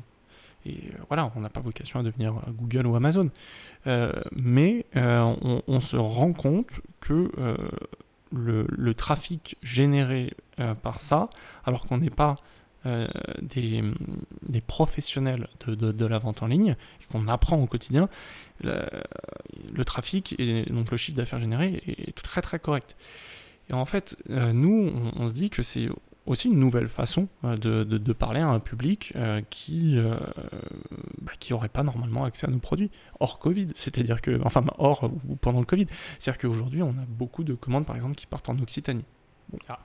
Et 0.68 0.90
euh, 0.94 0.98
voilà, 1.08 1.32
on 1.36 1.40
n'a 1.40 1.50
pas 1.50 1.62
vocation 1.62 2.00
à 2.00 2.04
devenir 2.04 2.36
euh, 2.36 2.52
Google 2.52 2.88
ou 2.88 2.96
Amazon, 2.96 3.30
Euh, 3.86 4.12
mais 4.36 4.86
on, 4.94 5.80
se 5.80 5.96
rend 5.96 6.34
compte 6.34 6.82
que 7.00 7.32
le, 8.34 8.94
trafic 8.94 9.56
généré 9.64 10.34
par 10.82 11.00
ça, 11.00 11.30
alors 11.64 11.86
qu'on 11.86 12.00
n'est 12.00 12.10
pas 12.10 12.36
des, 12.84 13.84
professionnels 14.66 15.48
de, 15.68 16.06
la 16.06 16.18
vente 16.18 16.44
en 16.44 16.48
ligne, 16.48 16.76
et 17.02 17.06
qu'on 17.10 17.30
apprend 17.30 17.58
au 17.62 17.66
quotidien, 17.66 18.10
le, 18.62 19.86
trafic 19.86 20.36
et 20.38 20.64
donc 20.64 20.92
le 20.92 20.98
chiffre 20.98 21.18
d'affaires 21.18 21.40
généré 21.40 21.82
est 21.88 22.18
très 22.18 22.42
très 22.42 22.60
correct. 22.60 22.98
Et 23.70 23.74
en 23.74 23.86
fait, 23.86 24.18
nous, 24.28 24.92
on 25.16 25.30
se 25.30 25.34
dit 25.34 25.50
que 25.50 25.64
c'est 25.64 25.88
aussi 26.28 26.48
une 26.50 26.60
nouvelle 26.60 26.88
façon 26.90 27.28
euh, 27.44 27.58
de, 27.58 27.84
de- 27.84 27.98
de 27.98 28.14
parler 28.14 28.40
à 28.42 28.48
un 28.48 28.60
public 28.60 29.14
euh, 29.16 29.42
qui 29.50 29.98
euh, 29.98 30.16
bah, 31.22 31.32
qui 31.40 31.54
n'aurait 31.54 31.70
pas 31.70 31.84
normalement 31.84 32.24
accès 32.26 32.46
à 32.48 32.50
nos 32.52 32.60
produits 32.60 32.92
hors 33.20 33.40
Covid. 33.40 33.68
C'est-à-dire 33.76 34.22
que, 34.22 34.40
enfin, 34.44 34.64
hors 34.78 35.10
ou 35.28 35.36
pendant 35.36 35.60
le 35.60 35.66
Covid. 35.66 35.88
C'est-à-dire 36.20 36.40
qu'aujourd'hui, 36.40 36.84
on 36.84 36.90
a 36.92 37.06
beaucoup 37.08 37.44
de 37.44 37.54
commandes, 37.56 37.86
par 37.86 37.96
exemple, 37.96 38.16
qui 38.16 38.26
partent 38.28 38.50
en 38.50 38.60
Occitanie. 38.60 39.06
Bon, 39.52 39.58
Ah. 39.70 39.80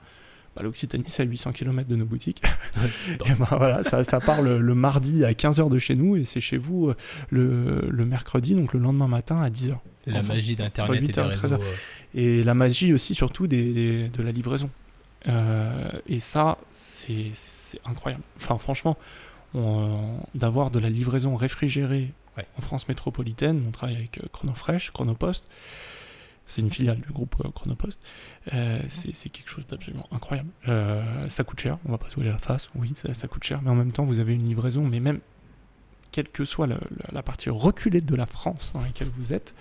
bah, 0.55 0.61
L'Occitanie, 0.63 1.05
c'est 1.07 1.23
à 1.23 1.25
800 1.25 1.51
km 1.53 1.87
de 1.89 1.95
nos 1.95 2.05
boutiques. 2.05 2.43
Et 3.25 3.33
ben 3.33 3.47
voilà, 3.49 3.83
ça, 3.83 4.03
ça 4.03 4.19
part 4.19 4.41
le, 4.41 4.59
le 4.59 4.75
mardi 4.75 5.23
à 5.25 5.31
15h 5.31 5.69
de 5.69 5.79
chez 5.79 5.95
nous 5.95 6.15
et 6.15 6.23
c'est 6.25 6.41
chez 6.41 6.57
vous 6.57 6.91
le, 7.29 7.87
le 7.89 8.05
mercredi, 8.05 8.53
donc 8.55 8.73
le 8.73 8.79
lendemain 8.79 9.07
matin 9.07 9.41
à 9.41 9.49
10h. 9.49 9.75
La 10.05 10.19
Enfin, 10.19 10.33
magie 10.33 10.55
d'Internet 10.55 10.97
et 10.97 10.99
8 11.01 11.07
des 11.13 11.19
heures, 11.19 11.31
13 11.31 11.41
réseaux. 11.53 11.63
Et 12.13 12.43
la 12.43 12.53
magie 12.53 12.93
aussi, 12.93 13.15
surtout, 13.15 13.47
des, 13.47 13.73
des- 13.73 14.09
de 14.09 14.21
la 14.21 14.31
livraison. 14.31 14.69
Euh, 15.27 15.89
et 16.07 16.19
ça, 16.19 16.57
c'est 16.73 17.31
incroyable. 17.85 18.23
Enfin, 18.37 18.57
franchement, 18.57 18.97
on- 19.53 20.17
d'avoir 20.35 20.71
de 20.71 20.79
la 20.79 20.89
livraison 20.89 21.35
réfrigérée 21.35 22.11
Ouais. 22.37 22.47
en 22.57 22.61
France 22.61 22.87
métropolitaine, 22.87 23.63
on 23.67 23.71
travaille 23.71 23.95
avec 23.95 24.17
euh, 24.17 24.27
Chronofresh, 24.31 24.91
Chronopost. 24.91 25.47
C'est 26.47 26.61
une 26.61 26.71
filiale 26.71 26.99
du 26.99 27.11
groupe 27.13 27.35
euh, 27.45 27.49
Chronopost. 27.51 28.05
Euh, 28.53 28.81
c'est 28.89 29.29
quelque 29.29 29.47
chose 29.49 29.65
d'absolument 29.67 30.07
incroyable. 30.11 30.49
Euh, 30.67 31.29
ça 31.29 31.43
coûte 31.43 31.59
cher, 31.59 31.77
on 31.85 31.91
va 31.91 31.97
pas 31.99 32.09
se 32.09 32.15
voiler 32.15 32.31
la 32.31 32.37
face. 32.39 32.69
Oui, 32.75 32.93
ça, 33.01 33.13
ça 33.13 33.27
coûte 33.27 33.43
cher, 33.43 33.61
mais 33.61 33.69
en 33.69 33.75
même 33.75 33.91
temps, 33.91 34.03
vous 34.03 34.19
avez 34.19 34.33
une 34.33 34.45
livraison, 34.45 34.83
mais 34.83 34.99
même 34.99 35.19
quelle 36.11 36.27
que 36.27 36.43
soit 36.43 36.67
la 37.11 37.23
partie 37.23 37.49
reculée 37.49 38.01
de 38.01 38.15
la 38.15 38.25
France 38.25 38.71
dans 38.73 38.81
laquelle 38.81 39.09
vous 39.17 39.31
êtes, 39.31 39.53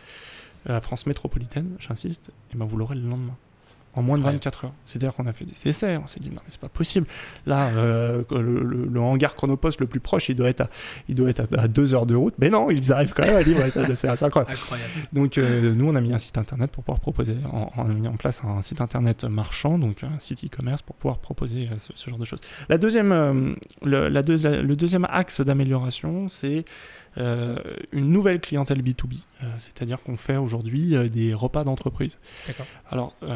euh, 0.68 0.72
la 0.72 0.80
France 0.80 1.06
métropolitaine, 1.06 1.76
j'insiste, 1.78 2.30
et 2.52 2.56
ben 2.56 2.64
vous 2.64 2.76
l'aurez 2.76 2.94
le 2.96 3.02
lendemain. 3.08 3.36
En 3.94 4.00
moins 4.02 4.16
de 4.16 4.24
Ouais. 4.24 4.32
24 4.32 4.64
heures. 4.64 4.72
C'est-à-dire 4.84 5.12
qu'on 5.14 5.26
a 5.26 5.32
fait 5.34 5.44
des 5.44 5.68
essais, 5.68 5.98
on 5.98 6.06
s'est 6.06 6.18
dit, 6.20 6.30
non, 6.30 6.36
mais 6.36 6.48
c'est 6.48 6.60
pas 6.60 6.70
possible. 6.70 7.06
Là, 7.44 7.66
euh, 7.68 8.22
le, 8.30 8.62
le- 8.62 8.86
le 8.86 9.00
hangar 9.00 9.34
Chronopost 9.34 9.80
le 9.80 9.86
plus 9.86 10.00
proche, 10.00 10.30
il 10.30 10.34
doit 10.36 10.48
être 10.48 10.62
à, 10.62 10.70
il 11.08 11.14
doit 11.14 11.28
être 11.28 11.42
à, 11.58 11.68
2 11.68 11.94
heures 11.94 12.06
de 12.06 12.14
route. 12.14 12.32
Mais 12.38 12.48
non, 12.48 12.70
ils 12.70 12.90
arrivent 12.92 13.12
quand 13.14 13.24
même 13.24 13.36
à 13.36 13.42
livrer. 13.42 13.70
C'est 13.94 14.08
incroyable. 14.08 14.52
Incroyable. 14.52 14.90
Donc, 15.12 15.36
euh, 15.36 15.74
nous, 15.74 15.88
on 15.88 15.94
a 15.94 16.00
mis 16.00 16.14
un 16.14 16.18
site 16.18 16.38
internet 16.38 16.70
pour 16.70 16.84
pouvoir 16.84 17.00
proposer. 17.00 17.36
On, 17.52 17.68
on 17.76 17.82
a 17.90 17.92
mis 17.92 18.08
en 18.08 18.16
place 18.16 18.40
un 18.44 18.62
site 18.62 18.80
internet 18.80 19.24
marchand, 19.24 19.78
donc 19.78 20.02
un 20.04 20.18
site 20.20 20.42
e-commerce 20.44 20.80
pour 20.80 20.96
pouvoir 20.96 21.18
proposer 21.18 21.68
euh, 21.70 21.76
ce, 21.78 21.92
ce 21.94 22.08
genre 22.08 22.18
de 22.18 22.24
choses. 22.24 22.40
La 22.70 22.78
deuxième, 22.78 23.56
le, 23.82 24.08
la 24.08 24.22
deux- 24.22 24.42
la- 24.42 24.62
le 24.62 24.74
deuxième 24.76 25.06
axe 25.10 25.40
d'amélioration, 25.42 26.28
c'est 26.28 26.64
euh, 27.18 27.56
une 27.92 28.08
nouvelle 28.10 28.40
clientèle 28.40 28.82
B2B. 28.82 29.24
Euh, 29.42 29.46
C'est-à-dire 29.58 30.02
qu'on 30.02 30.16
fait 30.16 30.36
aujourd'hui 30.36 30.96
euh, 30.96 31.08
des 31.08 31.34
repas 31.34 31.64
d'entreprise. 31.64 32.18
D'accord. 32.46 32.66
Alors, 32.90 33.14
on 33.22 33.26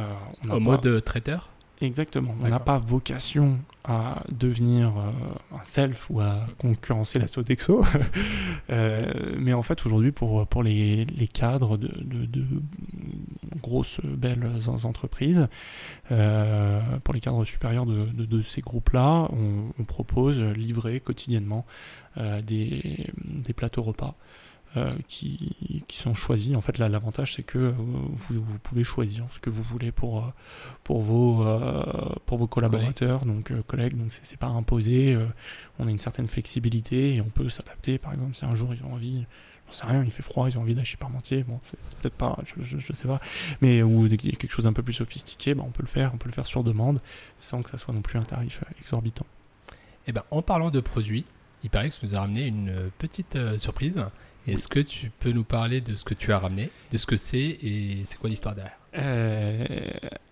Au 0.49 0.49
pas- 0.49 0.59
mode 0.61 1.05
traiteur? 1.05 1.51
Exactement. 1.83 2.35
On 2.41 2.49
n'a 2.49 2.59
pas 2.59 2.79
vocation 2.79 3.59
à 3.85 4.23
devenir 4.33 4.89
euh, 4.97 5.11
un 5.61 5.63
self 5.65 6.09
ou 6.11 6.21
à 6.21 6.47
concurrencer 6.59 7.19
la 7.19 7.29
Sodexo. 7.29 7.85
Euh, 8.69 9.37
mais 9.39 9.53
en 9.53 9.63
fait, 9.63 9.87
aujourd'hui, 9.87 10.11
pour, 10.11 10.45
pour 10.49 10.65
les, 10.65 11.05
les 11.05 11.29
cadres 11.29 11.77
de, 11.77 11.87
de- 11.87 12.27
de 12.27 12.45
grosses, 13.63 14.01
belles 14.03 14.51
en- 14.67 14.85
entreprises, 14.89 15.47
euh, 16.11 16.81
pour 17.05 17.15
les 17.15 17.21
cadres 17.21 17.45
supérieurs 17.45 17.87
de, 17.87 18.07
de- 18.07 18.43
ces 18.43 18.61
groupes-là, 18.61 19.29
on, 19.33 19.71
on 19.79 19.85
propose 19.85 20.41
livrer 20.41 20.99
quotidiennement 20.99 21.65
des, 22.43 23.07
des 23.25 23.53
plateaux 23.53 23.83
repas. 23.83 24.17
Euh, 24.77 24.95
qui, 25.09 25.85
qui 25.89 25.99
sont 25.99 26.15
choisis. 26.15 26.57
En 26.57 26.61
fait, 26.61 26.79
là, 26.79 26.89
l'avantage, 26.89 27.35
c'est 27.35 27.43
que 27.43 27.59
euh, 27.59 27.73
vous, 27.73 28.41
vous 28.43 28.59
pouvez 28.63 28.85
choisir 28.85 29.25
ce 29.33 29.41
que 29.41 29.51
vous 29.51 29.63
voulez 29.63 29.93
pour, 29.93 30.19
euh, 30.19 30.29
pour 30.85 31.01
vos, 31.01 31.47
euh, 31.47 31.83
pour 32.27 32.39
vos 32.39 32.47
collaborateurs, 32.47 33.25
donc 33.25 33.53
collègues. 33.67 33.97
Donc 33.97 34.09
c'est 34.23 34.39
pas 34.39 34.49
imposé. 34.49 35.17
on 35.79 35.87
a 35.87 35.91
une 35.91 35.99
certaine 35.99 36.29
flexibilité 36.29 37.15
et 37.15 37.21
on 37.21 37.29
peut 37.29 37.49
s'adapter. 37.49 37.99
Par 37.99 38.13
exemple, 38.13 38.35
si 38.35 38.45
un 38.45 38.55
jour 38.55 38.75
ils 38.75 38.83
ont 38.85 38.95
envie, 38.95 39.25
j'en 39.67 39.73
sais 39.73 39.87
rien, 39.87 40.03
il 40.05 40.11
fait 40.11 40.23
froid, 40.23 40.49
ils 40.49 40.59
ont 40.59 40.63
envie 40.63 40.75
d'acheter 40.75 40.97
parmentier. 40.97 41.45
Bon, 41.45 41.61
peut-être 42.01 42.17
pas, 42.17 42.39
je, 42.45 42.63
je, 42.65 42.79
je 42.79 42.93
sais 42.93 43.09
pas. 43.09 43.21
Mais 43.61 43.83
ou 43.83 44.09
quelque 44.09 44.51
chose 44.51 44.65
d'un 44.65 44.73
peu 44.73 44.83
plus 44.83 44.95
sophistiqué, 44.95 45.55
bah, 45.55 45.65
on 45.67 45.71
peut 45.71 45.83
le 45.83 45.89
faire. 45.89 46.13
On 46.15 46.19
peut 46.19 46.29
le 46.29 46.35
faire 46.35 46.47
sur 46.47 46.65
demande, 46.65 47.01
sans 47.41 47.63
que 47.63 47.71
ça 47.71 47.79
soit 47.79 47.95
non 47.95 48.03
plus 48.03 48.19
un 48.19 48.25
tarif 48.25 48.63
exorbitant. 48.81 49.27
Eh 50.09 50.13
ben, 50.13 50.23
en 50.31 50.43
parlant 50.43 50.71
de 50.71 50.81
produits, 50.81 51.25
il 51.65 51.71
paraît 51.71 51.91
que 51.91 51.95
tu 51.95 52.05
nous 52.07 52.15
as 52.15 52.21
ramené 52.21 52.47
une 52.47 52.69
euh, 52.69 52.89
petite 52.99 53.37
euh, 53.37 53.59
surprise. 53.59 54.05
Est-ce 54.47 54.69
que 54.69 54.79
tu 54.79 55.11
peux 55.19 55.33
nous 55.33 55.43
parler 55.43 55.81
de 55.81 55.97
ce 55.97 56.05
que 56.05 56.15
tu 56.15 56.33
as 56.33 56.39
ramené, 56.39 56.71
de 56.93 56.99
ce 56.99 57.07
que 57.07 57.17
c'est 57.17 57.37
et 57.41 58.03
c'est 58.05 58.17
quoi 58.17 58.31
l'histoire 58.31 58.55
derrière? 58.55 58.79
Euh, 58.97 59.67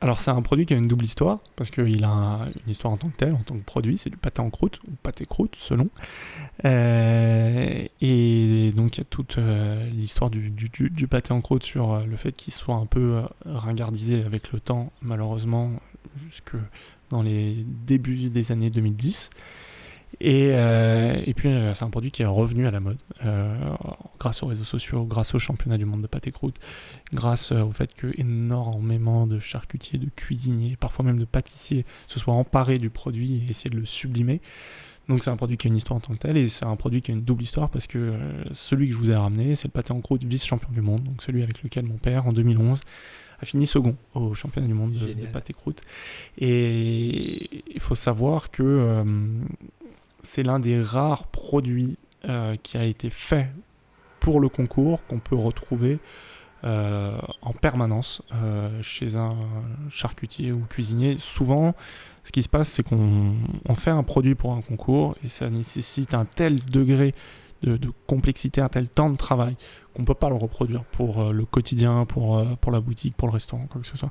alors 0.01 0.21
c'est 0.21 0.31
un 0.31 0.41
produit 0.41 0.65
qui 0.67 0.73
a 0.73 0.77
une 0.77 0.87
double 0.87 1.05
histoire 1.05 1.41
parce 1.57 1.71
qu'il 1.71 2.03
a 2.05 2.09
un- 2.09 2.47
une 2.47 2.71
histoire 2.71 2.93
en 2.93 2.97
tant 2.97 3.09
que 3.09 3.17
tel, 3.17 3.33
en 3.35 3.43
tant 3.43 3.57
que 3.57 3.65
produit, 3.65 3.99
c'est 3.99 4.11
du 4.11 4.17
pâté 4.17 4.41
en 4.41 4.51
croûte 4.51 4.79
ou 4.87 4.93
pâté 5.03 5.27
croûte 5.27 5.57
selon. 5.59 5.89
Et 8.01 8.73
donc 8.77 8.97
il 8.97 9.01
y 9.01 9.03
a 9.03 9.05
toute 9.05 9.37
l'histoire 9.93 10.31
du, 10.31 10.51
du- 10.51 11.09
pâté 11.09 11.33
en 11.33 11.41
croûte 11.41 11.65
sur 11.65 11.99
le 12.07 12.17
fait 12.17 12.33
qu'il 12.33 12.53
soit 12.53 12.77
un 12.77 12.87
peu 12.87 13.23
ringardisé 13.45 14.23
avec 14.25 14.53
le 14.53 14.61
temps, 14.61 14.93
malheureusement 15.03 15.73
jusque 16.31 16.55
dans 17.11 17.23
les 17.23 17.65
débuts 17.87 18.31
des 18.31 18.53
années 18.53 18.71
2010. 18.71 19.31
Et, 20.21 20.51
euh, 20.53 21.21
et 21.25 21.35
puis 21.35 21.49
euh, 21.49 21.75
c'est 21.75 21.85
un 21.85 21.91
produit 21.91 22.11
qui 22.11 22.23
est 22.23 22.27
revenu 22.27 22.67
à 22.67 22.71
la 22.71 22.81
mode. 22.81 22.99
Euh, 23.25 23.57
grâce 24.19 24.43
aux 24.43 24.47
réseaux 24.47 24.65
sociaux, 24.65 25.05
grâce 25.05 25.35
au 25.35 25.39
championnat 25.39 25.79
du 25.79 25.85
monde 25.85 26.03
de 26.03 26.07
pâte 26.07 26.27
et 26.27 26.33
croûte, 26.33 26.57
grâce 27.13 27.53
au 27.53 27.73
fait 27.73 27.95
que 27.95 28.13
énormément 28.19 29.27
de 29.27 29.39
charcutiers, 29.39 29.99
de 29.99 30.09
cuisiniers, 30.15 30.77
parfois 30.77 31.05
même 31.05 31.19
de 31.19 31.25
pâtissiers 31.25 31.85
se 32.07 32.19
soient 32.19 32.35
emparés 32.35 32.79
du 32.79 32.91
produit 32.91 33.45
et 33.47 33.51
essaient 33.51 33.71
de 33.71 33.79
le 33.79 33.87
sublimer. 33.87 34.41
Donc 35.09 35.23
c'est 35.23 35.31
un 35.31 35.37
produit 35.37 35.59
qui 35.59 35.67
a 35.67 35.69
une 35.69 35.77
histoire 35.77 35.99
en 35.99 36.01
tant 36.01 36.15
que 36.15 36.19
tel 36.19 36.37
et 36.39 36.49
c'est 36.49 36.65
un 36.65 36.77
produit 36.77 37.03
qui 37.03 37.11
a 37.11 37.15
une 37.15 37.25
double 37.25 37.43
histoire 37.43 37.69
parce 37.69 37.87
que 37.87 38.15
celui 38.53 38.89
que 38.89 38.95
je 38.95 38.99
vous 38.99 39.11
ai 39.11 39.17
ramené, 39.17 39.55
c'est 39.55 39.69
le 39.69 39.73
pâté 39.73 39.93
en 39.93 40.01
croûte 40.01 40.25
vice-champion 40.25 40.71
du 40.73 40.81
monde, 40.81 41.03
donc 41.03 41.23
celui 41.23 41.43
avec 41.43 41.63
lequel 41.63 41.85
mon 41.85 41.99
père 41.99 42.27
en 42.27 42.33
2011 42.33 42.81
a 43.39 43.45
fini 43.45 43.67
second 43.67 43.97
au 44.15 44.35
championnat 44.35 44.67
du 44.67 44.73
monde 44.73 44.95
de, 44.95 45.13
de 45.13 45.27
pâté 45.27 45.53
croûte. 45.53 45.83
Et 46.39 47.65
il 47.75 47.81
faut 47.81 47.95
savoir 47.95 48.51
que 48.51 49.05
c'est 50.25 50.43
l'un 50.43 50.59
des 50.59 50.83
rares 50.83 51.27
produits 51.29 51.97
euh, 52.29 52.55
qui 52.63 52.77
a 52.77 52.85
été 52.85 53.11
fait 53.11 53.49
pour 54.21 54.41
le 54.41 54.49
concours 54.49 55.05
qu'on 55.07 55.19
peut 55.19 55.37
retrouver 55.37 55.99
en 56.67 57.53
permanence 57.61 58.23
chez 58.81 59.17
un 59.17 59.37
charcutier 59.91 60.51
ou 60.51 60.61
cuisinier. 60.61 61.19
Souvent, 61.19 61.75
ce 62.25 62.33
qui 62.33 62.43
se 62.43 62.49
passe, 62.49 62.71
c'est 62.71 62.83
qu'on 62.83 63.35
fait 63.75 63.91
un 63.91 64.03
produit 64.03 64.35
pour 64.35 64.55
un 64.55 64.63
concours 64.63 65.15
et 65.23 65.29
ça 65.29 65.51
nécessite 65.51 66.15
un 66.15 66.25
tel 66.25 66.65
degré 66.65 67.13
de, 67.63 67.91
complexité, 68.07 68.61
un 68.61 68.69
tel 68.69 68.89
temps 68.89 69.11
de 69.11 69.17
travail 69.17 69.57
qu'on 69.95 70.03
ne 70.03 70.07
peut 70.07 70.15
pas 70.15 70.29
le 70.29 70.37
reproduire 70.37 70.85
pour 70.85 71.21
euh, 71.21 71.33
le 71.33 71.45
quotidien, 71.45 72.05
pour, 72.05 72.37
euh, 72.37 72.57
pour 72.61 72.73
la 72.73 72.81
boutique, 72.81 73.17
pour 73.17 73.29
le 73.29 73.33
restaurant, 73.33 73.67
quoi 73.67 73.81
que 73.81 73.87
ce 73.87 73.97
soit. 73.97 74.11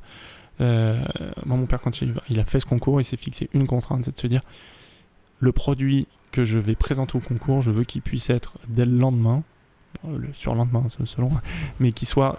Euh, 0.62 1.04
moi, 1.46 1.58
mon 1.58 1.66
père, 1.66 1.82
quand 1.82 2.02
il, 2.02 2.16
il, 2.30 2.40
a 2.40 2.46
fait 2.46 2.60
ce 2.60 2.66
concours, 2.66 3.02
il 3.02 3.04
s'est 3.04 3.18
fixé 3.18 3.50
une 3.54 3.68
contrainte, 3.68 4.06
c'est 4.06 4.16
de 4.16 4.20
se 4.20 4.28
dire 4.28 4.42
le 5.44 5.52
produit 5.52 6.08
que 6.32 6.46
je 6.46 6.58
vais 6.58 6.76
présenter 6.76 7.18
au 7.18 7.22
concours, 7.22 7.62
je 7.62 7.72
veux 7.72 7.84
qu'il 7.84 8.02
puisse 8.02 8.30
être 8.30 8.54
dès 8.68 8.86
le 8.86 8.98
lendemain, 8.98 9.44
le 10.08 10.30
surlendemain 10.34 10.86
selon, 11.06 11.32
mais 11.80 11.92
qu'il 11.92 12.08
soit 12.08 12.38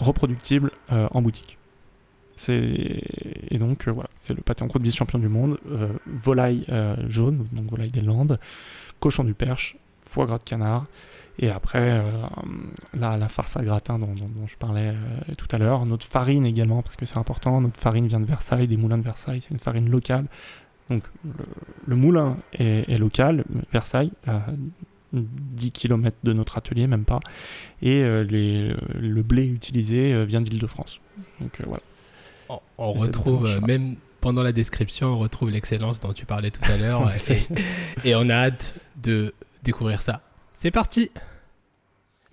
reproductible 0.00 0.72
en 0.88 1.22
boutique. 1.22 1.58
Et 2.48 3.58
donc, 3.58 3.86
euh, 3.86 3.92
voilà, 3.92 4.10
c'est 4.22 4.34
le 4.34 4.42
pâté 4.42 4.64
en 4.64 4.68
croûte 4.68 4.82
vice-champion 4.82 5.18
du 5.18 5.28
monde, 5.28 5.58
euh, 5.70 5.92
volaille 6.06 6.64
euh, 6.70 6.96
jaune, 7.08 7.46
donc 7.52 7.70
volaille 7.70 7.90
des 7.90 8.00
Landes, 8.00 8.38
cochon 9.00 9.24
du 9.24 9.34
Perche, 9.34 9.76
foie 10.06 10.26
gras 10.26 10.38
de 10.38 10.44
canard, 10.44 10.86
et 11.38 11.48
après, 11.48 12.04
la, 12.92 13.28
farce 13.30 13.56
à 13.56 13.62
gratin 13.62 13.98
dont, 13.98 14.14
je 14.46 14.56
parlais 14.58 14.92
tout 15.38 15.48
à 15.50 15.56
l'heure, 15.56 15.86
notre 15.86 16.06
farine 16.06 16.44
également, 16.44 16.82
parce 16.82 16.94
que 16.94 17.06
c'est 17.06 17.16
important, 17.16 17.62
notre 17.62 17.80
farine 17.80 18.06
vient 18.06 18.20
de 18.20 18.26
Versailles, 18.26 18.68
des 18.68 18.76
moulins 18.76 18.98
de 18.98 19.02
Versailles, 19.02 19.40
c'est 19.40 19.50
une 19.50 19.58
farine 19.58 19.88
locale. 19.88 20.26
Donc 20.90 21.04
le, 21.86 21.96
moulin 21.96 22.36
est, 22.52 22.98
local, 22.98 23.44
Versailles, 23.72 24.12
à 24.26 24.46
10 25.12 25.72
km 25.72 26.16
de 26.22 26.32
notre 26.32 26.58
atelier, 26.58 26.86
même 26.86 27.04
pas, 27.04 27.20
et 27.80 28.02
le 28.02 29.22
blé 29.22 29.46
utilisé 29.48 30.24
vient 30.24 30.40
d'Île-de-France. 30.40 31.00
Donc 31.40 31.60
voilà 31.64 31.82
on, 32.78 32.92
retrouve, 32.92 33.46
euh, 33.46 33.60
même 33.60 33.96
pendant 34.20 34.42
la 34.42 34.52
description, 34.52 35.08
on 35.08 35.18
retrouve 35.18 35.50
l'excellence 35.50 36.00
dont 36.00 36.12
tu 36.12 36.26
parlais 36.26 36.50
tout 36.50 36.64
à 36.64 36.76
l'heure. 36.76 37.10
et, 38.04 38.14
on 38.14 38.28
a 38.28 38.34
hâte 38.34 38.74
de 38.96 39.34
découvrir 39.62 40.00
ça. 40.00 40.22
C'est 40.54 40.70
parti 40.70 41.10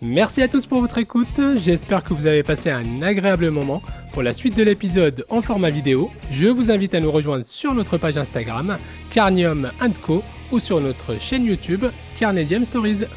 Merci 0.01 0.41
à 0.41 0.47
tous 0.47 0.65
pour 0.65 0.79
votre 0.79 0.97
écoute, 0.97 1.41
j'espère 1.57 2.05
que 2.05 2.13
vous 2.13 2.25
avez 2.25 2.41
passé 2.41 2.69
un 2.69 3.01
agréable 3.01 3.49
moment. 3.49 3.81
Pour 4.13 4.23
la 4.23 4.31
suite 4.31 4.55
de 4.55 4.63
l'épisode 4.63 5.25
en 5.27 5.41
format 5.41 5.69
vidéo, 5.69 6.09
je 6.31 6.47
vous 6.47 6.71
invite 6.71 6.95
à 6.95 7.01
nous 7.01 7.11
rejoindre 7.11 7.43
sur 7.43 7.73
notre 7.73 7.97
page 7.97 8.15
Instagram, 8.15 8.77
Carnium 9.11 9.71
Co, 10.01 10.23
ou 10.53 10.59
sur 10.59 10.79
notre 10.79 11.19
chaîne 11.19 11.43
YouTube, 11.43 11.83
Carnedium 12.17 12.63
Stories. 12.63 13.07